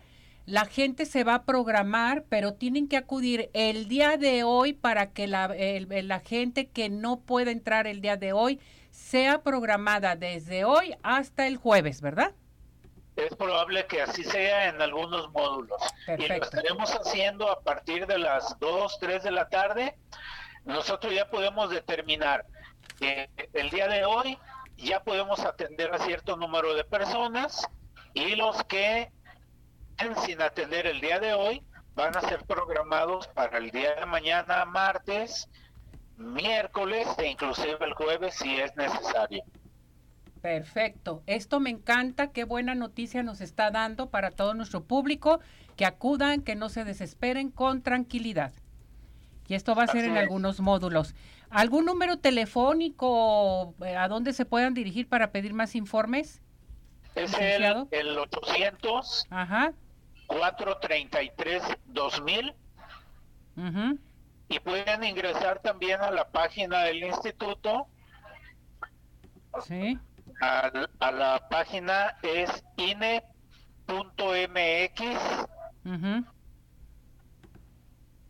La 0.47 0.67
gente 0.67 1.05
se 1.07 1.25
va 1.25 1.35
a 1.35 1.45
programar, 1.45 2.25
pero 2.29 2.55
tienen 2.55 2.87
que 2.87 2.97
acudir 2.97 3.51
el 3.53 3.89
día 3.89 4.17
de 4.17 4.45
hoy 4.45 4.75
para 4.75 5.11
que 5.11 5.27
la, 5.27 5.49
la 5.49 6.21
gente 6.21 6.69
que 6.69 6.89
no 6.89 7.19
pueda 7.21 7.51
entrar 7.51 7.87
el 7.87 8.01
día 8.01 8.17
de 8.17 8.33
hoy 8.33 8.61
sea 8.91 9.43
programada 9.43 10.15
desde 10.15 10.65
hoy 10.65 10.95
hasta 11.03 11.49
el 11.49 11.57
jueves, 11.57 12.01
¿verdad? 12.01 12.33
es 13.17 13.35
probable 13.37 13.87
que 13.87 14.03
así 14.03 14.25
sea 14.25 14.69
en 14.69 14.83
algunos 14.83 15.31
módulos. 15.31 15.81
Y 16.19 16.27
lo 16.27 16.35
estaremos 16.35 16.91
haciendo 16.91 17.49
a 17.49 17.61
partir 17.61 18.07
de 18.07 18.19
las 18.19 18.59
2, 18.59 18.99
3 18.99 19.23
de 19.23 19.31
la 19.31 19.49
tarde. 19.49 19.97
Nosotros 20.65 21.15
ya 21.15 21.29
podemos 21.29 21.71
determinar 21.71 22.45
el 23.01 23.71
día 23.71 23.89
de 23.89 24.05
hoy 24.05 24.39
ya 24.77 25.03
podemos 25.03 25.41
atender 25.41 25.93
a 25.93 25.99
cierto 25.99 26.37
número 26.37 26.75
de 26.75 26.85
personas 26.85 27.67
y 28.13 28.35
los 28.37 28.63
que 28.65 29.11
sin 30.27 30.43
atender 30.43 30.87
el 30.87 31.01
día 31.01 31.21
de 31.21 31.35
hoy 31.35 31.63
van 31.95 32.17
a 32.17 32.21
ser 32.23 32.45
programados 32.45 33.29
para 33.29 33.59
el 33.59 33.71
día 33.71 33.95
de 33.95 34.07
mañana, 34.07 34.65
martes, 34.65 35.49
miércoles 36.17 37.07
e 37.19 37.29
inclusive 37.29 37.79
el 37.81 37.95
jueves 37.95 38.35
si 38.35 38.61
es 38.61 38.75
necesario. 38.77 39.43
Perfecto. 40.43 41.23
Esto 41.27 41.59
me 41.59 41.71
encanta. 41.71 42.31
Qué 42.31 42.45
buena 42.45 42.75
noticia 42.75 43.23
nos 43.23 43.41
está 43.41 43.71
dando 43.71 44.11
para 44.11 44.31
todo 44.31 44.53
nuestro 44.53 44.85
público. 44.85 45.41
Que 45.77 45.87
acudan, 45.87 46.43
que 46.43 46.55
no 46.55 46.69
se 46.69 46.85
desesperen 46.85 47.51
con 47.51 47.83
tranquilidad. 47.83 48.53
Y 49.49 49.55
esto 49.55 49.75
va 49.75 49.85
a 49.85 49.87
ser 49.87 50.05
en 50.05 50.17
algunos 50.17 50.61
módulos. 50.61 51.15
¿Algún 51.55 51.85
número 51.85 52.19
telefónico 52.19 53.75
eh, 53.85 53.97
a 53.97 54.09
dónde 54.09 54.33
se 54.33 54.45
puedan 54.45 54.75
dirigir 54.75 55.09
para 55.09 55.31
pedir 55.31 55.55
más 55.55 55.75
informes? 55.75 56.43
Es 57.15 57.33
el, 57.39 57.87
el 57.91 58.19
800 58.19 59.27
Ajá. 59.31 59.73
433 60.27 61.63
2000. 61.87 62.55
Y 64.49 64.59
pueden 64.61 65.05
ingresar 65.05 65.61
también 65.61 66.01
a 66.01 66.11
la 66.11 66.29
página 66.29 66.83
del 66.83 67.05
instituto. 67.05 67.87
Sí 69.63 69.99
a, 70.41 71.13
la 71.13 71.49
página 71.49 72.17
es 72.23 72.65
ine.mx. 72.77 73.15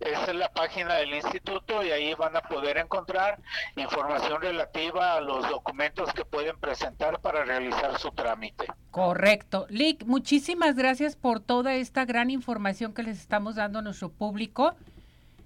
Esa 0.00 0.24
es 0.24 0.34
la 0.34 0.52
página 0.52 0.94
del 0.94 1.14
instituto 1.14 1.82
y 1.82 1.90
ahí 1.90 2.14
van 2.14 2.36
a 2.36 2.42
poder 2.42 2.76
encontrar 2.78 3.40
información 3.76 4.40
relativa 4.42 5.14
a 5.14 5.20
los 5.20 5.48
documentos 5.48 6.12
que 6.12 6.24
pueden 6.24 6.58
presentar 6.58 7.20
para 7.20 7.44
realizar 7.44 7.98
su 7.98 8.10
trámite. 8.10 8.66
Correcto. 8.90 9.66
Lick, 9.70 10.04
muchísimas 10.04 10.76
gracias 10.76 11.16
por 11.16 11.40
toda 11.40 11.74
esta 11.74 12.04
gran 12.04 12.30
información 12.30 12.92
que 12.92 13.02
les 13.02 13.18
estamos 13.18 13.54
dando 13.54 13.78
a 13.78 13.82
nuestro 13.82 14.10
público. 14.10 14.74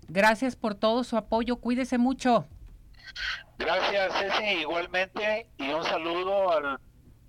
Gracias 0.08 0.56
por 0.56 0.74
todo 0.74 1.04
su 1.04 1.16
apoyo. 1.16 1.56
Cuídese 1.56 1.98
mucho. 1.98 2.46
Gracias, 3.58 4.12
Ceci, 4.18 4.60
igualmente, 4.60 5.48
y 5.58 5.70
un 5.70 5.84
saludo 5.84 6.52
al 6.52 6.78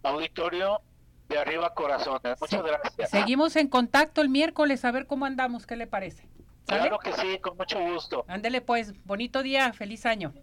auditorio 0.03 0.82
de 1.27 1.38
Arriba 1.38 1.73
Corazones. 1.73 2.39
Muchas 2.39 2.63
gracias. 2.63 3.10
Seguimos 3.10 3.55
en 3.55 3.67
contacto 3.67 4.21
el 4.21 4.29
miércoles 4.29 4.84
a 4.86 4.91
ver 4.91 5.05
cómo 5.05 5.25
andamos, 5.25 5.65
¿qué 5.65 5.75
le 5.75 5.88
parece? 5.88 6.27
Claro 6.65 7.00
que 7.00 7.13
sí, 7.13 7.39
con 7.39 7.58
mucho 7.58 7.80
gusto. 7.80 8.26
Ándele 8.28 8.62
pues, 8.62 8.93
bonito 9.06 9.41
día, 9.41 9.74
feliz 9.74 10.06
año. 10.06 10.34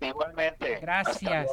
Igualmente. 0.00 0.78
Gracias. 0.80 1.48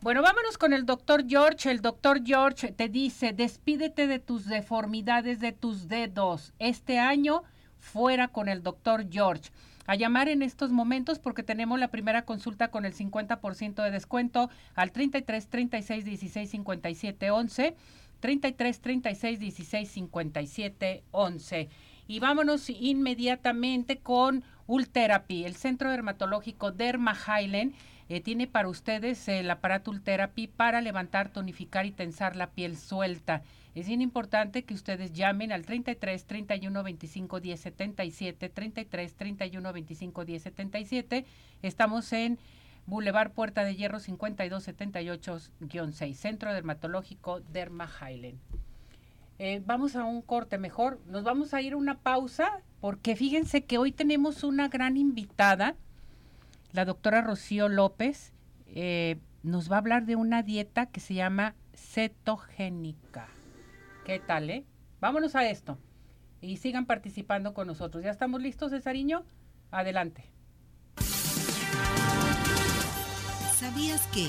Bueno, 0.00 0.22
vámonos 0.22 0.58
con 0.58 0.72
el 0.72 0.86
doctor 0.86 1.24
George. 1.28 1.70
El 1.70 1.80
doctor 1.80 2.24
George 2.24 2.72
te 2.72 2.88
dice, 2.88 3.32
despídete 3.32 4.06
de 4.06 4.18
tus 4.18 4.46
deformidades 4.46 5.38
de 5.40 5.52
tus 5.52 5.88
dedos. 5.88 6.52
Este 6.58 6.98
año, 6.98 7.42
fuera 7.78 8.28
con 8.28 8.48
el 8.48 8.62
doctor 8.62 9.06
George 9.10 9.50
a 9.86 9.96
llamar 9.96 10.28
en 10.28 10.42
estos 10.42 10.70
momentos 10.70 11.18
porque 11.18 11.42
tenemos 11.42 11.78
la 11.78 11.88
primera 11.88 12.22
consulta 12.22 12.68
con 12.68 12.84
el 12.84 12.94
50% 12.94 13.82
de 13.82 13.90
descuento 13.90 14.48
al 14.74 14.92
33 14.92 15.48
36 15.48 16.04
16 16.04 16.50
57 16.50 17.30
11 17.30 17.76
33 18.20 18.80
36 18.80 19.38
16 19.40 19.90
57 19.90 21.02
11 21.10 21.68
y 22.12 22.20
vámonos 22.20 22.68
inmediatamente 22.68 24.00
con 24.00 24.44
Ultherapy, 24.66 25.46
el 25.46 25.56
centro 25.56 25.90
dermatológico 25.90 26.70
Derma 26.70 27.16
Highland 27.16 27.72
eh, 28.10 28.20
tiene 28.20 28.46
para 28.46 28.68
ustedes 28.68 29.26
el 29.28 29.50
aparato 29.50 29.90
Ultherapy 29.90 30.46
para 30.46 30.82
levantar, 30.82 31.30
tonificar 31.30 31.86
y 31.86 31.90
tensar 31.90 32.36
la 32.36 32.50
piel 32.50 32.76
suelta. 32.76 33.40
Es 33.74 33.86
bien 33.86 34.02
importante 34.02 34.64
que 34.64 34.74
ustedes 34.74 35.14
llamen 35.14 35.52
al 35.52 35.64
33 35.64 36.26
31 36.26 36.82
25 36.82 37.40
10 37.40 37.60
77, 37.60 38.48
33 38.50 39.14
31 39.14 39.72
25 39.72 40.24
10 40.26 40.42
77. 40.42 41.24
Estamos 41.62 42.12
en 42.12 42.38
Boulevard 42.84 43.30
Puerta 43.30 43.64
de 43.64 43.74
Hierro 43.74 44.00
5278-6, 44.00 46.12
Centro 46.12 46.52
Dermatológico 46.52 47.40
Derma 47.40 47.88
Highland. 47.88 48.38
Eh, 49.38 49.62
vamos 49.64 49.96
a 49.96 50.04
un 50.04 50.22
corte 50.22 50.58
mejor. 50.58 51.00
Nos 51.06 51.24
vamos 51.24 51.54
a 51.54 51.60
ir 51.62 51.72
a 51.72 51.76
una 51.76 51.98
pausa 51.98 52.62
porque 52.80 53.16
fíjense 53.16 53.64
que 53.64 53.78
hoy 53.78 53.92
tenemos 53.92 54.44
una 54.44 54.68
gran 54.68 54.96
invitada, 54.96 55.76
la 56.72 56.84
doctora 56.84 57.22
Rocío 57.22 57.68
López. 57.68 58.32
Eh, 58.66 59.18
nos 59.42 59.70
va 59.70 59.76
a 59.76 59.78
hablar 59.78 60.06
de 60.06 60.16
una 60.16 60.42
dieta 60.42 60.86
que 60.86 61.00
se 61.00 61.14
llama 61.14 61.54
cetogénica. 61.74 63.28
¿Qué 64.04 64.18
tal, 64.18 64.50
eh? 64.50 64.64
Vámonos 65.00 65.34
a 65.34 65.48
esto 65.48 65.78
y 66.42 66.56
sigan 66.56 66.86
participando 66.86 67.54
con 67.54 67.66
nosotros. 67.66 68.04
¿Ya 68.04 68.10
estamos 68.10 68.42
listos, 68.42 68.72
Cesariño? 68.72 69.24
Adelante. 69.70 70.24
¿Sabías 73.54 74.06
que? 74.08 74.28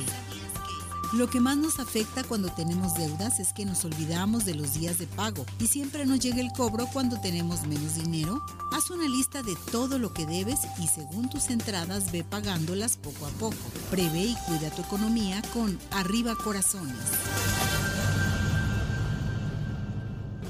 Lo 1.13 1.29
que 1.29 1.39
más 1.39 1.57
nos 1.57 1.79
afecta 1.79 2.23
cuando 2.23 2.49
tenemos 2.49 2.95
deudas 2.95 3.39
es 3.39 3.53
que 3.53 3.65
nos 3.65 3.85
olvidamos 3.85 4.45
de 4.45 4.55
los 4.55 4.73
días 4.73 4.97
de 4.97 5.05
pago 5.05 5.45
y 5.59 5.67
siempre 5.67 6.07
nos 6.07 6.19
llega 6.19 6.41
el 6.41 6.51
cobro 6.51 6.87
cuando 6.91 7.21
tenemos 7.21 7.67
menos 7.67 7.93
dinero. 7.93 8.41
Haz 8.71 8.89
una 8.89 9.07
lista 9.07 9.43
de 9.43 9.55
todo 9.71 9.99
lo 9.99 10.11
que 10.11 10.25
debes 10.25 10.61
y 10.79 10.87
según 10.87 11.29
tus 11.29 11.51
entradas 11.51 12.11
ve 12.11 12.23
pagándolas 12.23 12.97
poco 12.97 13.27
a 13.27 13.29
poco. 13.29 13.55
Prevé 13.91 14.23
y 14.23 14.35
cuida 14.47 14.71
tu 14.71 14.81
economía 14.81 15.43
con 15.53 15.77
Arriba 15.91 16.35
Corazones. 16.35 16.97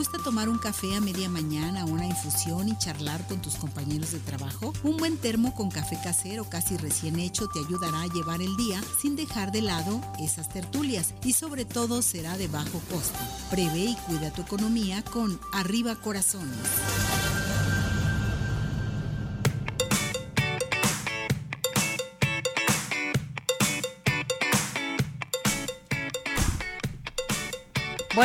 Gusta 0.00 0.16
tomar 0.16 0.48
un 0.48 0.56
café 0.56 0.96
a 0.96 1.00
media 1.02 1.28
mañana 1.28 1.84
una 1.84 2.06
infusión 2.06 2.70
y 2.70 2.78
charlar 2.78 3.22
con 3.26 3.42
tus 3.42 3.56
compañeros 3.56 4.12
de 4.12 4.18
trabajo? 4.20 4.72
Un 4.82 4.96
buen 4.96 5.18
termo 5.18 5.54
con 5.54 5.70
café 5.70 5.98
casero 6.02 6.48
casi 6.48 6.78
recién 6.78 7.18
hecho 7.18 7.48
te 7.48 7.58
ayudará 7.58 8.00
a 8.00 8.06
llevar 8.06 8.40
el 8.40 8.56
día 8.56 8.80
sin 8.98 9.14
dejar 9.14 9.52
de 9.52 9.60
lado 9.60 10.00
esas 10.18 10.48
tertulias 10.48 11.12
y 11.22 11.34
sobre 11.34 11.66
todo 11.66 12.00
será 12.00 12.38
de 12.38 12.48
bajo 12.48 12.80
costo. 12.90 13.18
Prevé 13.50 13.90
y 13.90 13.94
cuida 14.06 14.32
tu 14.32 14.40
economía 14.40 15.04
con 15.04 15.38
Arriba 15.52 15.94
Corazones. 15.96 16.56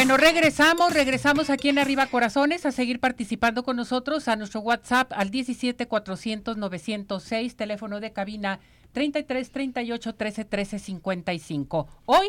Bueno, 0.05 0.17
regresamos, 0.17 0.93
regresamos 0.93 1.49
aquí 1.49 1.69
en 1.69 1.79
Arriba 1.79 2.05
Corazones 2.05 2.67
a 2.67 2.71
seguir 2.71 2.99
participando 2.99 3.63
con 3.63 3.75
nosotros 3.75 4.27
a 4.27 4.35
nuestro 4.35 4.59
WhatsApp 4.59 5.11
al 5.15 5.31
17 5.31 5.87
400 5.87 6.57
906, 6.57 7.55
teléfono 7.55 7.99
de 7.99 8.13
cabina 8.13 8.59
33 8.91 9.49
38 9.49 10.13
13 10.13 10.45
13 10.45 10.77
55. 10.77 11.87
Hoy 12.05 12.27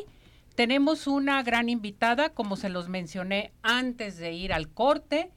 tenemos 0.55 1.07
una 1.07 1.43
gran 1.43 1.69
invitada, 1.69 2.31
como 2.31 2.57
se 2.57 2.71
los 2.71 2.89
mencioné 2.89 3.53
antes 3.63 4.17
de 4.17 4.33
ir 4.33 4.55
al 4.55 4.71
corte. 4.71 5.31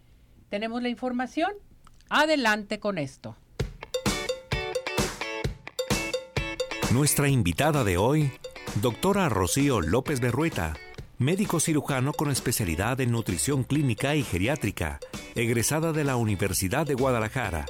Tenemos 0.47 0.81
la 0.81 0.87
información. 0.87 1.51
Adelante 2.07 2.79
con 2.79 2.99
esto. 2.99 3.35
Nuestra 6.93 7.27
invitada 7.27 7.83
de 7.83 7.97
hoy, 7.97 8.31
doctora 8.81 9.27
Rocío 9.27 9.81
López 9.81 10.21
Berrueta 10.21 10.77
médico 11.19 11.59
cirujano 11.59 12.13
con 12.13 12.31
especialidad 12.31 13.01
en 13.01 13.11
nutrición 13.11 13.63
clínica 13.63 14.15
y 14.15 14.23
geriátrica, 14.23 14.99
egresada 15.35 15.91
de 15.91 16.05
la 16.05 16.15
Universidad 16.15 16.87
de 16.87 16.95
Guadalajara, 16.95 17.65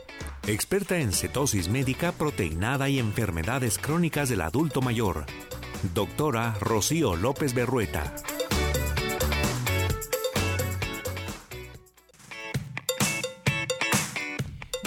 experta 0.47 0.99
en 0.99 1.11
cetosis 1.11 1.67
médica, 1.67 2.11
proteinada 2.11 2.89
y 2.89 2.99
enfermedades 2.99 3.79
crónicas 3.79 4.29
del 4.29 4.41
adulto 4.41 4.81
mayor. 4.81 5.25
Doctora 5.95 6.55
Rocío 6.61 7.15
López 7.15 7.55
Berrueta. 7.55 8.13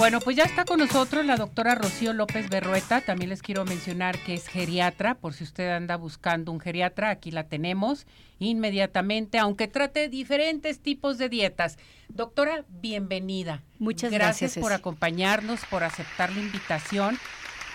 Bueno, 0.03 0.19
pues 0.19 0.37
ya 0.37 0.43
está 0.43 0.65
con 0.65 0.81
nosotros 0.81 1.25
la 1.25 1.37
doctora 1.37 1.77
Rocío 1.77 2.13
López 2.13 2.51
Berrueta. 2.51 3.03
También 3.03 3.31
les 3.31 3.41
quiero 3.41 3.65
mencionar 3.65 4.19
que 4.19 4.35
es 4.35 4.49
geriatra, 4.49 5.15
por 5.15 5.33
si 5.33 5.45
usted 5.45 5.71
anda 5.71 5.95
buscando 5.97 6.51
un 6.51 6.59
geriatra, 6.59 7.11
aquí 7.11 7.31
la 7.31 7.45
tenemos 7.45 8.09
inmediatamente, 8.41 9.39
aunque 9.39 9.69
trate 9.69 10.09
diferentes 10.09 10.81
tipos 10.81 11.19
de 11.19 11.29
dietas. 11.29 11.79
Doctora, 12.09 12.65
bienvenida. 12.69 13.63
Muchas 13.79 14.11
gracias. 14.11 14.41
gracias 14.41 14.63
por 14.65 14.73
acompañarnos, 14.73 15.61
por 15.67 15.85
aceptar 15.85 16.33
la 16.33 16.41
invitación, 16.41 17.17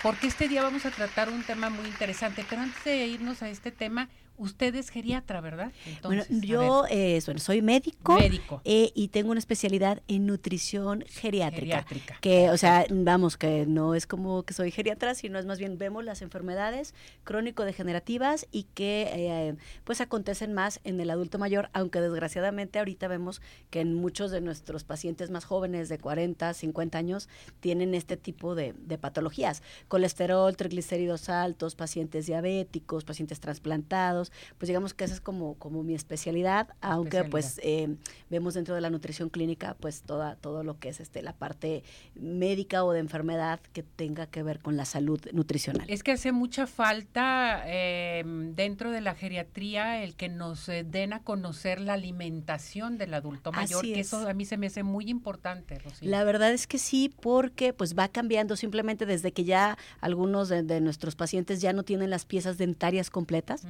porque 0.04 0.28
este 0.28 0.50
día 0.50 0.63
vamos 0.63 0.86
a 0.86 0.92
tratar 0.92 1.30
un 1.30 1.44
tema 1.44 1.70
muy 1.70 1.86
interesante. 1.88 2.44
Pero 2.50 2.62
antes 2.62 2.84
de 2.84 3.08
irnos 3.08 3.42
a 3.42 3.48
este 3.48 3.72
tema, 3.72 4.10
Usted 4.38 4.76
es 4.76 4.89
geriatra, 4.89 5.41
¿verdad? 5.41 5.71
Entonces, 5.88 6.28
bueno, 6.30 6.45
yo 6.45 6.86
eh, 6.91 7.19
bueno, 7.26 7.39
soy 7.39 7.63
médico, 7.63 8.19
médico. 8.19 8.62
Eh, 8.65 8.91
y 8.93 9.08
tengo 9.08 9.32
una 9.32 9.39
especialidad 9.39 10.04
en 10.08 10.28
nutrición 10.28 11.04
geriátrica, 11.08 11.84
geriátrica. 11.84 12.17
Que, 12.21 12.52
o 12.52 12.58
sea, 12.58 12.86
vamos, 12.91 13.36
que 13.36 13.65
no 13.65 13.95
es 13.95 14.06
como 14.06 14.43
que 14.43 14.54
soy 14.54 14.69
geriatra, 14.69 15.15
sino 15.15 15.39
es 15.39 15.47
más 15.47 15.58
bien 15.58 15.80
vemos 15.80 16.06
las 16.06 16.21
enfermedades 16.21 16.93
crónico-degenerativas 17.23 18.45
y 18.52 18.63
que 18.76 19.10
eh, 19.12 19.56
pues 19.84 20.02
acontecen 20.02 20.54
más 20.54 20.82
en 20.84 21.02
el 21.02 21.10
adulto 21.10 21.39
mayor, 21.39 21.69
aunque 21.73 22.00
desgraciadamente 22.00 22.78
ahorita 22.78 23.08
vemos 23.08 23.41
que 23.71 23.80
en 23.80 23.95
muchos 23.95 24.30
de 24.30 24.41
nuestros 24.41 24.84
pacientes 24.84 25.32
más 25.32 25.45
jóvenes 25.45 25.89
de 25.89 25.97
40, 25.97 26.54
50 26.54 26.97
años 26.97 27.28
tienen 27.60 27.95
este 27.95 28.17
tipo 28.17 28.54
de, 28.54 28.73
de 28.78 29.00
patologías. 29.00 29.63
Colesterol, 29.88 30.56
triglicéridos 30.56 31.30
altos, 31.30 31.73
pacientes 31.73 32.28
diabéticos, 32.28 33.04
pacientes 33.04 33.39
trasplantados 33.39 34.27
pues 34.58 34.68
digamos 34.68 34.94
que 34.94 35.06
esa 35.06 35.13
es 35.13 35.22
como, 35.22 35.56
como 35.56 35.84
mi 35.84 35.94
especialidad, 35.94 36.70
aunque 36.82 37.24
pues 37.24 37.60
eh, 37.63 37.96
vemos 38.30 38.54
dentro 38.54 38.76
de 38.76 38.82
la 38.82 38.90
nutrición 38.90 39.30
clínica 39.30 39.76
pues 39.80 40.02
toda, 40.02 40.36
todo 40.36 40.63
lo 40.63 40.80
que 40.80 40.90
es 40.90 41.00
este 41.00 41.22
la 41.22 41.34
parte 41.34 41.84
médica 42.16 42.84
o 42.84 42.92
de 42.92 43.00
enfermedad 43.00 43.60
que 43.74 43.84
tenga 43.84 44.28
que 44.28 44.44
ver 44.44 44.60
con 44.60 44.78
la 44.78 44.86
salud 44.86 45.20
nutricional. 45.34 45.90
Es 45.90 46.04
que 46.04 46.12
hace 46.12 46.32
mucha 46.32 46.68
falta 46.68 47.63
eh, 47.66 48.24
dentro 48.56 48.92
de 48.92 49.02
la 49.02 49.16
geriatría 49.16 50.04
el 50.04 50.16
que 50.16 50.30
nos 50.30 50.70
eh, 50.70 50.84
den 50.84 51.13
a 51.13 51.24
conocer 51.24 51.80
la 51.80 51.94
alimentación 51.94 52.98
del 52.98 53.13
adulto 53.13 53.52
mayor, 53.52 53.84
que 53.84 54.00
eso 54.00 54.28
a 54.28 54.34
mí 54.34 54.46
se 54.46 54.58
me 54.58 54.68
hace 54.68 54.84
muy 54.84 55.10
importante, 55.10 55.80
Rocío. 55.80 56.10
La 56.10 56.24
verdad 56.24 56.52
es 56.52 56.68
que 56.68 56.78
sí, 56.78 57.13
porque 57.22 57.74
pues 57.74 57.98
va 57.98 58.08
cambiando 58.08 58.56
simplemente 58.56 59.06
desde 59.06 59.32
que 59.32 59.44
ya 59.44 59.78
algunos 60.02 60.50
de, 60.50 60.63
de 60.63 60.82
nuestros 60.82 61.16
pacientes 61.16 61.62
ya 61.62 61.74
no 61.74 61.84
tienen 61.84 62.10
las 62.10 62.26
piezas 62.26 62.58
dentarias 62.58 63.10
completas, 63.10 63.63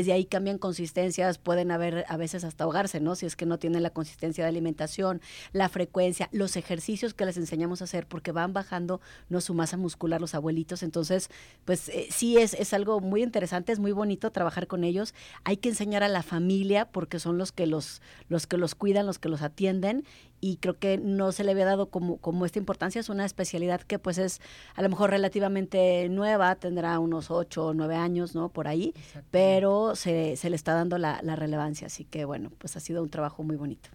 desde 0.00 0.12
ahí 0.14 0.24
cambian 0.24 0.56
consistencias, 0.56 1.36
pueden 1.36 1.70
haber 1.70 2.06
a 2.08 2.16
veces 2.16 2.42
hasta 2.44 2.64
ahogarse, 2.64 3.00
¿no? 3.00 3.14
Si 3.14 3.26
es 3.26 3.36
que 3.36 3.44
no 3.44 3.58
tienen 3.58 3.82
la 3.82 3.90
consistencia 3.90 4.44
de 4.44 4.48
alimentación, 4.48 5.20
la 5.52 5.68
frecuencia, 5.68 6.30
los 6.32 6.56
ejercicios 6.56 7.12
que 7.12 7.26
les 7.26 7.36
enseñamos 7.36 7.82
a 7.82 7.84
hacer, 7.84 8.06
porque 8.06 8.32
van 8.32 8.54
bajando 8.54 9.02
no 9.28 9.42
su 9.42 9.52
masa 9.52 9.76
muscular 9.76 10.20
los 10.20 10.34
abuelitos. 10.34 10.82
Entonces, 10.82 11.28
pues 11.66 11.90
eh, 11.90 12.08
sí 12.10 12.38
es, 12.38 12.54
es 12.54 12.72
algo 12.72 13.00
muy 13.00 13.22
interesante, 13.22 13.72
es 13.72 13.78
muy 13.78 13.92
bonito 13.92 14.30
trabajar 14.32 14.66
con 14.66 14.84
ellos. 14.84 15.12
Hay 15.44 15.58
que 15.58 15.68
enseñar 15.68 16.02
a 16.02 16.08
la 16.08 16.22
familia, 16.22 16.86
porque 16.86 17.18
son 17.18 17.36
los 17.36 17.52
que 17.52 17.66
los, 17.66 18.00
los 18.28 18.46
que 18.46 18.56
los 18.56 18.74
cuidan, 18.74 19.04
los 19.04 19.18
que 19.18 19.28
los 19.28 19.42
atienden, 19.42 20.04
y 20.40 20.56
creo 20.56 20.78
que 20.78 20.98
no 20.98 21.32
se 21.32 21.44
le 21.44 21.52
había 21.52 21.66
dado 21.66 21.90
como, 21.90 22.16
como 22.18 22.46
esta 22.46 22.58
importancia. 22.58 23.00
Es 23.00 23.08
una 23.08 23.24
especialidad 23.24 23.82
que 23.82 23.98
pues 23.98 24.18
es 24.18 24.40
a 24.74 24.82
lo 24.82 24.88
mejor 24.88 25.10
relativamente 25.10 26.08
nueva, 26.08 26.54
tendrá 26.56 26.98
unos 26.98 27.30
ocho 27.30 27.66
o 27.66 27.74
nueve 27.74 27.96
años, 27.96 28.34
¿no? 28.34 28.48
Por 28.48 28.68
ahí, 28.68 28.94
pero 29.30 29.94
se, 29.96 30.36
se, 30.36 30.50
le 30.50 30.56
está 30.56 30.74
dando 30.74 30.98
la, 30.98 31.20
la 31.22 31.36
relevancia. 31.36 31.86
Así 31.86 32.04
que 32.04 32.24
bueno, 32.24 32.50
pues 32.58 32.76
ha 32.76 32.80
sido 32.80 33.02
un 33.02 33.10
trabajo 33.10 33.42
muy 33.42 33.56
bonito. 33.56 33.90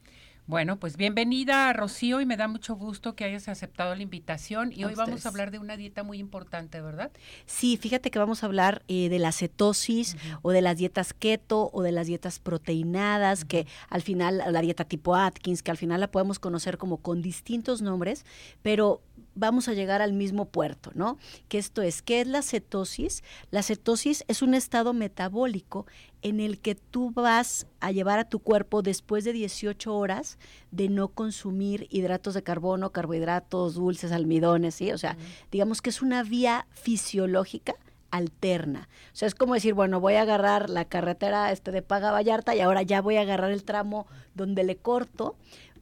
Bueno, 0.47 0.77
pues 0.77 0.95
bienvenida 0.95 1.73
Rocío 1.73 2.21
y 2.21 2.25
me 2.27 2.37
da 2.37 2.47
mucho 2.47 2.75
gusto 2.75 3.15
que 3.15 3.23
hayas 3.23 3.47
aceptado 3.47 3.95
la 3.95 4.03
invitación 4.03 4.71
y 4.71 4.83
hoy 4.83 4.93
vamos 4.93 5.25
a 5.25 5.29
hablar 5.29 5.49
de 5.49 5.57
una 5.57 5.75
dieta 5.75 6.03
muy 6.03 6.19
importante, 6.19 6.81
¿verdad? 6.81 7.11
Sí, 7.47 7.77
fíjate 7.77 8.11
que 8.11 8.19
vamos 8.19 8.43
a 8.43 8.45
hablar 8.45 8.83
eh, 8.87 9.09
de 9.09 9.17
la 9.17 9.31
cetosis 9.31 10.13
uh 10.13 10.17
-huh. 10.17 10.39
o 10.43 10.51
de 10.51 10.61
las 10.61 10.77
dietas 10.77 11.13
keto 11.13 11.71
o 11.73 11.81
de 11.81 11.91
las 11.91 12.05
dietas 12.05 12.37
proteinadas, 12.37 13.41
uh 13.41 13.43
-huh. 13.45 13.47
que 13.47 13.67
al 13.89 14.03
final, 14.03 14.43
la 14.51 14.61
dieta 14.61 14.83
tipo 14.83 15.15
Atkins, 15.15 15.63
que 15.63 15.71
al 15.71 15.77
final 15.77 15.99
la 15.99 16.11
podemos 16.11 16.37
conocer 16.37 16.77
como 16.77 16.97
con 16.97 17.23
distintos 17.23 17.81
nombres, 17.81 18.23
pero 18.61 19.01
vamos 19.35 19.67
a 19.67 19.73
llegar 19.73 20.01
al 20.01 20.13
mismo 20.13 20.45
puerto, 20.45 20.91
¿no? 20.95 21.17
Que 21.47 21.57
esto 21.57 21.81
es, 21.81 22.01
¿qué 22.01 22.21
es 22.21 22.27
la 22.27 22.41
cetosis? 22.41 23.23
La 23.51 23.61
cetosis 23.61 24.23
es 24.27 24.41
un 24.41 24.53
estado 24.53 24.93
metabólico 24.93 25.85
en 26.21 26.39
el 26.39 26.59
que 26.59 26.75
tú 26.75 27.11
vas 27.11 27.67
a 27.79 27.91
llevar 27.91 28.17
a 28.17 28.29
tu 28.29 28.39
cuerpo 28.39 28.81
después 28.81 29.23
de 29.23 29.33
18 29.33 29.95
horas 29.95 30.39
de 30.71 30.89
no 30.89 31.09
consumir 31.09 31.87
hidratos 31.91 32.33
de 32.33 32.43
carbono, 32.43 32.91
carbohidratos, 32.91 33.75
dulces, 33.75 34.11
almidones, 34.11 34.75
¿sí? 34.75 34.91
O 34.91 34.97
sea, 34.97 35.17
digamos 35.51 35.81
que 35.81 35.91
es 35.91 36.01
una 36.01 36.23
vía 36.23 36.65
fisiológica 36.71 37.75
alterna. 38.11 38.87
O 39.13 39.15
sea, 39.15 39.27
es 39.27 39.35
como 39.35 39.53
decir, 39.53 39.73
bueno, 39.73 39.99
voy 39.99 40.15
a 40.15 40.21
agarrar 40.21 40.69
la 40.69 40.85
carretera 40.85 41.51
este 41.51 41.71
de 41.71 41.81
Paga 41.81 42.11
Vallarta 42.11 42.55
y 42.55 42.61
ahora 42.61 42.81
ya 42.81 43.01
voy 43.01 43.17
a 43.17 43.21
agarrar 43.21 43.51
el 43.51 43.63
tramo 43.63 44.07
donde 44.33 44.63
le 44.63 44.77
corto 44.77 45.35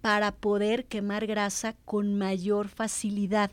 para 0.04 0.34
poder 0.34 0.84
quemar 0.84 1.26
grasa 1.28 1.78
con 1.86 2.18
mayor 2.18 2.68
facilidad. 2.68 3.52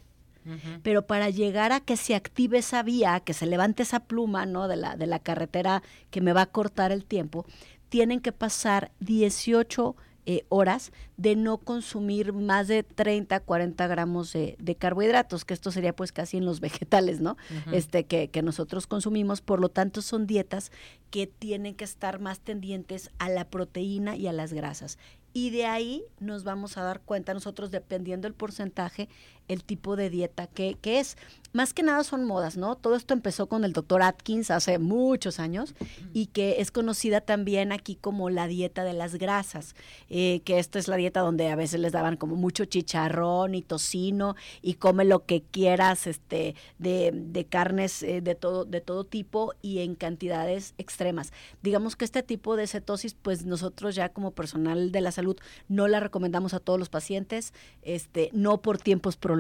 Pero 0.83 1.07
para 1.07 1.31
llegar 1.31 1.71
a 1.71 1.79
que 1.79 1.97
se 1.97 2.17
active 2.17 2.59
esa 2.59 2.83
vía, 2.83 3.21
que 3.21 3.35
se 3.35 3.47
levante 3.47 3.85
esa 3.85 4.01
pluma, 4.01 4.47
¿no? 4.47 4.67
De 4.67 4.75
la, 4.75 4.97
de 4.97 5.07
la 5.07 5.21
carretera 5.21 5.85
que 6.11 6.21
me 6.21 6.33
va 6.33 6.43
a 6.43 6.47
cortar 6.47 6.91
el 6.91 7.05
tiempo, 7.05 7.47
tienen 7.89 8.19
que 8.19 8.33
pasar 8.33 8.91
18 8.99 9.95
eh, 10.27 10.45
horas 10.49 10.91
de 11.17 11.37
no 11.37 11.59
consumir 11.59 12.33
más 12.33 12.67
de 12.67 12.83
30, 12.83 13.39
40 13.41 13.87
gramos 13.87 14.33
de, 14.33 14.77
carbohidratos, 14.77 15.45
que 15.45 15.55
esto 15.55 15.71
sería 15.71 15.95
pues 15.95 16.11
casi 16.11 16.37
en 16.37 16.47
los 16.47 16.59
vegetales, 16.69 17.21
¿no? 17.21 17.37
Este 17.71 18.05
que, 18.05 18.29
que 18.29 18.43
nosotros 18.43 18.89
consumimos, 18.89 19.41
por 19.41 19.61
lo 19.61 19.69
tanto 19.69 20.03
son 20.03 20.27
dietas 20.27 20.73
que 21.11 21.29
tienen 21.29 21.77
que 21.77 21.85
estar 21.85 22.19
más 22.19 22.41
tendientes 22.41 23.11
a 23.19 23.29
la 23.29 23.45
proteína 23.45 24.17
y 24.17 24.27
a 24.27 24.33
las 24.33 24.53
grasas 24.53 24.99
y 25.33 25.51
de 25.51 25.67
ahí 25.67 26.05
nos 26.19 26.45
vamos 26.45 26.77
a 26.77 26.83
dar 26.83 27.01
cuenta 27.03 27.35
nosotros, 27.35 27.71
dependiendo 27.71 28.27
el 28.27 28.35
porcentaje, 28.35 29.09
el 29.49 29.65
tipo 29.65 29.97
de 29.97 30.11
dieta 30.11 30.47
que, 30.47 30.77
que, 30.81 31.01
es. 31.01 31.17
Más 31.53 31.75
que 31.75 31.83
nada 31.83 32.05
son 32.05 32.25
modas, 32.25 32.57
¿no? 32.57 32.77
Todo 32.77 32.95
esto 32.95 33.13
empezó 33.13 33.49
con 33.49 33.65
el 33.65 33.73
doctor 33.73 34.03
Atkins 34.03 34.53
hace 34.53 34.79
muchos 34.79 35.41
años 35.41 35.75
y 36.13 36.27
que 36.27 36.61
es 36.61 36.71
conocida 36.71 37.21
también 37.21 37.73
aquí 37.73 37.97
como 37.97 38.31
la 38.31 38.47
dieta 38.47 38.85
de 38.85 38.93
las 38.93 39.17
grasas, 39.17 39.75
eh, 40.09 40.43
que 40.45 40.61
esta 40.61 40.79
es 40.79 40.87
la 40.87 40.95
dieta 40.95 41.21
donde 41.21 41.49
a 41.49 41.57
veces 41.57 41.81
les 41.81 41.91
daban 41.91 42.17
como 42.17 42.37
mucho 42.37 42.67
chicharrón 42.67 43.57
y 43.57 43.63
tocino 43.63 44.37
y 44.63 44.75
come 44.75 45.05
lo 45.05 45.25
que 45.27 45.43
quieras 45.43 46.07
este, 46.07 46.55
de, 46.79 47.11
de 47.13 47.45
carnes 47.45 48.05
eh, 48.05 48.21
de, 48.21 48.37
todo, 48.37 48.65
de 48.65 48.81
todo 48.81 49.03
tipo 49.03 49.55
y 49.61 49.81
en 49.81 49.97
cantidades 49.97 50.75
extremas. 50.79 51.33
Digamos 51.63 51.97
que 51.97 52.05
este 52.05 52.23
tipo 52.23 52.55
de 52.55 52.69
cetosis, 52.69 53.15
pues 53.15 53.45
nosotros 53.45 53.97
ya 53.97 54.11
como 54.11 54.31
personal 54.31 54.93
de 54.93 55.01
la 55.01 55.11
salud 55.11 55.37
no 55.69 55.89
la 55.89 55.99
recomendamos 55.99 56.55
a 56.55 56.61
todos 56.61 56.79
los 56.79 56.89
pacientes, 56.89 57.53
este, 57.83 58.31
no 58.33 58.63
por 58.63 58.79
tiempos 58.79 59.17
prolongados, 59.17 59.40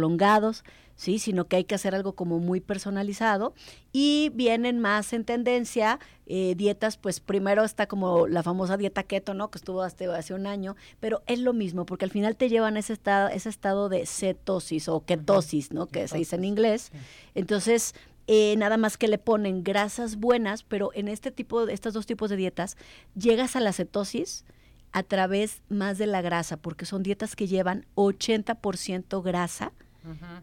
¿sí? 1.01 1.19
sino 1.19 1.47
que 1.47 1.57
hay 1.57 1.65
que 1.65 1.75
hacer 1.75 1.95
algo 1.95 2.13
como 2.15 2.39
muy 2.39 2.61
personalizado 2.61 3.55
y 3.91 4.31
vienen 4.35 4.79
más 4.79 5.15
en 5.15 5.25
tendencia 5.25 5.99
eh, 6.27 6.55
dietas, 6.57 6.99
pues 6.99 7.21
primero 7.21 7.65
está 7.65 7.87
como 7.87 8.29
la 8.29 8.43
famosa 8.43 8.77
dieta 8.77 9.03
keto, 9.03 9.33
¿no? 9.33 9.51
que 9.51 9.57
estuvo 9.57 9.83
hasta 9.83 10.15
hace 10.15 10.35
un 10.35 10.47
año, 10.47 10.77
pero 11.01 11.23
es 11.27 11.39
lo 11.39 11.55
mismo 11.55 11.87
porque 11.87 12.05
al 12.05 12.11
final 12.11 12.37
te 12.37 12.51
llevan 12.51 12.77
a 12.77 12.81
ese 12.81 12.93
estado, 12.93 13.31
ese 13.31 13.49
estado 13.49 13.89
de 13.89 14.05
cetosis 14.05 14.89
o 14.89 15.05
ketosis, 15.05 15.73
¿no? 15.73 15.87
que 15.87 16.07
se 16.07 16.19
dice 16.19 16.37
en 16.37 16.45
inglés. 16.45 16.93
Entonces, 17.35 17.95
eh, 18.27 18.55
nada 18.59 18.77
más 18.77 18.99
que 18.99 19.09
le 19.09 19.17
ponen 19.17 19.65
grasas 19.65 20.17
buenas, 20.17 20.65
pero 20.65 20.91
en 20.95 21.09
este 21.09 21.31
tipo, 21.31 21.65
de 21.65 21.73
estos 21.73 21.95
dos 21.95 22.05
tipos 22.05 22.29
de 22.29 22.37
dietas, 22.37 22.77
llegas 23.15 23.57
a 23.57 23.61
la 23.61 23.73
cetosis, 23.73 24.45
a 24.93 25.03
través 25.03 25.63
más 25.69 25.99
de 25.99 26.07
la 26.07 26.21
grasa, 26.21 26.57
porque 26.57 26.85
son 26.85 27.03
dietas 27.03 27.37
que 27.37 27.47
llevan 27.47 27.87
80% 27.95 29.23
grasa 29.23 29.73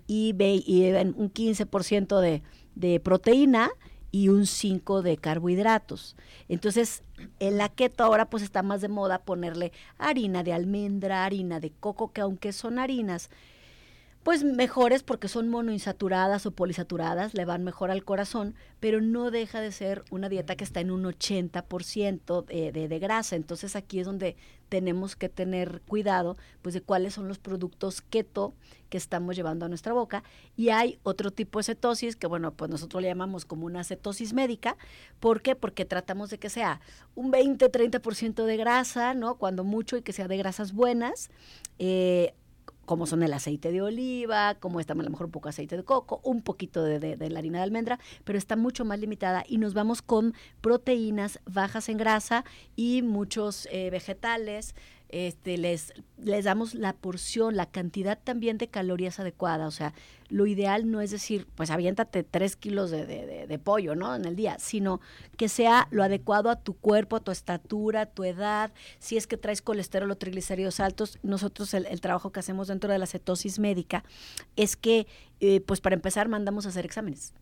y, 0.07 0.35
y, 0.39 0.91
un 0.91 1.31
15% 1.31 2.19
de, 2.19 2.43
de 2.75 2.99
proteína 2.99 3.69
y 4.11 4.29
un 4.29 4.45
5 4.45 5.01
de 5.01 5.17
carbohidratos. 5.17 6.15
Entonces, 6.47 7.03
en 7.39 7.57
la 7.57 7.69
keto 7.69 8.03
ahora 8.03 8.29
pues 8.29 8.43
está 8.43 8.63
más 8.63 8.81
de 8.81 8.87
moda 8.87 9.19
ponerle 9.19 9.71
harina 9.97 10.43
de 10.43 10.53
almendra, 10.53 11.25
harina 11.25 11.59
de 11.59 11.71
coco, 11.71 12.11
que 12.11 12.21
aunque 12.21 12.53
son 12.53 12.79
harinas 12.79 13.29
pues 14.27 14.43
mejores 14.43 15.03
porque 15.03 15.29
son 15.29 15.47
monoinsaturadas 15.47 16.45
o 16.45 16.51
polisaturadas, 16.51 17.33
le 17.33 17.45
van 17.45 17.63
mejor 17.63 17.91
al 17.91 18.03
corazón, 18.03 18.55
pero 18.81 18.99
no 18.99 19.31
deja 19.31 19.61
de 19.61 19.71
ser 19.71 20.03
una 20.11 20.27
dieta 20.27 20.57
que 20.57 20.65
está 20.65 20.81
en 20.81 20.91
un 20.91 21.05
80% 21.05 22.43
de, 22.43 22.73
de, 22.73 22.89
de, 22.89 22.99
grasa. 22.99 23.37
Entonces 23.37 23.77
aquí 23.77 24.01
es 24.01 24.05
donde 24.05 24.35
tenemos 24.67 25.15
que 25.15 25.29
tener 25.29 25.81
cuidado 25.87 26.35
pues 26.61 26.75
de 26.75 26.81
cuáles 26.81 27.13
son 27.13 27.29
los 27.29 27.39
productos 27.39 28.01
keto 28.01 28.53
que 28.89 28.97
estamos 28.97 29.37
llevando 29.37 29.65
a 29.65 29.69
nuestra 29.69 29.93
boca. 29.93 30.23
Y 30.57 30.71
hay 30.71 30.99
otro 31.03 31.31
tipo 31.31 31.59
de 31.59 31.63
cetosis 31.63 32.17
que, 32.17 32.27
bueno, 32.27 32.51
pues 32.51 32.69
nosotros 32.69 33.01
le 33.01 33.07
llamamos 33.07 33.45
como 33.45 33.65
una 33.65 33.85
cetosis 33.85 34.33
médica. 34.33 34.75
¿Por 35.21 35.41
qué? 35.41 35.55
Porque 35.55 35.85
tratamos 35.85 36.29
de 36.31 36.37
que 36.37 36.49
sea 36.49 36.81
un 37.15 37.31
20-30% 37.31 38.43
de 38.43 38.57
grasa, 38.57 39.13
¿no? 39.13 39.35
Cuando 39.35 39.63
mucho 39.63 39.95
y 39.95 40.01
que 40.01 40.11
sea 40.11 40.27
de 40.27 40.35
grasas 40.35 40.73
buenas. 40.73 41.29
Eh, 41.79 42.33
como 42.87 43.05
son 43.05 43.21
el 43.21 43.33
aceite 43.33 43.71
de 43.73 43.81
oliva, 43.81 44.55
como 44.55 44.79
está 44.79 44.93
a 44.93 44.95
lo 44.95 45.09
mejor 45.09 45.25
un 45.25 45.31
poco 45.31 45.49
aceite 45.49 45.75
de 45.75 45.83
coco, 45.83 46.21
un 46.23 46.41
poquito 46.41 46.83
de, 46.83 47.17
la 47.29 47.39
harina 47.39 47.59
de 47.59 47.65
almendra, 47.65 47.99
pero 48.23 48.39
está 48.39 48.55
mucho 48.55 48.85
más 48.85 48.97
limitada 48.97 49.43
y 49.45 49.57
nos 49.57 49.73
vamos 49.73 50.01
con 50.01 50.33
proteínas 50.61 51.41
bajas 51.45 51.89
en 51.89 51.97
grasa 51.97 52.45
y 52.77 53.01
muchos 53.01 53.67
eh, 53.71 53.89
vegetales, 53.89 54.73
este, 55.09 55.57
les, 55.57 55.93
les 56.17 56.45
damos 56.45 56.73
la 56.73 56.93
porción, 56.93 57.55
la 57.55 57.65
cantidad 57.65 58.19
también 58.21 58.57
de 58.57 58.67
calorías 58.67 59.19
adecuada. 59.19 59.67
O 59.67 59.71
sea, 59.71 59.93
lo 60.29 60.45
ideal 60.45 60.89
no 60.91 61.01
es 61.01 61.11
decir, 61.11 61.47
pues 61.55 61.69
aviéntate 61.69 62.23
tres 62.23 62.55
kilos 62.55 62.91
de, 62.91 63.05
de, 63.05 63.59
pollo, 63.59 63.95
¿no? 63.95 64.15
En 64.15 64.25
el 64.25 64.35
día, 64.35 64.57
sino 64.59 64.99
que 65.37 65.49
sea 65.49 65.87
lo 65.91 66.03
adecuado 66.03 66.49
a 66.49 66.57
tu 66.57 66.73
cuerpo, 66.73 67.15
a 67.15 67.19
tu 67.21 67.31
estatura, 67.31 68.01
a 68.01 68.05
tu 68.07 68.23
edad. 68.23 68.73
Si 68.99 69.17
es 69.17 69.27
que 69.27 69.37
traes 69.37 69.61
colesterol 69.61 70.11
o 70.11 70.17
triglicéridos 70.17 70.79
altos, 70.79 71.19
nosotros 71.23 71.73
el, 71.73 72.01
trabajo 72.01 72.31
que 72.31 72.39
hacemos 72.39 72.67
dentro 72.67 72.91
de 72.91 72.99
la 72.99 73.05
cetosis 73.05 73.59
médica 73.59 74.03
es 74.55 74.75
que, 74.75 75.07
eh, 75.39 75.61
pues 75.61 75.81
para 75.81 75.95
empezar, 75.95 76.27
mandamos 76.27 76.65
a 76.65 76.69
hacer 76.69 76.85
exámenes. 76.85 77.33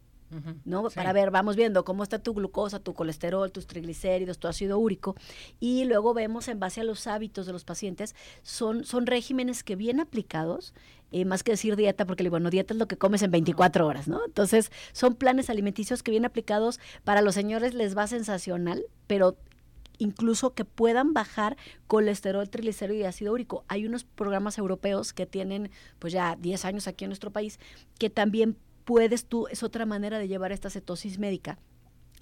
¿No? 0.66 0.90
Para 0.90 1.14
ver, 1.14 1.32
vamos 1.32 1.56
viendo 1.56 1.86
cómo 1.86 2.04
está 2.04 2.20
tu 2.20 2.34
glucosa, 2.34 2.80
tu 2.80 2.94
colesterol, 2.94 3.52
tus 3.52 3.68
triglicéridos, 3.68 4.40
tu 4.40 4.48
ácido 4.48 4.78
úrico, 4.80 5.16
y 5.60 5.86
luego 5.86 6.14
vemos 6.14 6.48
en 6.48 6.60
base 6.60 6.82
a 6.82 6.84
los 6.84 7.08
hábitos 7.08 7.46
de 7.46 7.54
los 7.54 7.64
pacientes, 7.64 8.16
son, 8.42 8.84
son 8.86 9.06
regímenes 9.06 9.64
que 9.64 9.76
bien 9.76 10.00
aplicados, 10.00 10.74
eh, 11.12 11.26
más 11.26 11.44
que 11.44 11.52
decir 11.52 11.76
dieta, 11.76 12.06
porque 12.06 12.28
bueno, 12.30 12.50
dieta 12.50 12.74
es 12.74 12.80
lo 12.80 12.88
que 12.88 12.98
comes 12.98 13.22
en 13.22 13.32
24 13.32 13.88
horas, 13.88 14.08
¿no? 14.08 14.26
Entonces, 14.26 14.72
son 14.92 15.16
planes 15.16 15.50
alimenticios 15.50 16.04
que 16.04 16.12
bien 16.12 16.26
aplicados 16.26 16.80
para 17.04 17.22
los 17.22 17.36
señores 17.36 17.74
les 17.74 17.96
va 17.96 18.08
sensacional, 18.08 18.86
pero 19.08 19.38
incluso 19.98 20.54
que 20.54 20.66
puedan 20.66 21.14
bajar 21.14 21.58
colesterol, 21.88 22.50
triglicérido 22.50 23.00
y 23.00 23.04
ácido 23.04 23.34
úrico. 23.34 23.64
Hay 23.68 23.86
unos 23.86 24.04
programas 24.04 24.58
europeos 24.58 25.14
que 25.14 25.26
tienen 25.26 25.72
pues 26.00 26.14
ya 26.14 26.36
10 26.36 26.66
años 26.66 26.88
aquí 26.88 27.06
en 27.06 27.10
nuestro 27.10 27.32
país 27.32 27.60
que 28.00 28.10
también 28.10 28.58
puedes 28.86 29.26
tú, 29.26 29.48
es 29.48 29.64
otra 29.64 29.86
manera 29.86 30.20
de 30.20 30.28
llevar 30.28 30.52
esta 30.52 30.70
cetosis 30.70 31.20
médica 31.20 31.58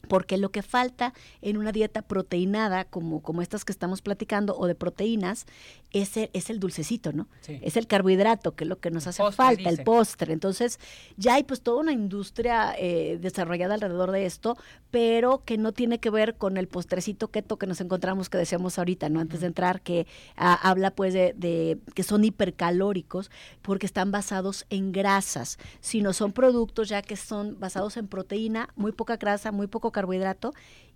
porque 0.07 0.37
lo 0.37 0.51
que 0.51 0.61
falta 0.61 1.13
en 1.41 1.57
una 1.57 1.71
dieta 1.71 2.01
proteinada 2.01 2.85
como, 2.85 3.21
como 3.21 3.41
estas 3.41 3.65
que 3.65 3.71
estamos 3.71 4.01
platicando 4.01 4.55
o 4.57 4.67
de 4.67 4.75
proteínas 4.75 5.45
es 5.91 6.17
el, 6.17 6.29
es 6.33 6.49
el 6.49 6.59
dulcecito, 6.59 7.13
¿no? 7.13 7.27
Es 7.47 7.77
el 7.77 7.87
carbohidrato, 7.87 8.55
que 8.55 8.63
es 8.63 8.69
lo 8.69 8.79
que 8.79 8.91
nos 8.91 9.07
hace 9.07 9.23
falta, 9.31 9.69
el 9.69 9.83
postre. 9.83 10.33
Entonces 10.33 10.79
ya 11.17 11.35
hay 11.35 11.43
pues 11.43 11.61
toda 11.61 11.79
una 11.79 11.91
industria 11.91 12.75
eh, 12.77 13.17
desarrollada 13.21 13.75
alrededor 13.75 14.11
de 14.11 14.25
esto, 14.25 14.57
pero 14.91 15.43
que 15.45 15.57
no 15.57 15.71
tiene 15.71 15.99
que 15.99 16.09
ver 16.09 16.35
con 16.35 16.57
el 16.57 16.67
postrecito 16.67 17.29
keto 17.29 17.57
que 17.57 17.67
nos 17.67 17.79
encontramos 17.79 18.29
que 18.29 18.37
decíamos 18.37 18.77
ahorita, 18.77 19.09
¿no? 19.09 19.19
Antes 19.19 19.41
de 19.41 19.47
entrar, 19.47 19.81
que 19.81 20.07
ah, 20.35 20.59
habla 20.61 20.91
pues 20.91 21.13
de, 21.13 21.33
de, 21.37 21.77
que 21.93 22.03
son 22.03 22.25
hipercalóricos 22.25 23.31
porque 23.61 23.85
están 23.85 24.11
basados 24.11 24.65
en 24.69 24.91
grasas, 24.91 25.59
sino 25.79 26.11
son 26.13 26.33
productos 26.33 26.89
ya 26.89 27.01
que 27.01 27.15
son 27.15 27.59
basados 27.59 27.97
en 27.97 28.07
proteína, 28.07 28.69
muy 28.75 28.91
poca 28.91 29.17
grasa, 29.17 29.51
muy 29.51 29.67
poco 29.67 29.92
carbohidrato 29.93 30.53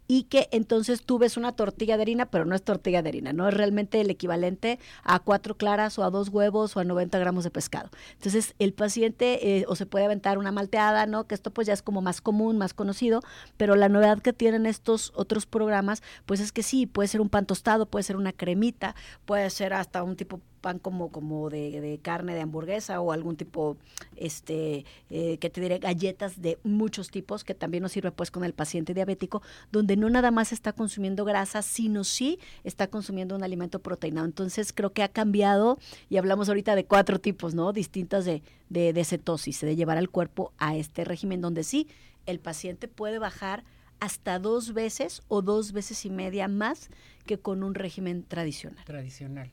y 0.07 0.23
que 0.23 0.47
entonces 0.51 1.03
tú 1.03 1.19
ves 1.19 1.37
una 1.37 1.51
tortilla 1.51 1.97
de 1.97 2.03
harina, 2.03 2.25
pero 2.27 2.45
no 2.45 2.55
es 2.55 2.63
tortilla 2.63 3.01
de 3.01 3.09
harina, 3.09 3.33
no 3.33 3.47
es 3.47 3.53
realmente 3.53 3.99
el 3.99 4.09
equivalente 4.09 4.79
a 5.03 5.19
cuatro 5.19 5.55
claras 5.55 5.99
o 5.99 6.03
a 6.03 6.09
dos 6.09 6.29
huevos 6.29 6.75
o 6.75 6.79
a 6.79 6.85
90 6.85 7.19
gramos 7.19 7.43
de 7.43 7.51
pescado. 7.51 7.89
Entonces 8.13 8.55
el 8.57 8.73
paciente 8.73 9.57
eh, 9.57 9.65
o 9.67 9.75
se 9.75 9.85
puede 9.85 10.05
aventar 10.05 10.37
una 10.37 10.51
malteada, 10.51 11.05
¿no? 11.05 11.27
Que 11.27 11.35
esto 11.35 11.51
pues 11.51 11.67
ya 11.67 11.73
es 11.73 11.81
como 11.81 12.01
más 12.01 12.21
común, 12.21 12.57
más 12.57 12.73
conocido, 12.73 13.21
pero 13.57 13.75
la 13.75 13.89
novedad 13.89 14.19
que 14.19 14.33
tienen 14.33 14.65
estos 14.65 15.11
otros 15.15 15.45
programas 15.45 16.01
pues 16.25 16.39
es 16.39 16.51
que 16.51 16.63
sí, 16.63 16.85
puede 16.85 17.09
ser 17.09 17.21
un 17.21 17.29
pan 17.29 17.45
tostado, 17.45 17.85
puede 17.85 18.03
ser 18.03 18.15
una 18.15 18.31
cremita, 18.31 18.95
puede 19.25 19.49
ser 19.49 19.73
hasta 19.73 20.03
un 20.03 20.15
tipo 20.15 20.41
pan 20.57 20.79
como, 20.79 21.11
como 21.11 21.49
de, 21.49 21.99
carne 22.01 22.35
de 22.35 22.41
hamburguesa 22.41 22.99
o 23.01 23.11
algún 23.11 23.35
tipo, 23.35 23.77
este, 24.15 24.85
eh, 25.09 25.37
que 25.37 25.49
te 25.49 25.61
diré, 25.61 25.79
galletas 25.79 26.41
de 26.41 26.59
muchos 26.63 27.09
tipos, 27.09 27.43
que 27.43 27.53
también 27.53 27.83
nos 27.83 27.91
sirve 27.91 28.11
pues 28.11 28.31
con 28.31 28.43
el 28.43 28.53
paciente 28.53 28.93
diabético, 28.93 29.41
donde 29.71 29.95
no 29.97 30.09
nada 30.09 30.31
más 30.31 30.51
está 30.51 30.73
consumiendo 30.73 31.25
grasa, 31.25 31.61
sino 31.61 32.03
sí 32.03 32.39
está 32.63 32.87
consumiendo 32.87 33.35
un 33.35 33.43
alimento 33.43 33.79
proteinado. 33.79 34.25
Entonces 34.25 34.73
creo 34.73 34.91
que 34.91 35.03
ha 35.03 35.09
cambiado 35.09 35.77
y 36.09 36.17
hablamos 36.17 36.49
ahorita 36.49 36.75
de 36.75 36.85
cuatro 36.85 37.19
tipos, 37.19 37.53
¿no? 37.53 37.73
Distintas 37.73 38.25
de, 38.25 38.41
de, 38.69 38.93
de 38.93 39.05
cetosis, 39.05 39.61
de 39.61 39.75
llevar 39.75 39.97
al 39.97 40.09
cuerpo 40.09 40.51
a 40.57 40.75
este 40.75 41.05
régimen 41.05 41.41
donde 41.41 41.63
sí 41.63 41.87
el 42.25 42.39
paciente 42.39 42.87
puede 42.87 43.19
bajar 43.19 43.63
hasta 43.99 44.39
dos 44.39 44.73
veces 44.73 45.23
o 45.27 45.41
dos 45.41 45.71
veces 45.71 46.05
y 46.05 46.09
media 46.09 46.47
más 46.47 46.89
que 47.27 47.37
con 47.37 47.61
un 47.61 47.75
régimen 47.75 48.23
tradicional. 48.23 48.83
Tradicional. 48.85 49.51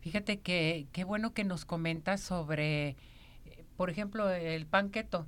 Fíjate 0.00 0.40
que 0.40 0.86
qué 0.92 1.04
bueno 1.04 1.34
que 1.34 1.44
nos 1.44 1.66
comentas 1.66 2.22
sobre, 2.22 2.96
por 3.76 3.90
ejemplo, 3.90 4.30
el 4.30 4.64
panqueto 4.64 5.26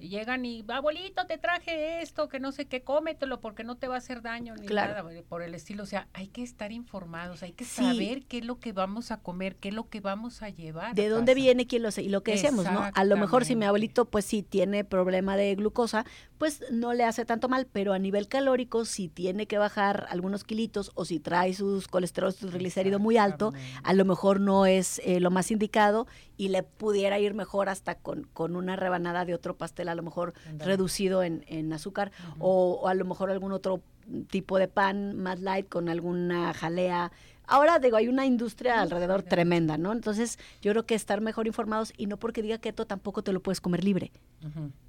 llegan 0.00 0.44
y, 0.44 0.64
abuelito, 0.68 1.26
te 1.26 1.38
traje 1.38 2.02
esto, 2.02 2.28
que 2.28 2.40
no 2.40 2.52
sé 2.52 2.66
qué, 2.66 2.82
cómetelo 2.82 3.40
porque 3.40 3.64
no 3.64 3.76
te 3.76 3.88
va 3.88 3.96
a 3.96 3.98
hacer 3.98 4.22
daño 4.22 4.54
ni 4.56 4.66
nada 4.66 5.04
por 5.28 5.42
el 5.42 5.54
estilo. 5.54 5.82
O 5.82 5.86
sea, 5.86 6.08
hay 6.12 6.28
que 6.28 6.42
estar 6.42 6.72
informados, 6.72 7.42
hay 7.42 7.52
que 7.52 7.64
saber 7.64 8.24
qué 8.24 8.38
es 8.38 8.44
lo 8.44 8.58
que 8.58 8.72
vamos 8.72 9.10
a 9.10 9.18
comer, 9.18 9.56
qué 9.56 9.68
es 9.68 9.74
lo 9.74 9.88
que 9.88 10.00
vamos 10.00 10.42
a 10.42 10.48
llevar. 10.48 10.94
De 10.94 11.08
dónde 11.08 11.34
viene, 11.34 11.66
quién 11.66 11.82
lo 11.82 11.90
sé. 11.90 12.02
Y 12.02 12.08
lo 12.08 12.22
que 12.22 12.32
decíamos, 12.32 12.64
¿no? 12.64 12.90
A 12.92 13.04
lo 13.04 13.16
mejor 13.16 13.44
si 13.44 13.56
mi 13.56 13.64
abuelito, 13.64 14.06
pues 14.06 14.24
sí, 14.24 14.42
tiene 14.42 14.84
problema 14.84 15.36
de 15.36 15.54
glucosa, 15.54 16.04
pues 16.40 16.64
no 16.72 16.94
le 16.94 17.04
hace 17.04 17.26
tanto 17.26 17.50
mal, 17.50 17.66
pero 17.70 17.92
a 17.92 17.98
nivel 17.98 18.26
calórico, 18.26 18.86
si 18.86 19.08
tiene 19.08 19.44
que 19.44 19.58
bajar 19.58 20.06
algunos 20.08 20.42
kilitos 20.42 20.90
o 20.94 21.04
si 21.04 21.20
trae 21.20 21.52
sus 21.52 21.86
colesterol, 21.86 22.32
su 22.32 22.48
triglicérido 22.48 22.98
muy 22.98 23.18
alto, 23.18 23.52
a 23.82 23.92
lo 23.92 24.06
mejor 24.06 24.40
no 24.40 24.64
es 24.64 25.02
eh, 25.04 25.20
lo 25.20 25.30
más 25.30 25.50
indicado 25.50 26.06
y 26.38 26.48
le 26.48 26.62
pudiera 26.62 27.18
ir 27.18 27.34
mejor 27.34 27.68
hasta 27.68 27.96
con, 27.96 28.26
con 28.32 28.56
una 28.56 28.74
rebanada 28.74 29.26
de 29.26 29.34
otro 29.34 29.58
pastel 29.58 29.90
a 29.90 29.94
lo 29.94 30.02
mejor 30.02 30.32
reducido 30.56 31.22
en, 31.22 31.44
en 31.46 31.74
azúcar 31.74 32.10
o, 32.38 32.88
a 32.88 32.94
lo 32.94 33.04
mejor 33.04 33.30
algún 33.30 33.52
otro 33.52 33.82
tipo 34.30 34.58
de 34.58 34.66
pan 34.66 35.18
más 35.18 35.40
light 35.40 35.68
con 35.68 35.90
alguna 35.90 36.54
jalea. 36.54 37.12
Ahora 37.50 37.80
digo, 37.80 37.96
hay 37.96 38.06
una 38.06 38.26
industria 38.26 38.80
alrededor 38.80 39.24
tremenda, 39.24 39.76
¿no? 39.76 39.90
Entonces, 39.90 40.38
yo 40.62 40.70
creo 40.70 40.86
que 40.86 40.94
estar 40.94 41.20
mejor 41.20 41.48
informados 41.48 41.92
y 41.96 42.06
no 42.06 42.16
porque 42.16 42.42
diga 42.42 42.58
keto 42.58 42.86
tampoco 42.86 43.24
te 43.24 43.32
lo 43.32 43.42
puedes 43.42 43.60
comer 43.60 43.82
libre, 43.82 44.12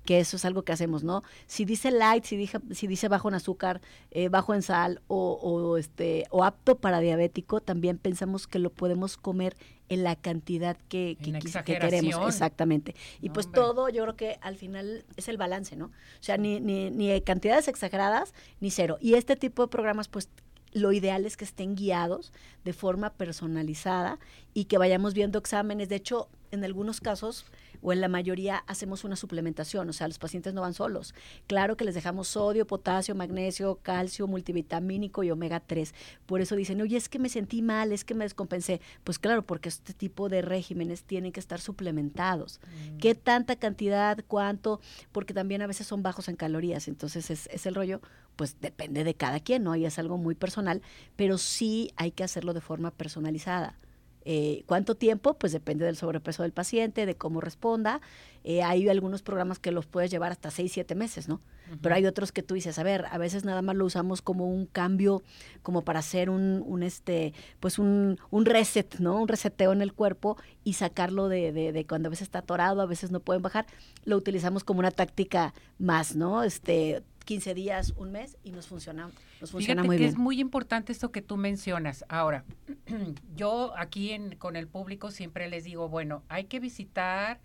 que 0.05 0.19
eso 0.19 0.37
es 0.37 0.45
algo 0.45 0.61
que 0.61 0.71
hacemos, 0.71 1.03
¿no? 1.03 1.23
Si 1.47 1.65
dice 1.65 1.89
light, 1.89 2.23
si 2.23 2.37
dice, 2.37 2.59
si 2.69 2.85
dice 2.85 3.07
bajo 3.07 3.29
en 3.29 3.33
azúcar, 3.33 3.81
eh, 4.11 4.29
bajo 4.29 4.53
en 4.53 4.61
sal 4.61 5.01
o, 5.07 5.39
o, 5.41 5.77
este, 5.77 6.27
o 6.29 6.43
apto 6.43 6.77
para 6.77 6.99
diabético, 6.99 7.61
también 7.61 7.97
pensamos 7.97 8.45
que 8.45 8.59
lo 8.59 8.69
podemos 8.69 9.17
comer 9.17 9.57
en 9.89 10.03
la 10.03 10.15
cantidad 10.15 10.77
que, 10.87 11.17
queremos. 11.65 12.27
Exactamente. 12.27 12.95
Y 13.21 13.31
pues 13.31 13.51
todo, 13.51 13.89
yo 13.89 14.03
creo 14.03 14.15
que 14.15 14.37
al 14.41 14.55
final 14.55 15.03
es 15.17 15.27
el 15.27 15.37
balance, 15.37 15.75
¿no? 15.75 15.85
O 15.87 16.21
sea, 16.21 16.37
ni, 16.37 16.59
ni, 16.59 16.91
ni 16.91 17.19
cantidades 17.21 17.67
exageradas, 17.67 18.35
ni 18.59 18.69
cero. 18.69 18.97
Y 19.01 19.15
este 19.15 19.35
tipo 19.35 19.63
de 19.63 19.67
programas, 19.67 20.07
pues 20.07 20.29
lo 20.73 20.91
ideal 20.91 21.25
es 21.25 21.37
que 21.37 21.45
estén 21.45 21.75
guiados 21.75 22.31
de 22.63 22.73
forma 22.73 23.11
personalizada 23.13 24.19
y 24.53 24.65
que 24.65 24.77
vayamos 24.77 25.13
viendo 25.13 25.39
exámenes. 25.39 25.89
De 25.89 25.95
hecho, 25.95 26.29
en 26.51 26.63
algunos 26.63 27.01
casos, 27.01 27.45
o 27.81 27.93
en 27.93 28.01
la 28.01 28.07
mayoría 28.07 28.63
hacemos 28.67 29.03
una 29.03 29.15
suplementación, 29.15 29.89
o 29.89 29.93
sea, 29.93 30.07
los 30.07 30.19
pacientes 30.19 30.53
no 30.53 30.61
van 30.61 30.73
solos. 30.73 31.15
Claro 31.47 31.77
que 31.77 31.85
les 31.85 31.95
dejamos 31.95 32.27
sodio, 32.29 32.67
potasio, 32.67 33.15
magnesio, 33.15 33.79
calcio, 33.81 34.27
multivitamínico 34.27 35.23
y 35.23 35.31
omega 35.31 35.59
3. 35.59 35.93
Por 36.25 36.41
eso 36.41 36.55
dicen, 36.55 36.81
oye, 36.81 36.97
es 36.97 37.09
que 37.09 37.19
me 37.19 37.29
sentí 37.29 37.61
mal, 37.61 37.91
es 37.91 38.03
que 38.03 38.13
me 38.13 38.25
descompensé. 38.25 38.81
Pues 39.03 39.17
claro, 39.17 39.43
porque 39.43 39.69
este 39.69 39.93
tipo 39.93 40.29
de 40.29 40.41
regímenes 40.41 41.03
tienen 41.03 41.31
que 41.31 41.39
estar 41.39 41.59
suplementados. 41.59 42.59
Mm. 42.93 42.97
¿Qué 42.97 43.15
tanta 43.15 43.55
cantidad, 43.55 44.19
cuánto? 44.27 44.79
Porque 45.11 45.33
también 45.33 45.61
a 45.61 45.67
veces 45.67 45.87
son 45.87 46.03
bajos 46.03 46.27
en 46.29 46.35
calorías, 46.35 46.87
entonces 46.87 47.31
es, 47.31 47.47
es 47.47 47.65
el 47.65 47.75
rollo, 47.75 48.01
pues 48.41 48.59
depende 48.59 49.03
de 49.03 49.13
cada 49.13 49.39
quien, 49.39 49.61
¿no? 49.61 49.75
Y 49.75 49.85
es 49.85 49.99
algo 49.99 50.17
muy 50.17 50.33
personal, 50.33 50.81
pero 51.15 51.37
sí 51.37 51.91
hay 51.95 52.09
que 52.09 52.23
hacerlo 52.23 52.55
de 52.55 52.61
forma 52.61 52.89
personalizada. 52.89 53.77
Eh, 54.25 54.63
¿Cuánto 54.65 54.95
tiempo? 54.95 55.35
Pues 55.35 55.53
depende 55.53 55.85
del 55.85 55.95
sobrepeso 55.95 56.41
del 56.41 56.51
paciente, 56.51 57.05
de 57.05 57.13
cómo 57.13 57.39
responda. 57.39 58.01
Eh, 58.43 58.63
hay 58.63 58.89
algunos 58.89 59.21
programas 59.21 59.59
que 59.59 59.71
los 59.71 59.85
puedes 59.85 60.09
llevar 60.09 60.31
hasta 60.31 60.49
6, 60.49 60.71
7 60.71 60.95
meses, 60.95 61.29
¿no? 61.29 61.39
Pero 61.83 61.93
hay 61.93 62.07
otros 62.07 62.31
que 62.31 62.41
tú 62.41 62.55
dices, 62.55 62.79
a 62.79 62.83
ver, 62.83 63.05
a 63.11 63.19
veces 63.19 63.45
nada 63.45 63.61
más 63.61 63.75
lo 63.75 63.85
usamos 63.85 64.23
como 64.23 64.47
un 64.47 64.65
cambio, 64.65 65.21
como 65.61 65.83
para 65.83 65.99
hacer 65.99 66.31
un, 66.31 66.63
un 66.65 66.81
este, 66.81 67.35
pues 67.59 67.77
un, 67.77 68.17
un, 68.31 68.45
reset, 68.45 68.97
¿no? 68.97 69.21
Un 69.21 69.27
reseteo 69.27 69.71
en 69.71 69.83
el 69.83 69.93
cuerpo 69.93 70.35
y 70.63 70.73
sacarlo 70.73 71.29
de, 71.29 71.51
de, 71.51 71.71
de, 71.71 71.85
cuando 71.85 72.07
a 72.07 72.09
veces 72.09 72.23
está 72.23 72.39
atorado, 72.39 72.81
a 72.81 72.87
veces 72.87 73.11
no 73.11 73.19
pueden 73.19 73.43
bajar. 73.43 73.67
Lo 74.03 74.17
utilizamos 74.17 74.63
como 74.63 74.79
una 74.79 74.89
táctica 74.89 75.53
más, 75.77 76.15
¿no? 76.15 76.41
Este, 76.43 77.03
15 77.31 77.53
días, 77.53 77.93
un 77.95 78.11
mes 78.11 78.37
y 78.43 78.51
nos 78.51 78.67
funciona, 78.67 79.09
nos 79.39 79.51
funciona 79.51 79.85
muy 79.85 79.95
que 79.95 79.99
bien. 79.99 80.09
Es 80.09 80.17
muy 80.17 80.41
importante 80.41 80.91
esto 80.91 81.13
que 81.13 81.21
tú 81.21 81.37
mencionas. 81.37 82.03
Ahora, 82.09 82.43
yo 83.37 83.73
aquí 83.77 84.11
en, 84.11 84.35
con 84.35 84.57
el 84.57 84.67
público 84.67 85.11
siempre 85.11 85.47
les 85.47 85.63
digo, 85.63 85.87
bueno, 85.87 86.23
hay 86.27 86.43
que 86.43 86.59
visitar 86.59 87.39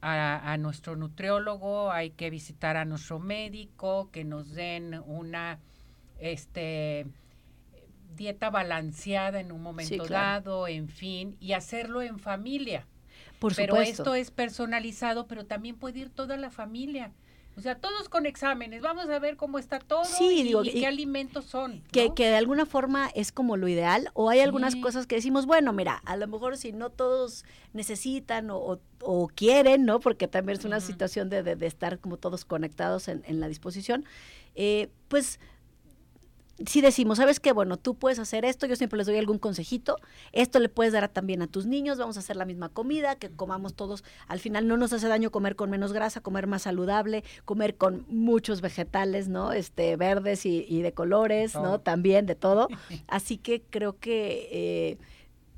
a, 0.00 0.52
a, 0.52 0.56
nuestro 0.58 0.94
nutriólogo, 0.94 1.90
hay 1.90 2.10
que 2.10 2.30
visitar 2.30 2.76
a 2.76 2.84
nuestro 2.84 3.18
médico, 3.18 4.10
que 4.12 4.22
nos 4.22 4.52
den 4.54 5.02
una 5.04 5.58
este 6.20 7.04
dieta 8.14 8.48
balanceada 8.48 9.40
en 9.40 9.50
un 9.50 9.60
momento 9.60 10.06
dado, 10.06 10.68
en 10.68 10.88
fin, 10.88 11.36
y 11.40 11.54
hacerlo 11.54 12.00
en 12.00 12.20
familia. 12.20 12.86
Por 13.40 13.56
pero 13.56 13.80
esto 13.80 14.14
es 14.14 14.30
personalizado, 14.30 15.26
pero 15.26 15.46
también 15.46 15.74
puede 15.74 15.98
ir 15.98 16.10
toda 16.10 16.36
la 16.36 16.50
familia. 16.50 17.10
O 17.60 17.62
sea, 17.62 17.74
todos 17.74 18.08
con 18.08 18.24
exámenes, 18.24 18.80
vamos 18.80 19.10
a 19.10 19.18
ver 19.18 19.36
cómo 19.36 19.58
está 19.58 19.80
todo 19.80 20.04
y, 20.18 20.50
qué 20.72 20.86
alimentos 20.86 21.44
son. 21.44 21.82
Que, 21.92 22.14
que 22.14 22.30
de 22.30 22.36
alguna 22.36 22.64
forma 22.64 23.10
es 23.14 23.32
como 23.32 23.58
lo 23.58 23.68
ideal, 23.68 24.08
o 24.14 24.30
hay 24.30 24.40
algunas 24.40 24.76
cosas 24.76 25.06
que 25.06 25.16
decimos, 25.16 25.44
bueno, 25.44 25.74
mira, 25.74 26.00
a 26.06 26.16
lo 26.16 26.26
mejor 26.26 26.56
si 26.56 26.72
no 26.72 26.88
todos 26.88 27.44
necesitan 27.74 28.48
o, 28.50 28.80
o, 29.02 29.28
quieren, 29.28 29.84
¿no? 29.84 30.00
Porque 30.00 30.26
también 30.26 30.58
es 30.58 30.64
una 30.64 30.80
situación 30.80 31.28
de, 31.28 31.42
de, 31.42 31.66
estar 31.66 31.98
como 31.98 32.16
todos 32.16 32.46
conectados 32.46 33.08
en, 33.08 33.22
en 33.26 33.40
la 33.40 33.48
disposición, 33.48 34.06
eh, 34.54 34.88
pues 35.08 35.38
si 36.66 36.80
decimos, 36.80 37.18
¿sabes 37.18 37.40
qué? 37.40 37.52
Bueno, 37.52 37.76
tú 37.76 37.94
puedes 37.94 38.18
hacer 38.18 38.44
esto, 38.44 38.66
yo 38.66 38.76
siempre 38.76 38.98
les 38.98 39.06
doy 39.06 39.16
algún 39.16 39.38
consejito, 39.38 39.96
esto 40.32 40.58
le 40.58 40.68
puedes 40.68 40.92
dar 40.92 41.08
también 41.08 41.42
a 41.42 41.46
tus 41.46 41.66
niños, 41.66 41.98
vamos 41.98 42.16
a 42.16 42.20
hacer 42.20 42.36
la 42.36 42.44
misma 42.44 42.68
comida, 42.68 43.16
que 43.16 43.30
comamos 43.30 43.74
todos, 43.74 44.04
al 44.26 44.40
final 44.40 44.68
no 44.68 44.76
nos 44.76 44.92
hace 44.92 45.08
daño 45.08 45.30
comer 45.30 45.56
con 45.56 45.70
menos 45.70 45.92
grasa, 45.92 46.20
comer 46.20 46.46
más 46.46 46.62
saludable, 46.62 47.24
comer 47.44 47.76
con 47.76 48.04
muchos 48.08 48.60
vegetales, 48.60 49.28
¿no? 49.28 49.52
Este, 49.52 49.96
verdes 49.96 50.46
y, 50.46 50.80
de 50.80 50.92
colores, 50.92 51.54
¿no? 51.54 51.80
También 51.80 52.26
de 52.26 52.34
todo. 52.34 52.68
Así 53.06 53.38
que 53.38 53.62
creo 53.62 53.98
que... 53.98 54.48
Eh, 54.50 54.98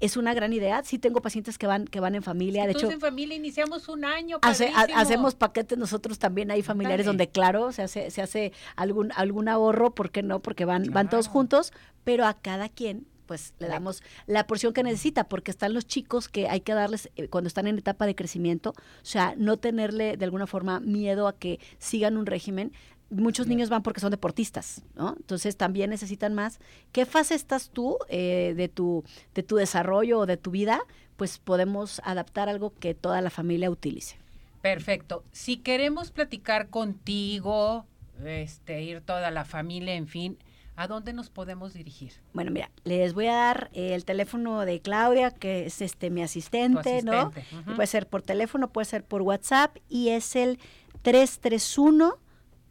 es 0.03 0.17
una 0.17 0.35
gran 0.35 0.53
idea. 0.53 0.83
Sí 0.85 0.99
tengo 0.99 1.23
pacientes 1.23 1.57
que 1.57 1.69
van 1.69 1.87
que 1.87 2.01
van 2.01 2.17
en 2.17 2.23
familia. 2.23 2.67
de 2.67 2.73
hecho, 2.73 2.91
en 2.91 3.01
familia 3.01 3.37
iniciamos 3.37 3.89
un 3.89 4.05
año. 4.05 4.41
hacemos 4.43 5.37
paquetes 5.37 5.79
nosotros 5.79 6.19
también. 6.19 6.51
Hay 6.51 6.63
familiares 6.63 7.07
donde, 7.07 7.29
claro, 7.29 7.73
se 7.73 7.83
hace, 7.83 8.11
se 8.11 8.21
hace 8.21 8.53
algún, 8.75 9.13
algún 9.15 9.49
ahorro, 9.49 9.95
¿por 9.95 10.11
qué 10.11 10.23
no? 10.23 10.41
Porque 10.41 10.65
van, 10.65 10.91
van 10.91 11.09
todos 11.09 11.29
juntos, 11.29 11.73
pero 12.03 12.27
a 12.27 12.35
cada 12.35 12.69
quien 12.69 13.07
pues 13.27 13.55
le 13.61 13.69
damos 13.69 14.03
la 14.27 14.47
porción 14.47 14.75
que 14.75 14.83
necesita, 14.83 15.29
porque 15.29 15.53
están 15.53 15.73
los 15.73 15.87
chicos 15.87 16.29
que 16.29 16.49
hay 16.49 16.61
que 16.61 16.75
darles 16.75 17.09
eh, 17.17 17.29
cuando 17.29 17.49
están 17.49 17.69
en 17.69 17.79
etapa 17.79 18.05
de 18.05 18.17
crecimiento, 18.17 18.71
o 18.71 19.05
sea, 19.05 19.35
no 19.39 19.57
tenerle 19.57 20.17
de 20.17 20.25
alguna 20.25 20.49
forma 20.49 20.81
miedo 20.81 21.29
a 21.29 21.39
que 21.39 21.61
sigan 21.79 22.17
un 22.17 22.27
régimen, 22.27 22.73
muchos 23.13 23.47
niños 23.47 23.69
van 23.69 23.83
porque 23.83 24.01
son 24.01 24.11
deportistas, 24.11 24.83
¿no? 24.95 25.15
Entonces 25.17 25.57
también 25.57 25.91
necesitan 25.91 26.35
más. 26.35 26.59
¿Qué 26.93 27.07
fase 27.07 27.35
estás 27.35 27.71
tú 27.71 27.99
eh, 28.09 28.55
de, 28.57 28.69
tu, 28.69 29.05
de 29.35 29.43
tu 29.43 29.57
desarrollo 29.57 30.21
o 30.21 30.27
de 30.27 30.37
tu 30.37 30.51
vida? 30.51 30.81
Pues 31.17 31.39
podemos 31.39 32.01
adaptar 32.05 32.49
algo 32.49 32.73
que 32.79 32.95
toda 32.95 33.21
la 33.21 33.31
familia 33.31 33.71
utilice. 33.71 34.17
Perfecto. 34.63 35.25
Si 35.33 35.59
queremos 35.59 36.11
platicar 36.11 36.69
contigo, 36.69 37.85
este, 38.25 38.83
ir 38.83 39.01
toda 39.01 39.31
la 39.31 39.45
familia, 39.45 39.95
en 39.95 40.07
fin, 40.07 40.39
¿a 40.77 40.87
dónde 40.87 41.13
nos 41.13 41.31
podemos 41.31 41.75
dirigir? 41.75 42.13
Bueno, 42.33 42.51
mira, 42.51 42.71
les 42.85 43.13
voy 43.13 43.27
a 43.27 43.35
dar 43.35 43.71
el 43.75 44.05
teléfono 44.05 44.65
de 44.65 44.81
Claudia, 44.81 45.31
que 45.33 45.67
es 45.67 45.83
este 45.83 46.11
mi 46.11 46.23
asistente, 46.23 47.03
¿no? 47.03 47.33
Puede 47.75 47.87
ser 47.89 48.07
por 48.07 48.23
teléfono, 48.23 48.73
puede 48.73 48.85
ser 48.85 49.05
por 49.05 49.23
WhatsApp 49.23 49.77
y 49.89 50.11
es 50.11 50.37
el 50.37 50.59
331 51.03 52.22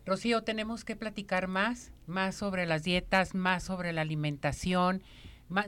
Rocío, 0.09 0.41
tenemos 0.41 0.83
que 0.83 0.95
platicar 0.95 1.47
más, 1.47 1.91
más 2.07 2.35
sobre 2.35 2.65
las 2.65 2.83
dietas, 2.83 3.35
más 3.35 3.63
sobre 3.63 3.93
la 3.93 4.01
alimentación, 4.01 5.03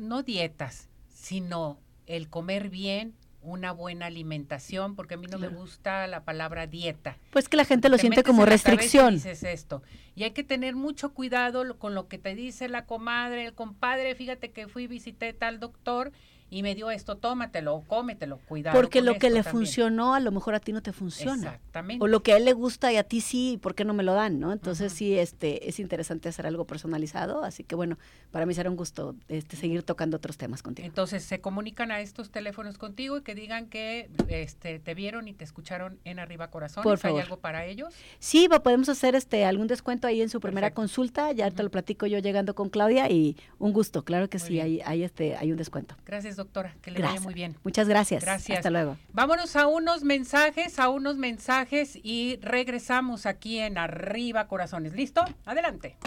no 0.02 0.24
dietas, 0.24 0.90
sino 1.10 1.80
el 2.08 2.28
comer 2.28 2.70
bien, 2.70 3.14
una 3.44 3.72
buena 3.72 4.08
alimentación, 4.08 4.96
porque 4.96 5.14
a 5.14 5.18
mí 5.18 5.28
no 5.28 5.40
me 5.40 5.48
gusta 5.48 6.08
la 6.08 6.24
palabra 6.24 6.68
dieta. 6.68 7.18
Pues 7.32 7.50
que 7.50 7.58
la 7.58 7.66
gente 7.66 7.90
lo 7.90 7.98
siente 7.98 8.24
como 8.24 8.46
restricción. 8.46 9.14
Y 9.14 9.18
dices 9.18 9.44
esto. 9.44 9.84
Y 10.16 10.24
hay 10.24 10.32
que 10.32 10.44
tener 10.44 10.76
mucho 10.76 11.14
cuidado 11.14 11.78
con 11.78 11.96
lo 11.96 12.08
que 12.08 12.18
te 12.18 12.36
dice 12.36 12.68
la 12.68 12.86
comadre, 12.86 13.46
el 13.46 13.54
compadre. 13.54 14.16
Fíjate 14.16 14.52
que 14.52 14.68
fui, 14.68 14.88
visité 14.88 15.34
tal 15.34 15.60
doctor 15.60 16.12
y 16.52 16.64
me 16.64 16.76
dio 16.76 16.92
esto, 16.92 17.16
tómatelo, 17.16 17.84
cómetelo, 17.88 18.38
cuidado. 18.46 18.76
Porque 18.76 19.02
lo 19.02 19.18
que 19.18 19.30
le 19.30 19.42
funcionó 19.42 20.14
a 20.14 20.20
lo 20.20 20.32
mejor 20.32 20.54
a 20.54 20.60
ti 20.60 20.74
no 20.74 20.84
te 20.84 20.92
funciona. 20.92 21.54
Exactamente. 21.54 22.04
O 22.04 22.08
lo 22.08 22.22
que 22.24 22.34
a 22.34 22.38
él 22.38 22.44
le 22.44 22.52
gusta 22.52 22.92
y 22.92 22.98
a 22.98 23.04
ti 23.06 23.22
sí, 23.22 23.58
¿por 23.62 23.74
qué 23.74 23.86
no 23.86 23.94
me 23.94 24.04
lo 24.04 24.14
dan? 24.14 24.42
¿no? 24.42 24.52
Entonces 24.52 24.92
sí, 24.92 25.18
este, 25.18 25.70
es 25.70 25.80
interesante 25.80 26.28
hacer 26.28 26.46
algo 26.46 26.66
personalizado, 26.66 27.46
así 27.46 27.64
que 27.64 27.76
bueno, 27.76 27.98
para 28.32 28.46
mí 28.46 28.54
será 28.54 28.70
un 28.70 28.76
gusto 28.76 29.16
este, 29.30 29.56
seguir 29.56 29.84
tocando 29.84 30.18
otros 30.18 30.38
temas 30.38 30.62
contigo. 30.62 30.86
Entonces 30.86 31.24
se 31.24 31.40
comunican 31.40 31.90
a 31.90 32.02
estos 32.02 32.32
teléfonos 32.32 32.78
contigo 32.78 33.18
y 33.18 33.22
que 33.22 33.34
digan 33.34 33.68
que 33.68 34.10
este, 34.28 34.80
te 34.80 34.94
vieron 34.94 35.30
y 35.30 35.34
te 35.34 35.46
escucharon 35.46 36.00
en 36.04 36.20
Arriba 36.20 36.50
Corazón. 36.50 36.84
Por 36.84 37.00
¿Hay 37.02 37.18
algo 37.18 37.38
para 37.38 37.66
ellos? 37.66 37.94
Sí, 38.20 38.50
podemos 38.62 38.90
hacer 38.90 39.16
este 39.16 39.46
algún 39.46 39.68
descuento 39.68 40.06
ahí 40.06 40.22
en 40.22 40.28
su 40.28 40.42
primera 40.42 40.72
consulta, 40.72 41.32
ya 41.32 41.50
te 41.50 41.64
lo 41.64 41.72
platico 41.72 42.08
yo 42.08 42.20
llegando 42.20 42.56
con 42.56 42.70
Claudia 42.70 43.10
y 43.10 43.38
un 43.58 43.72
gusto, 43.72 44.04
claro 44.04 44.30
que 44.30 44.38
sí, 44.38 44.60
hay, 44.60 44.82
hay, 44.82 45.04
este, 45.04 45.38
hay 45.38 45.52
un 45.52 45.58
descuento. 45.58 45.96
Gracias 46.06 46.41
doctora, 46.44 46.76
que 46.82 46.92
le 46.92 47.02
vaya 47.02 47.20
muy 47.22 47.34
bien. 47.34 47.56
Muchas 47.64 47.88
gracias. 47.88 48.24
Gracias. 48.24 48.58
Hasta 48.60 48.70
luego. 48.70 48.98
Vámonos 49.14 49.56
a 49.56 49.68
unos 49.68 50.04
mensajes, 50.04 50.80
a 50.80 50.90
unos 50.90 51.18
mensajes 51.18 51.98
y 52.02 52.38
regresamos 52.42 53.26
aquí 53.26 53.60
en 53.60 53.78
Arriba 53.78 54.48
Corazones. 54.48 54.94
¿Listo? 54.94 55.24
Adelante. 55.46 55.98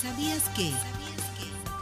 ¿Sabías 0.00 0.48
que? 0.56 0.72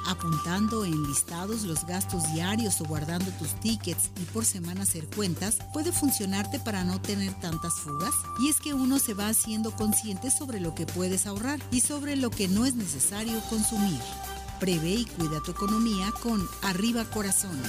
Apuntando 0.09 0.85
en 0.85 1.01
listados 1.05 1.63
los 1.63 1.87
gastos 1.87 2.33
diarios 2.35 2.81
o 2.81 2.85
guardando 2.85 3.31
tus 3.39 3.55
tickets 3.61 4.11
y 4.21 4.25
por 4.27 4.45
semana 4.45 4.83
hacer 4.83 5.07
cuentas 5.07 5.59
puede 5.73 5.93
funcionarte 5.93 6.59
para 6.59 6.83
no 6.85 7.01
tener 7.01 7.33
tantas 7.35 7.75
fugas. 7.75 8.13
Y 8.41 8.49
es 8.49 8.61
que 8.61 8.75
uno 8.75 8.99
se 8.99 9.15
va 9.15 9.29
haciendo 9.29 9.71
consciente 9.71 10.31
sobre 10.31 10.61
lo 10.61 10.75
que 10.75 10.87
puedes 10.87 11.27
ahorrar 11.27 11.61
y 11.71 11.81
sobre 11.81 12.17
lo 12.17 12.31
que 12.31 12.49
no 12.49 12.67
es 12.67 12.75
necesario 12.75 13.41
consumir. 13.49 14.01
Prevé 14.63 14.91
y 14.91 15.07
cuida 15.07 15.41
tu 15.41 15.51
economía 15.51 16.13
con 16.23 16.49
Arriba 16.63 17.05
Corazones. 17.07 17.67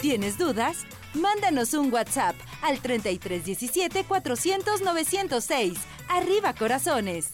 ¿Tienes 0.00 0.38
dudas? 0.38 0.84
Mándanos 1.12 1.74
un 1.74 1.92
WhatsApp 1.92 2.36
al 2.62 2.78
3317 2.80 4.04
400 4.04 4.82
906. 4.82 5.78
Arriba 6.08 6.54
Corazones. 6.54 7.32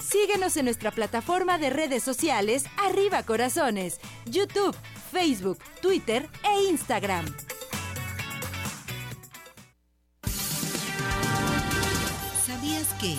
Síguenos 0.00 0.56
en 0.56 0.64
nuestra 0.64 0.90
plataforma 0.90 1.58
de 1.58 1.68
redes 1.68 2.02
sociales 2.02 2.64
Arriba 2.78 3.24
Corazones, 3.24 4.00
YouTube, 4.24 4.74
Facebook, 5.12 5.58
Twitter 5.82 6.30
e 6.44 6.70
Instagram. 6.70 7.26
Que 13.00 13.16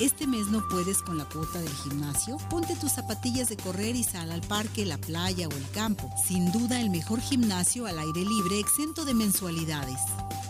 este 0.00 0.26
mes 0.26 0.48
no 0.48 0.66
puedes 0.68 1.00
con 1.00 1.16
la 1.16 1.24
cuota 1.26 1.60
del 1.60 1.72
gimnasio, 1.72 2.38
ponte 2.50 2.74
tus 2.74 2.90
zapatillas 2.92 3.48
de 3.48 3.56
correr 3.56 3.94
y 3.94 4.02
sal 4.02 4.32
al 4.32 4.40
parque, 4.40 4.84
la 4.84 4.98
playa 4.98 5.46
o 5.46 5.52
el 5.52 5.70
campo. 5.70 6.10
Sin 6.26 6.50
duda 6.50 6.80
el 6.80 6.90
mejor 6.90 7.20
gimnasio 7.20 7.86
al 7.86 8.00
aire 8.00 8.22
libre 8.22 8.58
exento 8.58 9.04
de 9.04 9.14
mensualidades. 9.14 10.00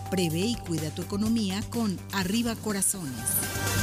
Prevé 0.09 0.39
y 0.39 0.55
cuida 0.55 0.89
tu 0.89 1.03
economía 1.03 1.61
con 1.69 1.99
Arriba 2.13 2.55
Corazones. 2.55 3.74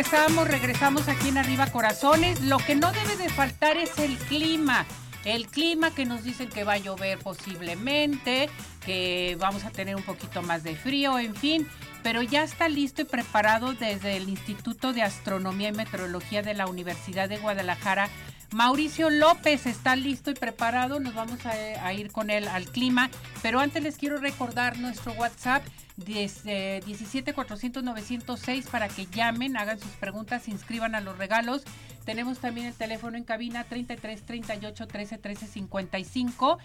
Regresamos, 0.00 0.48
regresamos 0.48 1.08
aquí 1.08 1.28
en 1.28 1.36
Arriba 1.36 1.66
Corazones. 1.66 2.40
Lo 2.40 2.56
que 2.56 2.74
no 2.74 2.90
debe 2.90 3.18
de 3.18 3.28
faltar 3.28 3.76
es 3.76 3.98
el 3.98 4.16
clima. 4.16 4.86
El 5.26 5.46
clima 5.46 5.94
que 5.94 6.06
nos 6.06 6.24
dicen 6.24 6.48
que 6.48 6.64
va 6.64 6.72
a 6.74 6.78
llover 6.78 7.18
posiblemente, 7.18 8.48
que 8.86 9.36
vamos 9.38 9.64
a 9.64 9.70
tener 9.70 9.96
un 9.96 10.02
poquito 10.02 10.40
más 10.40 10.62
de 10.62 10.74
frío, 10.74 11.18
en 11.18 11.34
fin, 11.34 11.68
pero 12.02 12.22
ya 12.22 12.44
está 12.44 12.70
listo 12.70 13.02
y 13.02 13.04
preparado 13.04 13.74
desde 13.74 14.16
el 14.16 14.30
Instituto 14.30 14.94
de 14.94 15.02
Astronomía 15.02 15.68
y 15.68 15.72
Meteorología 15.72 16.40
de 16.40 16.54
la 16.54 16.66
Universidad 16.66 17.28
de 17.28 17.36
Guadalajara. 17.36 18.08
Mauricio 18.52 19.10
López 19.10 19.66
está 19.66 19.94
listo 19.94 20.30
y 20.30 20.34
preparado, 20.34 20.98
nos 20.98 21.14
vamos 21.14 21.46
a, 21.46 21.52
a 21.84 21.92
ir 21.92 22.10
con 22.10 22.30
él 22.30 22.48
al 22.48 22.66
clima, 22.66 23.08
pero 23.42 23.60
antes 23.60 23.82
les 23.82 23.96
quiero 23.96 24.18
recordar 24.18 24.78
nuestro 24.78 25.12
WhatsApp 25.12 25.62
17 26.04 27.32
400 27.32 27.82
906 27.82 28.66
para 28.66 28.88
que 28.88 29.06
llamen, 29.06 29.56
hagan 29.56 29.78
sus 29.78 29.92
preguntas, 29.92 30.42
se 30.44 30.50
inscriban 30.50 30.94
a 30.94 31.00
los 31.00 31.16
regalos. 31.18 31.62
Tenemos 32.04 32.38
también 32.38 32.66
el 32.66 32.74
teléfono 32.74 33.16
en 33.16 33.24
cabina 33.24 33.64
33 33.64 34.22
38 34.22 34.86
13 34.86 35.18
13 35.18 35.46
55 35.46 36.58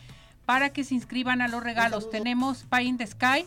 para 0.46 0.70
que 0.72 0.84
se 0.84 0.96
inscriban 0.96 1.42
a 1.42 1.48
los 1.48 1.64
regalos. 1.64 2.10
Tenemos 2.10 2.66
Pie 2.70 2.84
in 2.84 2.98
the 2.98 3.08
Sky, 3.08 3.46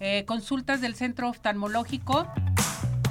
eh, 0.00 0.24
consultas 0.26 0.80
del 0.80 0.94
centro 0.94 1.28
oftalmológico, 1.28 2.26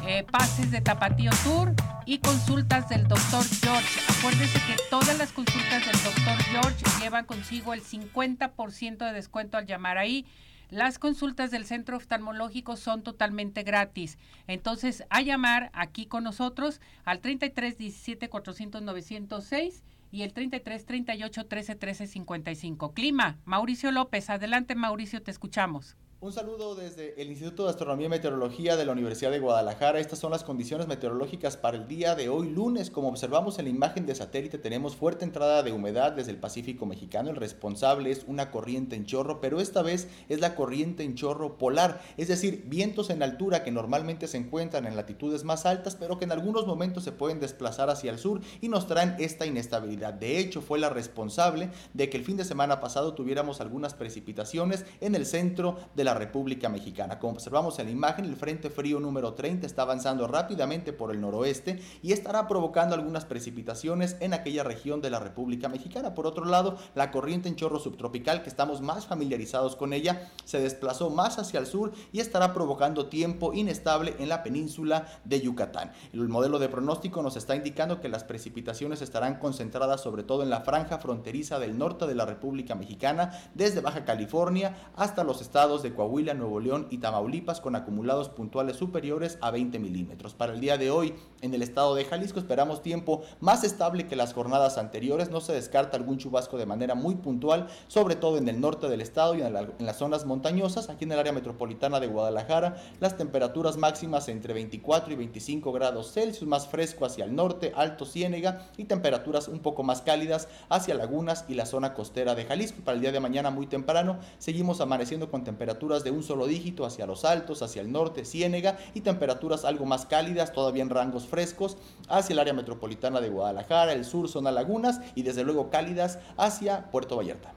eh, 0.06 0.24
pases 0.30 0.72
de 0.72 0.82
Tapatío 0.82 1.32
Tour 1.44 1.74
y 2.06 2.20
consultas 2.20 2.90
del 2.90 3.08
doctor 3.08 3.44
George. 3.62 4.00
Acuérdense 4.18 4.60
que 4.68 4.76
todas 4.90 5.18
las 5.18 5.32
consultas 5.32 5.86
del 5.86 5.96
doctor 6.04 6.38
George 6.52 6.86
llevan 7.02 7.26
consigo 7.26 7.74
el 7.74 7.82
50% 7.84 8.98
de 8.98 9.14
descuento 9.14 9.58
al 9.58 9.66
llamar 9.66 9.98
ahí. 9.98 10.26
Las 10.70 11.00
consultas 11.00 11.52
del 11.52 11.66
centro 11.66 11.98
oftalmológico 11.98 12.78
son 12.78 13.04
totalmente 13.04 13.64
gratis. 13.64 14.18
Entonces, 14.48 15.04
a 15.10 15.22
llamar 15.22 15.70
aquí 15.74 16.06
con 16.06 16.24
nosotros 16.24 16.80
al 17.04 17.20
33 17.20 17.78
17 17.78 18.30
400 18.30 18.82
906 18.82 19.84
y 20.12 20.24
el 20.24 20.34
33 20.34 20.86
38 20.86 21.46
13 21.46 21.76
13 21.76 22.08
55. 22.08 22.94
Clima, 22.94 23.38
Mauricio 23.46 23.92
López. 23.92 24.30
Adelante, 24.30 24.76
Mauricio, 24.76 25.22
te 25.22 25.32
escuchamos. 25.32 25.98
Un 26.24 26.32
saludo 26.32 26.76
desde 26.76 27.20
el 27.20 27.32
Instituto 27.32 27.64
de 27.64 27.72
Astronomía 27.72 28.06
y 28.06 28.10
Meteorología 28.12 28.78
de 28.78 28.86
la 28.86 28.92
Universidad 28.92 29.32
de 29.32 29.40
Guadalajara. 29.40 30.00
Estas 30.00 30.20
son 30.20 30.30
las 30.30 30.44
condiciones 30.44 30.86
meteorológicas 30.86 31.58
para 31.58 31.78
el 31.78 31.88
día 31.88 32.14
de 32.14 32.30
hoy 32.30 32.48
lunes. 32.48 32.92
Como 32.92 33.08
observamos 33.08 33.58
en 33.58 33.66
la 33.66 33.72
imagen 33.72 34.06
de 34.06 34.14
satélite, 34.14 34.60
tenemos 34.60 34.96
fuerte 34.96 35.26
entrada 35.26 35.64
de 35.64 35.72
humedad 35.72 36.12
desde 36.12 36.30
el 36.30 36.38
Pacífico 36.38 36.86
mexicano. 36.86 37.32
El 37.32 37.38
responsable 37.38 38.12
es 38.12 38.24
una 38.28 38.52
corriente 38.52 38.96
en 38.96 39.08
chorro, 39.08 39.42
pero 39.42 39.60
esta 39.60 39.82
vez 39.82 40.10
es 40.30 40.40
la 40.40 40.54
corriente 40.54 41.04
en 41.04 41.16
chorro 41.16 41.58
polar, 41.58 42.04
es 42.18 42.28
decir, 42.28 42.66
vientos 42.68 43.10
en 43.10 43.24
altura 43.24 43.64
que 43.64 43.72
normalmente 43.72 44.28
se 44.28 44.38
encuentran 44.38 44.86
en 44.86 44.96
latitudes 44.96 45.44
más 45.44 45.66
altas, 45.66 45.96
pero 45.96 46.20
que 46.20 46.26
en 46.26 46.34
algunos 46.34 46.68
momentos 46.68 47.04
se 47.04 47.14
pueden 47.14 47.40
desplazar 47.40 47.90
hacia 47.90 48.12
el 48.12 48.20
sur 48.20 48.42
y 48.62 48.70
nos 48.70 48.86
traen 48.86 49.16
esta 49.18 49.48
inestabilidad. 49.48 50.14
De 50.14 50.38
hecho, 50.38 50.62
fue 50.62 50.78
la 50.78 50.90
responsable 50.92 51.72
de 51.96 52.12
que 52.12 52.18
el 52.18 52.26
fin 52.26 52.38
de 52.38 52.46
semana 52.46 52.80
pasado 52.80 53.16
tuviéramos 53.16 53.60
algunas 53.60 53.96
precipitaciones 53.96 54.86
en 55.00 55.16
el 55.16 55.26
centro 55.26 55.78
de 55.96 56.04
la 56.04 56.11
República 56.14 56.70
Mexicana. 56.70 57.20
Como 57.20 57.34
observamos 57.34 57.80
en 57.80 57.86
la 57.86 57.92
imagen, 57.92 58.26
el 58.26 58.36
Frente 58.36 58.70
Frío 58.70 59.00
número 59.00 59.34
30 59.34 59.66
está 59.66 59.84
avanzando 59.84 60.28
rápidamente 60.28 60.94
por 60.94 61.12
el 61.12 61.22
noroeste 61.22 61.82
y 62.02 62.12
estará 62.12 62.48
provocando 62.48 62.96
algunas 62.96 63.26
precipitaciones 63.26 64.18
en 64.20 64.34
aquella 64.34 64.64
región 64.64 65.02
de 65.02 65.10
la 65.10 65.20
República 65.20 65.70
Mexicana. 65.70 66.14
Por 66.14 66.28
otro 66.28 66.46
lado, 66.46 66.78
la 66.96 67.12
corriente 67.12 67.50
en 67.50 67.56
chorro 67.56 67.80
subtropical, 67.80 68.44
que 68.44 68.50
estamos 68.50 68.82
más 68.82 69.06
familiarizados 69.06 69.76
con 69.76 69.94
ella, 69.94 70.30
se 70.46 70.60
desplazó 70.60 71.10
más 71.10 71.40
hacia 71.40 71.60
el 71.60 71.68
sur 71.68 71.92
y 72.12 72.20
estará 72.20 72.54
provocando 72.54 73.08
tiempo 73.08 73.54
inestable 73.54 74.16
en 74.20 74.30
la 74.30 74.44
península 74.44 75.08
de 75.26 75.42
Yucatán. 75.42 75.92
El 76.14 76.28
modelo 76.28 76.60
de 76.60 76.70
pronóstico 76.70 77.22
nos 77.22 77.36
está 77.36 77.56
indicando 77.56 78.02
que 78.02 78.10
las 78.10 78.24
precipitaciones 78.24 79.02
estarán 79.02 79.40
concentradas 79.40 80.02
sobre 80.02 80.24
todo 80.24 80.44
en 80.44 80.50
la 80.50 80.62
franja 80.62 80.98
fronteriza 80.98 81.60
del 81.60 81.78
norte 81.78 82.08
de 82.08 82.16
la 82.16 82.26
República 82.26 82.76
Mexicana, 82.76 83.32
desde 83.54 83.82
Baja 83.82 84.06
California 84.06 84.76
hasta 84.96 85.24
los 85.24 85.42
estados 85.42 85.84
de 85.84 85.94
Coahuila, 86.02 86.34
Nuevo 86.34 86.60
León 86.60 86.88
y 86.90 86.98
Tamaulipas 86.98 87.62
con 87.62 87.76
acumulados 87.76 88.28
puntuales 88.28 88.78
superiores 88.78 89.38
a 89.40 89.52
20 89.52 89.78
milímetros. 89.78 90.34
Para 90.34 90.54
el 90.54 90.60
día 90.60 90.80
de 90.80 90.90
hoy, 90.90 91.14
en 91.42 91.54
el 91.54 91.62
estado 91.62 91.94
de 91.94 92.06
Jalisco 92.06 92.40
esperamos 92.40 92.82
tiempo 92.82 93.22
más 93.40 93.64
estable 93.64 94.08
que 94.08 94.16
las 94.16 94.34
jornadas 94.34 94.80
anteriores. 94.80 95.30
No 95.30 95.42
se 95.42 95.54
descarta 95.54 95.98
algún 95.98 96.18
chubasco 96.18 96.58
de 96.58 96.66
manera 96.66 96.96
muy 96.96 97.14
puntual, 97.14 97.68
sobre 97.88 98.16
todo 98.16 98.40
en 98.40 98.50
el 98.50 98.60
norte 98.60 98.90
del 98.90 99.00
estado 99.00 99.36
y 99.36 99.44
en, 99.44 99.54
las 99.54 99.98
zonas 99.98 100.26
montañosas. 100.26 100.90
Aquí 100.90 101.04
en 101.04 101.12
el 101.12 101.20
área 101.20 101.34
metropolitana 101.34 102.00
de 102.00 102.08
Guadalajara, 102.08 102.78
las 103.00 103.16
temperaturas 103.16 103.78
máximas 103.78 104.28
entre 104.28 104.56
24 104.56 105.14
y 105.14 105.18
25 105.18 105.72
grados 105.72 106.14
Celsius, 106.14 106.50
más 106.50 106.68
fresco 106.68 107.06
hacia 107.06 107.26
el 107.26 107.36
norte, 107.36 107.74
Alto 107.76 108.08
Ciénega 108.08 108.70
y 108.76 108.86
temperaturas 108.86 109.48
un 109.48 109.60
poco 109.60 109.84
más 109.84 110.02
cálidas 110.02 110.48
hacia 110.68 110.96
lagunas 110.96 111.46
y 111.48 111.54
la 111.54 111.68
zona 111.68 111.94
costera 111.94 112.34
de 112.34 112.46
Jalisco. 112.46 112.82
Para 112.84 112.96
el 112.96 113.02
día 113.02 113.12
de 113.12 113.20
mañana 113.20 113.52
muy 113.52 113.68
temprano 113.68 114.18
seguimos 114.40 114.82
amaneciendo 114.82 115.30
con 115.30 115.44
temperaturas 115.44 115.91
de 116.00 116.12
un 116.12 116.24
solo 116.24 116.48
dígito 116.48 116.86
hacia 116.86 117.06
los 117.06 117.26
altos, 117.26 117.62
hacia 117.62 117.82
el 117.82 117.92
norte, 117.92 118.24
Ciénega 118.24 118.78
y 118.94 119.02
temperaturas 119.02 119.66
algo 119.66 119.86
más 119.86 120.06
cálidas, 120.06 120.54
todavía 120.54 120.84
en 120.84 120.90
rangos 120.90 121.28
frescos 121.28 121.78
hacia 122.08 122.34
el 122.34 122.40
área 122.40 122.54
metropolitana 122.54 123.20
de 123.20 123.30
Guadalajara, 123.30 123.94
el 123.94 124.06
sur, 124.06 124.30
zona 124.30 124.52
lagunas 124.52 125.02
y 125.14 125.24
desde 125.24 125.44
luego 125.44 125.70
cálidas 125.70 126.20
hacia 126.38 126.90
Puerto 126.90 127.18
Vallarta. 127.18 127.54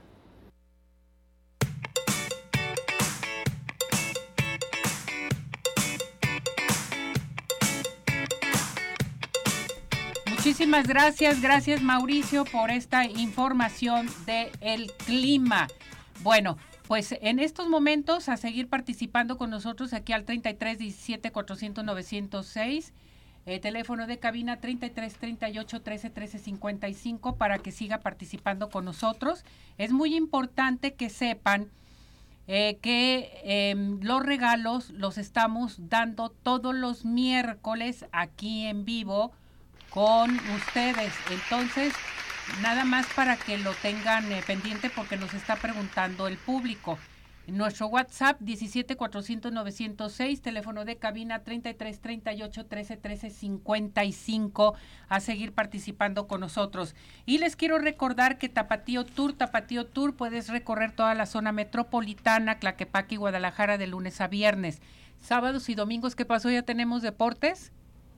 Muchísimas 10.29 10.87
gracias, 10.87 11.41
gracias 11.41 11.81
Mauricio 11.81 12.45
por 12.45 12.71
esta 12.71 13.07
información 13.07 14.09
del 14.27 14.51
el 14.61 14.93
clima. 15.07 15.69
Bueno, 16.21 16.59
pues 16.87 17.15
en 17.21 17.39
estos 17.39 17.69
momentos 17.69 18.29
a 18.29 18.37
seguir 18.37 18.69
participando 18.69 19.39
con 19.39 19.51
nosotros 19.51 19.93
aquí 19.93 20.13
al 20.13 20.25
33 20.25 20.79
17 20.79 21.33
400 21.33 21.85
906. 21.85 22.93
teléfono 23.63 24.07
de 24.07 24.19
cabina 24.19 24.61
33 24.61 25.15
38 25.15 25.83
13 25.83 26.11
13 26.11 26.39
55 26.39 27.37
para 27.37 27.59
que 27.59 27.73
siga 27.73 27.99
participando 27.99 28.69
con 28.69 28.85
nosotros. 28.85 29.45
Es 29.79 29.93
muy 29.93 30.15
importante 30.15 30.95
que 30.95 31.09
sepan 31.09 31.71
eh, 32.47 32.77
que 32.83 33.31
em, 33.45 34.01
los 34.03 34.23
regalos 34.23 34.91
los 34.91 35.17
estamos 35.17 35.77
dando 35.89 36.29
todos 36.29 36.75
los 36.75 37.07
miércoles 37.07 38.05
aquí 38.13 38.67
en 38.67 38.85
vivo 38.85 39.33
con 39.89 40.39
ustedes. 40.51 41.13
Entonces, 41.31 41.95
nada 42.63 42.85
más 42.85 43.07
para 43.15 43.37
que 43.37 43.59
lo 43.59 43.73
tengan 43.75 44.31
eh, 44.33 44.43
pendiente 44.47 44.91
porque 44.91 45.17
nos 45.17 45.35
está 45.35 45.57
preguntando 45.57 46.27
el 46.27 46.37
público. 46.37 46.99
Nuestro 47.47 47.89
WhatsApp 47.89 48.41
17 48.41 48.97
400 48.97 49.53
906, 49.53 50.41
teléfono 50.41 50.87
de 50.87 50.97
cabina 50.97 51.41
33 51.41 52.01
38 52.01 52.67
13 52.67 52.97
13 52.97 53.31
55 53.31 54.75
a 55.09 55.21
seguir 55.21 55.53
participando 55.53 56.27
con 56.27 56.41
nosotros. 56.41 56.95
Y 57.27 57.39
les 57.39 57.55
quiero 57.55 57.79
recordar 57.79 58.39
que 58.39 58.49
Tapatío 58.49 59.05
Tour, 59.05 59.35
Tapatío 59.35 59.85
Tour 59.85 60.17
puedes 60.17 60.49
recorrer 60.49 60.93
toda 60.93 61.15
la 61.15 61.27
zona 61.27 61.53
metropolitana, 61.53 62.59
Claquepaque 62.59 63.17
y 63.17 63.19
Guadalajara 63.19 63.77
de 63.77 63.89
lunes 63.89 64.23
a 64.23 64.29
viernes. 64.29 64.81
Sábados 65.21 65.69
y 65.69 65.75
domingos, 65.75 66.17
¿qué 66.17 66.25
pasó? 66.25 66.51
¿Ya 66.51 66.63
tenemos 66.63 67.03
deportes? 67.03 67.73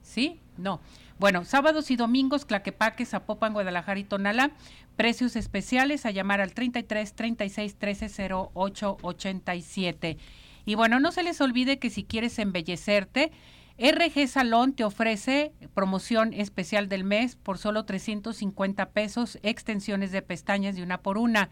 ¿Sí? 0.07 0.39
No. 0.57 0.79
Bueno, 1.19 1.43
sábados 1.43 1.91
y 1.91 1.97
domingos, 1.97 2.45
Claquepaque, 2.45 3.05
Zapopan, 3.05 3.51
Guadalajara 3.51 3.99
y 3.99 4.05
Tonalá. 4.05 4.51
Precios 4.95 5.35
especiales 5.35 6.05
a 6.05 6.11
llamar 6.11 6.39
al 6.39 6.53
33 6.53 7.13
36 7.13 7.75
13 7.75 8.29
08 8.31 8.97
87. 9.01 10.17
Y 10.65 10.75
bueno, 10.75 11.01
no 11.01 11.11
se 11.11 11.23
les 11.23 11.41
olvide 11.41 11.77
que 11.77 11.89
si 11.89 12.05
quieres 12.05 12.39
embellecerte, 12.39 13.31
RG 13.77 14.27
Salón 14.29 14.73
te 14.73 14.85
ofrece 14.85 15.51
promoción 15.73 16.31
especial 16.33 16.87
del 16.87 17.03
mes 17.03 17.35
por 17.35 17.57
solo 17.57 17.83
350 17.83 18.89
pesos, 18.91 19.39
extensiones 19.43 20.13
de 20.13 20.21
pestañas 20.21 20.75
de 20.77 20.83
una 20.83 21.01
por 21.01 21.17
una. 21.17 21.49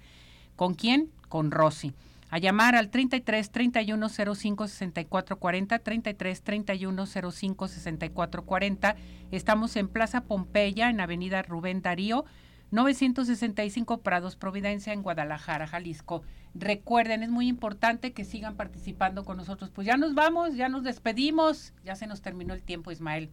¿Con 0.56 0.76
quién? 0.76 1.12
Con 1.28 1.52
Rosy 1.52 1.94
a 2.30 2.38
llamar 2.40 2.76
al 2.76 2.90
33 2.90 3.52
31 3.52 4.10
05 4.10 4.68
64 4.68 5.40
40, 5.40 5.80
33 5.80 6.42
31 6.42 7.06
05 7.06 7.68
64 7.68 8.46
40. 8.46 8.96
Estamos 9.32 9.76
en 9.76 9.88
Plaza 9.88 10.22
Pompeya, 10.22 10.90
en 10.90 11.00
Avenida 11.00 11.42
Rubén 11.42 11.82
Darío, 11.82 12.26
965 12.72 14.02
Prados 14.02 14.36
Providencia, 14.36 14.94
en 14.94 15.04
Guadalajara, 15.04 15.68
Jalisco. 15.68 16.24
Recuerden, 16.54 17.22
es 17.22 17.30
muy 17.30 17.48
importante 17.48 18.14
que 18.14 18.26
sigan 18.26 18.56
participando 18.56 19.24
con 19.24 19.38
nosotros. 19.38 19.70
Pues 19.72 19.86
ya 19.86 19.98
nos 19.98 20.16
vamos, 20.16 20.56
ya 20.56 20.70
nos 20.70 20.84
despedimos, 20.84 21.74
ya 21.84 21.96
se 21.96 22.08
nos 22.08 22.22
terminó 22.22 22.54
el 22.54 22.64
tiempo, 22.64 22.92
Ismael. 22.92 23.30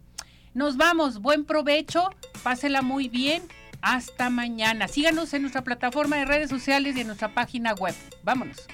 Nos 0.55 0.77
vamos, 0.77 1.21
buen 1.21 1.45
provecho, 1.45 2.11
pásela 2.43 2.83
muy 2.83 3.09
bien. 3.09 3.43
Hasta 3.83 4.31
mañana. 4.31 4.87
Síganos 4.87 5.35
en 5.35 5.43
nuestra 5.43 5.63
plataforma 5.63 6.17
de 6.17 6.25
redes 6.25 6.49
sociales 6.49 6.97
y 6.97 7.01
en 7.01 7.09
nuestra 7.09 7.35
página 7.35 7.75
web. 7.75 7.95
Vámonos. 8.23 8.69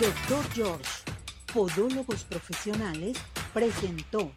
Doctor 0.00 0.44
George, 0.54 0.84
Podólogos 1.52 2.22
Profesionales, 2.24 3.18
presentó 3.52 4.32